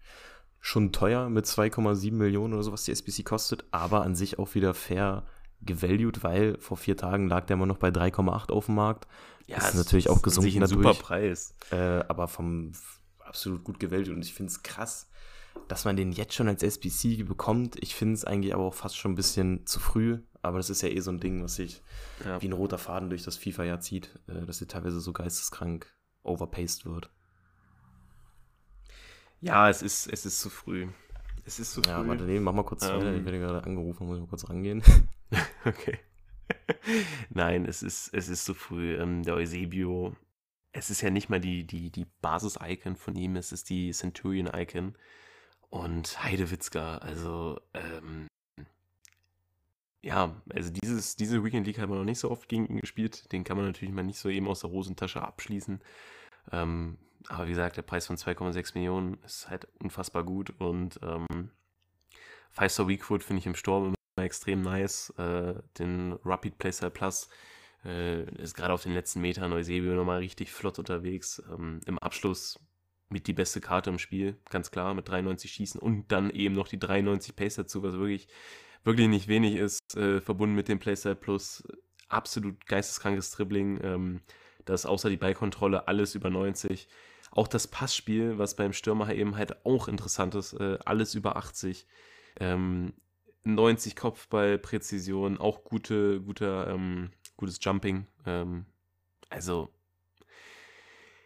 schon 0.60 0.92
teuer 0.92 1.30
mit 1.30 1.46
2,7 1.46 2.12
Millionen 2.14 2.54
oder 2.54 2.64
so, 2.64 2.72
was 2.72 2.84
die 2.84 2.92
SBC 2.92 3.24
kostet, 3.24 3.64
aber 3.72 4.02
an 4.02 4.16
sich 4.16 4.40
auch 4.40 4.54
wieder 4.56 4.74
fair 4.74 5.24
gevalued, 5.64 6.24
weil 6.24 6.58
vor 6.60 6.78
vier 6.78 6.98
Tagen 6.98 7.28
lag 7.28 7.46
der 7.46 7.56
immer 7.56 7.66
noch 7.66 7.78
bei 7.78 7.90
3,8 7.90 8.52
auf 8.52 8.66
dem 8.68 8.76
Markt. 8.76 9.08
ist 9.48 9.58
es 9.70 9.74
natürlich 9.74 10.10
auch 10.10 10.22
gesunken 10.22 10.50
sich 10.52 10.62
ein 10.62 10.68
super 10.68 10.82
dadurch. 10.84 11.00
Preis. 11.00 11.56
Äh, 11.72 12.04
aber 12.08 12.28
vom 12.28 12.72
absolut 13.20 13.64
gut 13.64 13.80
gewählt 13.80 14.10
und 14.10 14.22
ich 14.24 14.34
finde 14.34 14.52
es 14.52 14.64
krass, 14.64 15.10
dass 15.68 15.86
man 15.86 15.96
den 15.96 16.12
jetzt 16.12 16.34
schon 16.34 16.48
als 16.48 16.64
SBC 16.64 17.24
bekommt. 17.26 17.76
Ich 17.82 17.96
finde 17.96 18.14
es 18.16 18.26
eigentlich 18.26 18.54
aber 18.54 18.64
auch 18.64 18.74
fast 18.74 18.98
schon 18.98 19.12
ein 19.14 19.16
bisschen 19.16 19.66
zu 19.66 19.80
früh, 19.80 20.20
aber 20.42 20.58
das 20.58 20.70
ist 20.70 20.82
ja 20.82 20.90
eh 20.90 21.00
so 21.00 21.12
ein 21.12 21.20
Ding, 21.20 21.44
was 21.44 21.56
sich 21.56 21.82
Ja. 22.26 22.42
wie 22.42 22.48
ein 22.48 22.54
roter 22.54 22.78
Faden 22.78 23.10
durch 23.10 23.24
das 23.24 23.38
FIFA-Jahr 23.38 23.80
zieht, 23.82 24.20
äh, 24.28 24.46
dass 24.46 24.58
sie 24.58 24.68
teilweise 24.68 25.00
so 25.00 25.14
geisteskrank 25.14 25.88
overpaced 26.24 26.86
wird. 26.86 27.10
ja, 29.42 29.70
es 29.70 29.82
ist, 29.82 30.08
es 30.08 30.26
ist 30.26 30.40
zu 30.40 30.50
früh. 30.50 30.88
Es 31.46 31.60
ist 31.60 31.74
zu 31.74 31.82
früh. 31.82 31.90
Ja, 31.90 32.08
warte, 32.08 32.24
nee, 32.26 32.40
mach 32.40 32.54
mal 32.54 32.64
kurz 32.64 32.84
Ähm. 32.84 33.18
Ich 33.18 33.26
werde 33.26 33.40
gerade 33.40 33.64
angerufen, 33.64 34.06
muss 34.08 34.18
ich 34.18 34.22
mal 34.24 34.30
kurz 34.30 34.48
rangehen. 34.50 34.84
Okay. 35.66 36.00
Nein, 37.30 37.66
es 37.66 37.84
ist, 37.84 38.14
es 38.14 38.28
ist 38.28 38.46
zu 38.46 38.54
früh. 38.54 38.96
Ähm, 38.96 39.24
der 39.24 39.36
Eusebio, 39.36 40.16
es 40.74 40.90
ist 40.90 41.02
ja 41.02 41.10
nicht 41.10 41.30
mal 41.30 41.40
die, 41.40 41.66
die, 41.66 41.90
die 41.92 42.06
Basis-Icon 42.22 42.96
von 42.96 43.16
ihm, 43.16 43.36
es 43.36 43.52
ist 43.52 43.70
die 43.70 43.92
Centurion-Icon. 43.92 44.96
Und 45.70 46.24
Heidewitzka, 46.24 46.98
also, 46.98 47.62
ähm, 47.74 48.28
ja, 50.02 50.36
also 50.50 50.72
dieses, 50.72 51.16
diese 51.16 51.44
Weekend 51.44 51.68
League 51.68 51.80
hat 51.80 51.88
man 51.88 52.00
noch 52.00 52.06
nicht 52.06 52.20
so 52.20 52.32
oft 52.32 52.50
gegen 52.50 52.66
ihn 52.66 52.80
gespielt. 52.80 53.32
Den 53.32 53.44
kann 53.44 53.56
man 53.56 53.68
natürlich 53.68 53.94
mal 53.94 54.04
nicht 54.04 54.20
so 54.20 54.30
eben 54.30 54.48
aus 54.48 54.62
der 54.62 54.72
Hosentasche 54.72 55.22
abschließen. 55.22 55.80
Ähm, 56.52 56.98
aber 57.28 57.46
wie 57.46 57.52
gesagt, 57.52 57.78
der 57.78 57.84
Preis 57.84 58.08
von 58.08 58.18
2,6 58.18 58.72
Millionen 58.74 59.20
ist 59.24 59.50
halt 59.50 59.68
unfassbar 59.80 60.24
gut 60.24 60.50
und 60.60 61.00
ähm, 61.04 61.52
Five-Star 62.50 62.88
Weakfoot 62.88 63.24
finde 63.24 63.40
ich 63.40 63.46
im 63.46 63.56
Sturm 63.56 63.94
extrem 64.16 64.62
nice. 64.62 65.12
Äh, 65.18 65.56
den 65.80 66.14
Rapid 66.24 66.58
Playstyle 66.58 66.92
Plus 66.92 67.30
äh, 67.86 68.24
ist 68.42 68.56
gerade 68.56 68.74
auf 68.74 68.84
den 68.84 68.94
letzten 68.94 69.22
Metern 69.22 69.54
Eusebio 69.54 69.94
nochmal 69.94 70.20
richtig 70.20 70.52
flott 70.52 70.80
unterwegs. 70.80 71.42
Ähm, 71.52 71.82
Im 71.86 72.00
Abschluss 72.00 72.60
mit 73.10 73.28
die 73.28 73.34
beste 73.34 73.60
Karte 73.60 73.90
im 73.90 74.00
Spiel, 74.00 74.38
ganz 74.50 74.72
klar, 74.72 74.94
mit 74.94 75.10
93 75.10 75.52
Schießen 75.52 75.82
und 75.82 76.12
dann 76.12 76.30
eben 76.30 76.56
noch 76.56 76.68
die 76.68 76.80
93 76.80 77.36
Pace 77.36 77.56
dazu, 77.56 77.84
was 77.84 77.94
wirklich, 77.94 78.28
wirklich 78.84 79.10
nicht 79.10 79.28
wenig 79.28 79.56
ist, 79.56 79.98
äh, 79.98 80.22
verbunden 80.22 80.56
mit 80.56 80.68
dem 80.68 80.80
Playstyle 80.80 81.16
Plus. 81.16 81.64
Absolut 82.08 82.66
geisteskrankes 82.66 83.32
Dribbling. 83.32 83.80
Ähm, 83.84 84.22
das 84.66 84.86
außer 84.86 85.10
die 85.10 85.18
Ballkontrolle 85.18 85.88
alles 85.88 86.16
über 86.16 86.30
90. 86.30 86.88
Auch 87.32 87.48
das 87.48 87.68
Passspiel, 87.68 88.38
was 88.38 88.56
beim 88.56 88.74
Stürmer 88.74 89.14
eben 89.14 89.38
halt 89.38 89.66
auch 89.66 89.88
interessant 89.88 90.36
ist, 90.36 90.54
äh, 90.54 90.78
alles 90.86 91.16
über 91.16 91.38
80. 91.38 91.88
Ähm, 92.40 92.94
90 93.44 93.96
Kopfballpräzision, 93.96 95.38
auch 95.38 95.64
gute, 95.64 96.22
guter, 96.22 96.68
ähm, 96.68 97.12
gutes 97.38 97.60
Jumping. 97.62 98.08
Ähm, 98.26 98.66
also, 99.30 99.70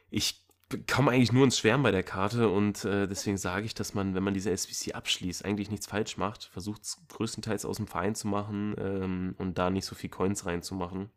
ich 0.09 0.45
komme 0.91 1.11
eigentlich 1.11 1.31
nur 1.31 1.43
ins 1.43 1.59
Schwärmen 1.59 1.83
bei 1.83 1.91
der 1.91 2.03
Karte 2.03 2.49
und 2.49 2.85
äh, 2.85 3.07
deswegen 3.07 3.37
sage 3.37 3.65
ich, 3.65 3.73
dass 3.73 3.93
man, 3.93 4.15
wenn 4.15 4.23
man 4.23 4.33
diese 4.33 4.51
SBC 4.51 4.95
abschließt, 4.95 5.45
eigentlich 5.45 5.69
nichts 5.69 5.87
falsch 5.87 6.17
macht. 6.17 6.45
Versucht 6.45 6.83
es 6.83 7.01
größtenteils 7.09 7.65
aus 7.65 7.77
dem 7.77 7.87
Verein 7.87 8.15
zu 8.15 8.27
machen 8.27 8.75
ähm, 8.77 9.35
und 9.37 9.57
da 9.57 9.69
nicht 9.69 9.85
so 9.85 9.95
viel 9.95 10.09
Coins 10.09 10.45
reinzumachen. 10.45 11.09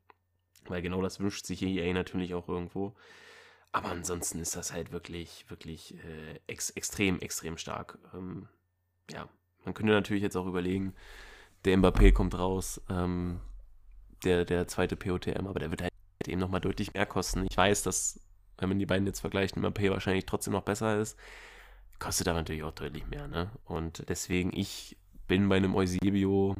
Weil 0.66 0.82
genau 0.82 1.00
das 1.00 1.20
wünscht 1.20 1.46
sich 1.46 1.62
EA 1.62 1.92
natürlich 1.94 2.34
auch 2.34 2.48
irgendwo. 2.48 2.94
Aber 3.72 3.88
ansonsten 3.88 4.38
ist 4.40 4.56
das 4.56 4.72
halt 4.72 4.92
wirklich, 4.92 5.46
wirklich 5.48 5.94
äh, 5.94 6.40
ex 6.46 6.70
extrem, 6.70 7.20
extrem 7.20 7.56
stark. 7.56 7.98
Ähm, 8.14 8.48
ja, 9.10 9.28
man 9.68 9.74
könnte 9.74 9.92
natürlich 9.92 10.22
jetzt 10.22 10.36
auch 10.36 10.46
überlegen, 10.46 10.94
der 11.64 11.76
Mbappé 11.76 12.12
kommt 12.12 12.38
raus, 12.38 12.80
ähm, 12.88 13.40
der, 14.24 14.44
der 14.44 14.66
zweite 14.66 14.96
POTM, 14.96 15.46
aber 15.46 15.60
der 15.60 15.70
wird 15.70 15.82
halt 15.82 15.92
eben 16.26 16.40
nochmal 16.40 16.60
deutlich 16.60 16.94
mehr 16.94 17.06
kosten. 17.06 17.46
Ich 17.50 17.56
weiß, 17.56 17.82
dass, 17.82 18.18
wenn 18.56 18.70
man 18.70 18.78
die 18.78 18.86
beiden 18.86 19.06
jetzt 19.06 19.20
vergleicht, 19.20 19.56
Mbappé 19.56 19.90
wahrscheinlich 19.90 20.24
trotzdem 20.24 20.54
noch 20.54 20.62
besser 20.62 20.98
ist, 20.98 21.18
kostet 21.98 22.28
aber 22.28 22.38
natürlich 22.38 22.62
auch 22.62 22.72
deutlich 22.72 23.06
mehr, 23.08 23.28
ne? 23.28 23.50
Und 23.66 24.08
deswegen, 24.08 24.56
ich 24.56 24.96
bin 25.26 25.48
bei 25.48 25.56
einem 25.56 25.74
Eusebio, 25.74 26.56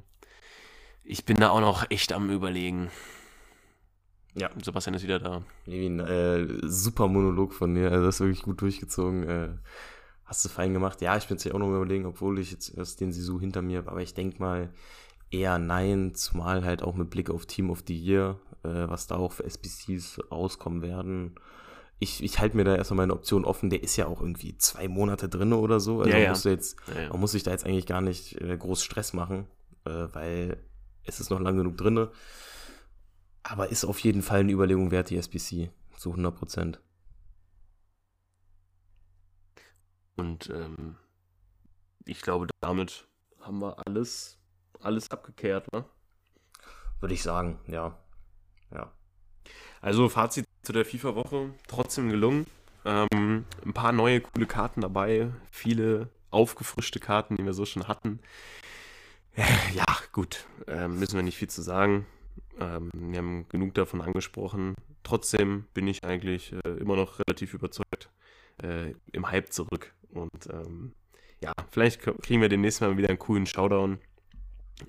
ich 1.02 1.24
bin 1.24 1.38
da 1.38 1.50
auch 1.50 1.60
noch 1.60 1.90
echt 1.90 2.12
am 2.12 2.28
überlegen. 2.28 2.90
Ja, 4.34 4.50
Sebastian 4.62 4.94
ist 4.94 5.02
wieder 5.02 5.18
da. 5.18 5.42
Levin, 5.64 6.00
äh, 6.00 6.46
super 6.68 7.08
Monolog 7.08 7.54
von 7.54 7.74
dir, 7.74 7.90
also 7.90 8.04
das 8.04 8.16
ist 8.16 8.20
wirklich 8.20 8.42
gut 8.42 8.60
durchgezogen. 8.60 9.22
Äh, 9.26 9.48
hast 10.28 10.44
du 10.44 10.48
fein 10.50 10.74
gemacht. 10.74 11.00
Ja, 11.00 11.16
ich 11.16 11.26
bin 11.26 11.38
es 11.38 11.44
ja 11.44 11.54
auch 11.54 11.58
noch 11.58 11.68
überlegen, 11.68 12.06
obwohl 12.06 12.38
ich 12.38 12.52
jetzt 12.52 12.76
erst 12.76 13.00
den 13.00 13.12
Sisu 13.12 13.40
hinter 13.40 13.62
mir 13.62 13.78
habe, 13.78 13.90
aber 13.90 14.02
ich 14.02 14.14
denke 14.14 14.38
mal, 14.38 14.70
eher 15.30 15.58
nein, 15.58 16.14
zumal 16.14 16.64
halt 16.64 16.82
auch 16.82 16.94
mit 16.94 17.10
Blick 17.10 17.30
auf 17.30 17.46
Team 17.46 17.70
of 17.70 17.82
the 17.86 17.96
Year, 17.96 18.38
äh, 18.62 18.68
was 18.88 19.06
da 19.06 19.16
auch 19.16 19.32
für 19.32 19.44
SBCs 19.44 20.20
rauskommen 20.30 20.82
werden. 20.82 21.34
Ich, 21.98 22.22
ich 22.22 22.38
halte 22.38 22.56
mir 22.56 22.64
da 22.64 22.76
erstmal 22.76 22.98
meine 22.98 23.14
Option 23.14 23.44
offen. 23.44 23.70
Der 23.70 23.82
ist 23.82 23.96
ja 23.96 24.06
auch 24.06 24.20
irgendwie 24.20 24.56
zwei 24.58 24.86
Monate 24.86 25.28
drin 25.28 25.52
oder 25.52 25.80
so. 25.80 26.00
Also 26.00 26.10
Ja, 26.10 26.16
man, 26.16 26.24
ja. 26.24 26.30
Muss 26.30 26.44
jetzt, 26.44 26.76
Ja, 26.94 27.02
ja. 27.02 27.08
man 27.08 27.20
muss 27.20 27.32
sich 27.32 27.42
da 27.42 27.50
jetzt 27.50 27.66
eigentlich 27.66 27.86
gar 27.86 28.02
nicht 28.02 28.40
äh, 28.40 28.56
groß 28.56 28.84
Stress 28.84 29.14
machen, 29.14 29.46
äh, 29.84 30.06
weil 30.12 30.58
es 31.04 31.20
ist 31.20 31.30
noch 31.30 31.40
lang 31.40 31.56
genug 31.56 31.76
drinne. 31.76 32.10
Aber 33.42 33.70
ist 33.70 33.84
auf 33.84 33.98
jeden 34.00 34.22
Fall 34.22 34.40
eine 34.40 34.52
Überlegung 34.52 34.90
wert, 34.90 35.10
die 35.10 35.16
SBC. 35.16 35.70
Zu 35.96 36.10
100 36.10 36.36
Prozent. 36.36 36.80
Und 40.18 40.50
ähm, 40.50 40.96
ich 42.04 42.20
glaube, 42.20 42.48
damit 42.60 43.06
haben 43.40 43.60
wir 43.60 43.76
alles, 43.86 44.38
alles 44.80 45.10
abgekehrt, 45.10 45.72
ne? 45.72 45.84
Würde 47.00 47.14
ich 47.14 47.22
sagen, 47.22 47.60
ja. 47.68 47.96
Ja. 48.72 48.92
Also 49.80 50.08
Fazit 50.08 50.44
zu 50.62 50.72
der 50.72 50.84
FIFA-Woche, 50.84 51.54
trotzdem 51.68 52.10
gelungen. 52.10 52.46
Ähm, 52.84 53.44
ein 53.64 53.72
paar 53.72 53.92
neue 53.92 54.20
coole 54.20 54.46
Karten 54.46 54.80
dabei, 54.80 55.30
viele 55.50 56.10
aufgefrischte 56.30 57.00
Karten, 57.00 57.36
die 57.36 57.44
wir 57.44 57.54
so 57.54 57.64
schon 57.64 57.88
hatten. 57.88 58.20
Ja, 59.72 59.86
gut, 60.10 60.46
ähm, 60.66 60.98
müssen 60.98 61.14
wir 61.14 61.22
nicht 61.22 61.36
viel 61.36 61.48
zu 61.48 61.62
sagen. 61.62 62.06
Ähm, 62.58 62.90
wir 62.92 63.18
haben 63.18 63.48
genug 63.48 63.72
davon 63.74 64.00
angesprochen. 64.00 64.74
Trotzdem 65.04 65.66
bin 65.74 65.86
ich 65.86 66.02
eigentlich 66.02 66.52
äh, 66.64 66.70
immer 66.80 66.96
noch 66.96 67.20
relativ 67.20 67.54
überzeugt 67.54 68.10
äh, 68.62 68.94
im 69.12 69.30
Hype 69.30 69.52
zurück. 69.52 69.94
Und 70.12 70.48
ähm, 70.50 70.92
ja, 71.42 71.52
vielleicht 71.70 72.02
kriegen 72.22 72.40
wir 72.40 72.48
demnächst 72.48 72.80
mal 72.80 72.96
wieder 72.96 73.08
einen 73.08 73.18
coolen 73.18 73.46
Showdown. 73.46 73.98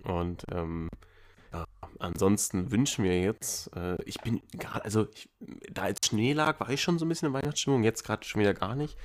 Und 0.03 0.45
ähm, 0.51 0.89
ja, 1.51 1.65
ansonsten 1.99 2.71
wünschen 2.71 3.03
wir 3.03 3.19
jetzt, 3.19 3.75
äh, 3.75 3.97
ich 4.05 4.19
bin 4.21 4.41
gerade, 4.53 4.85
also 4.85 5.07
ich, 5.13 5.29
da 5.71 5.87
jetzt 5.87 6.07
Schnee 6.07 6.33
lag, 6.33 6.59
war 6.59 6.69
ich 6.69 6.81
schon 6.81 6.99
so 6.99 7.05
ein 7.05 7.09
bisschen 7.09 7.29
in 7.29 7.33
Weihnachtsstimmung, 7.33 7.83
jetzt 7.83 8.03
gerade 8.03 8.25
schon 8.25 8.41
wieder 8.41 8.53
gar 8.53 8.75
nicht. 8.75 8.97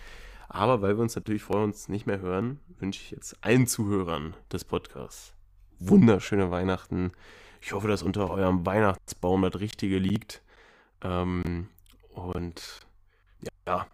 Aber 0.49 0.83
weil 0.83 0.97
wir 0.97 1.03
uns 1.03 1.17
natürlich 1.17 1.43
vorher 1.43 1.65
uns 1.65 1.89
nicht 1.89 2.07
mehr 2.07 2.21
hören, 2.21 2.61
wünsche 2.79 3.01
ich 3.03 3.11
jetzt 3.11 3.37
allen 3.43 3.67
Zuhörern 3.67 4.37
des 4.53 4.65
Podcasts 4.65 5.35
wunderschöne 5.79 6.51
Weihnachten. 6.51 7.13
Ich 7.61 7.73
hoffe, 7.73 7.89
dass 7.89 8.03
unter 8.03 8.31
eurem 8.31 8.67
Weihnachtsbaum 8.67 9.43
das 9.43 9.61
Richtige 9.61 9.99
liegt. 9.99 10.43
Ähm, 11.03 11.69
und 12.11 12.81
ja, 13.67 13.87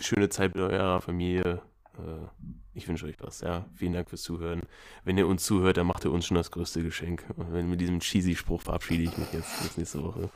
schöne 0.00 0.28
Zeit 0.28 0.54
mit 0.54 0.64
eurer 0.64 1.00
Familie. 1.00 1.62
Äh, 1.98 2.46
ich 2.74 2.86
wünsche 2.88 3.06
euch 3.06 3.16
was. 3.20 3.40
Ja, 3.40 3.66
vielen 3.74 3.92
Dank 3.92 4.08
fürs 4.08 4.22
Zuhören. 4.22 4.62
Wenn 5.04 5.18
ihr 5.18 5.26
uns 5.26 5.44
zuhört, 5.44 5.76
dann 5.76 5.86
macht 5.86 6.04
ihr 6.04 6.12
uns 6.12 6.26
schon 6.26 6.36
das 6.36 6.50
größte 6.50 6.82
Geschenk. 6.82 7.24
Und 7.36 7.68
mit 7.68 7.80
diesem 7.80 8.00
cheesy 8.00 8.36
Spruch 8.36 8.62
verabschiede 8.62 9.02
ich 9.04 9.18
mich 9.18 9.32
jetzt 9.32 9.62
bis 9.62 9.76
nächste 9.76 10.02
Woche. 10.02 10.30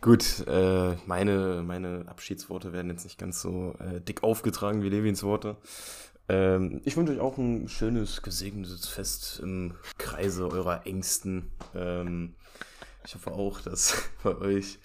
Gut, 0.00 0.46
äh, 0.46 0.96
meine, 1.04 1.62
meine 1.62 2.04
Abschiedsworte 2.08 2.72
werden 2.72 2.90
jetzt 2.90 3.04
nicht 3.04 3.18
ganz 3.18 3.42
so 3.42 3.74
äh, 3.78 4.00
dick 4.00 4.22
aufgetragen 4.22 4.82
wie 4.82 4.88
Levins 4.88 5.22
Worte. 5.22 5.58
Ähm, 6.30 6.80
ich 6.84 6.96
wünsche 6.96 7.12
euch 7.12 7.20
auch 7.20 7.36
ein 7.36 7.68
schönes, 7.68 8.22
gesegnetes 8.22 8.88
Fest 8.88 9.40
im 9.42 9.74
Kreise 9.98 10.48
eurer 10.48 10.86
Ängsten. 10.86 11.50
Ähm, 11.74 12.34
ich 13.04 13.14
hoffe 13.14 13.32
auch, 13.32 13.60
dass 13.60 14.08
bei 14.22 14.36
euch 14.38 14.78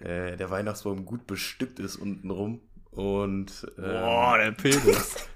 äh, 0.00 0.36
der 0.36 0.50
Weihnachtsbaum 0.50 1.06
gut 1.06 1.26
bestückt 1.26 1.78
ist 1.78 1.96
untenrum. 1.96 2.60
Und 2.92 3.66
ähm, 3.78 3.84
der 3.84 4.52
Pilz. 4.52 5.28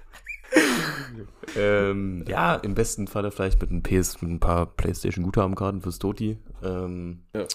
ähm, 1.55 2.23
ja, 2.27 2.55
im 2.55 2.75
besten 2.75 3.07
Falle 3.07 3.31
vielleicht 3.31 3.59
mit 3.61 3.71
ein 3.71 3.83
PS, 3.83 4.21
mit 4.21 4.31
ein 4.31 4.39
paar 4.39 4.65
PlayStation-Guthabenkarten 4.65 5.81
fürs 5.81 5.99
Toti. 5.99 6.37
Ähm, 6.63 7.23
Ja. 7.33 7.45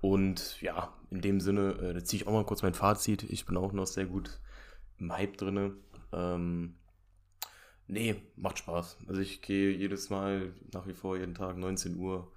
Und 0.00 0.60
ja, 0.60 0.92
in 1.10 1.22
dem 1.22 1.40
Sinne, 1.40 1.72
äh, 1.80 1.94
da 1.94 2.04
ziehe 2.04 2.20
ich 2.20 2.28
auch 2.28 2.32
mal 2.32 2.44
kurz 2.44 2.62
mein 2.62 2.74
Fazit. 2.74 3.22
Ich 3.22 3.46
bin 3.46 3.56
auch 3.56 3.72
noch 3.72 3.86
sehr 3.86 4.04
gut 4.04 4.38
im 4.98 5.10
Hype 5.12 5.38
drinne. 5.38 5.76
Ähm, 6.12 6.74
nee, 7.86 8.16
macht 8.36 8.58
Spaß. 8.58 8.98
Also 9.06 9.20
ich 9.20 9.40
gehe 9.40 9.70
jedes 9.70 10.10
Mal, 10.10 10.52
nach 10.72 10.86
wie 10.86 10.92
vor 10.92 11.16
jeden 11.16 11.34
Tag 11.34 11.56
19 11.56 11.96
Uhr 11.96 12.30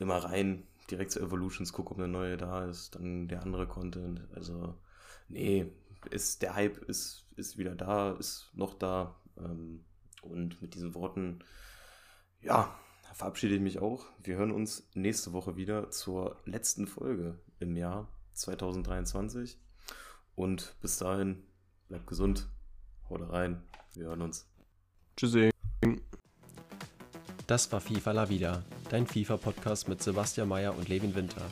immer 0.00 0.16
rein, 0.16 0.64
direkt 0.90 1.12
zu 1.12 1.20
Evolutions, 1.20 1.72
gucke, 1.72 1.92
ob 1.92 1.98
eine 1.98 2.08
neue 2.08 2.36
da 2.36 2.64
ist, 2.64 2.96
dann 2.96 3.28
der 3.28 3.42
andere 3.42 3.66
Content. 3.66 4.22
Also, 4.34 4.74
nee, 5.28 5.66
ist, 6.08 6.42
der 6.42 6.54
Hype 6.54 6.78
ist, 6.88 7.26
ist 7.36 7.58
wieder 7.58 7.74
da, 7.74 8.12
ist 8.12 8.50
noch 8.54 8.74
da. 8.74 9.20
Ähm, 9.38 9.84
und 10.22 10.60
mit 10.60 10.74
diesen 10.74 10.94
Worten, 10.94 11.40
ja, 12.40 12.74
verabschiede 13.14 13.54
ich 13.54 13.60
mich 13.60 13.78
auch. 13.78 14.06
Wir 14.22 14.36
hören 14.36 14.50
uns 14.50 14.88
nächste 14.94 15.32
Woche 15.32 15.56
wieder 15.56 15.90
zur 15.90 16.36
letzten 16.44 16.86
Folge 16.86 17.38
im 17.60 17.76
Jahr 17.76 18.08
2023. 18.34 19.58
Und 20.34 20.76
bis 20.82 20.98
dahin, 20.98 21.42
bleibt 21.88 22.06
gesund, 22.06 22.48
haut 23.08 23.22
rein, 23.30 23.62
wir 23.94 24.06
hören 24.06 24.22
uns. 24.22 24.46
Tschüssi. 25.16 25.50
Das 27.46 27.70
war 27.72 27.80
FIFA 27.80 28.12
La 28.12 28.28
Vida, 28.28 28.64
dein 28.90 29.06
FIFA-Podcast 29.06 29.88
mit 29.88 30.02
Sebastian 30.02 30.48
Mayer 30.48 30.76
und 30.76 30.88
Levin 30.88 31.14
Winter. 31.14 31.42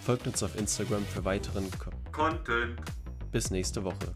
Folgt 0.00 0.26
uns 0.26 0.42
auf 0.42 0.58
Instagram 0.58 1.04
für 1.04 1.24
weiteren 1.24 1.70
Ko 1.78 1.90
Content. 2.10 2.80
Bis 3.32 3.50
nächste 3.50 3.82
Woche. 3.82 4.14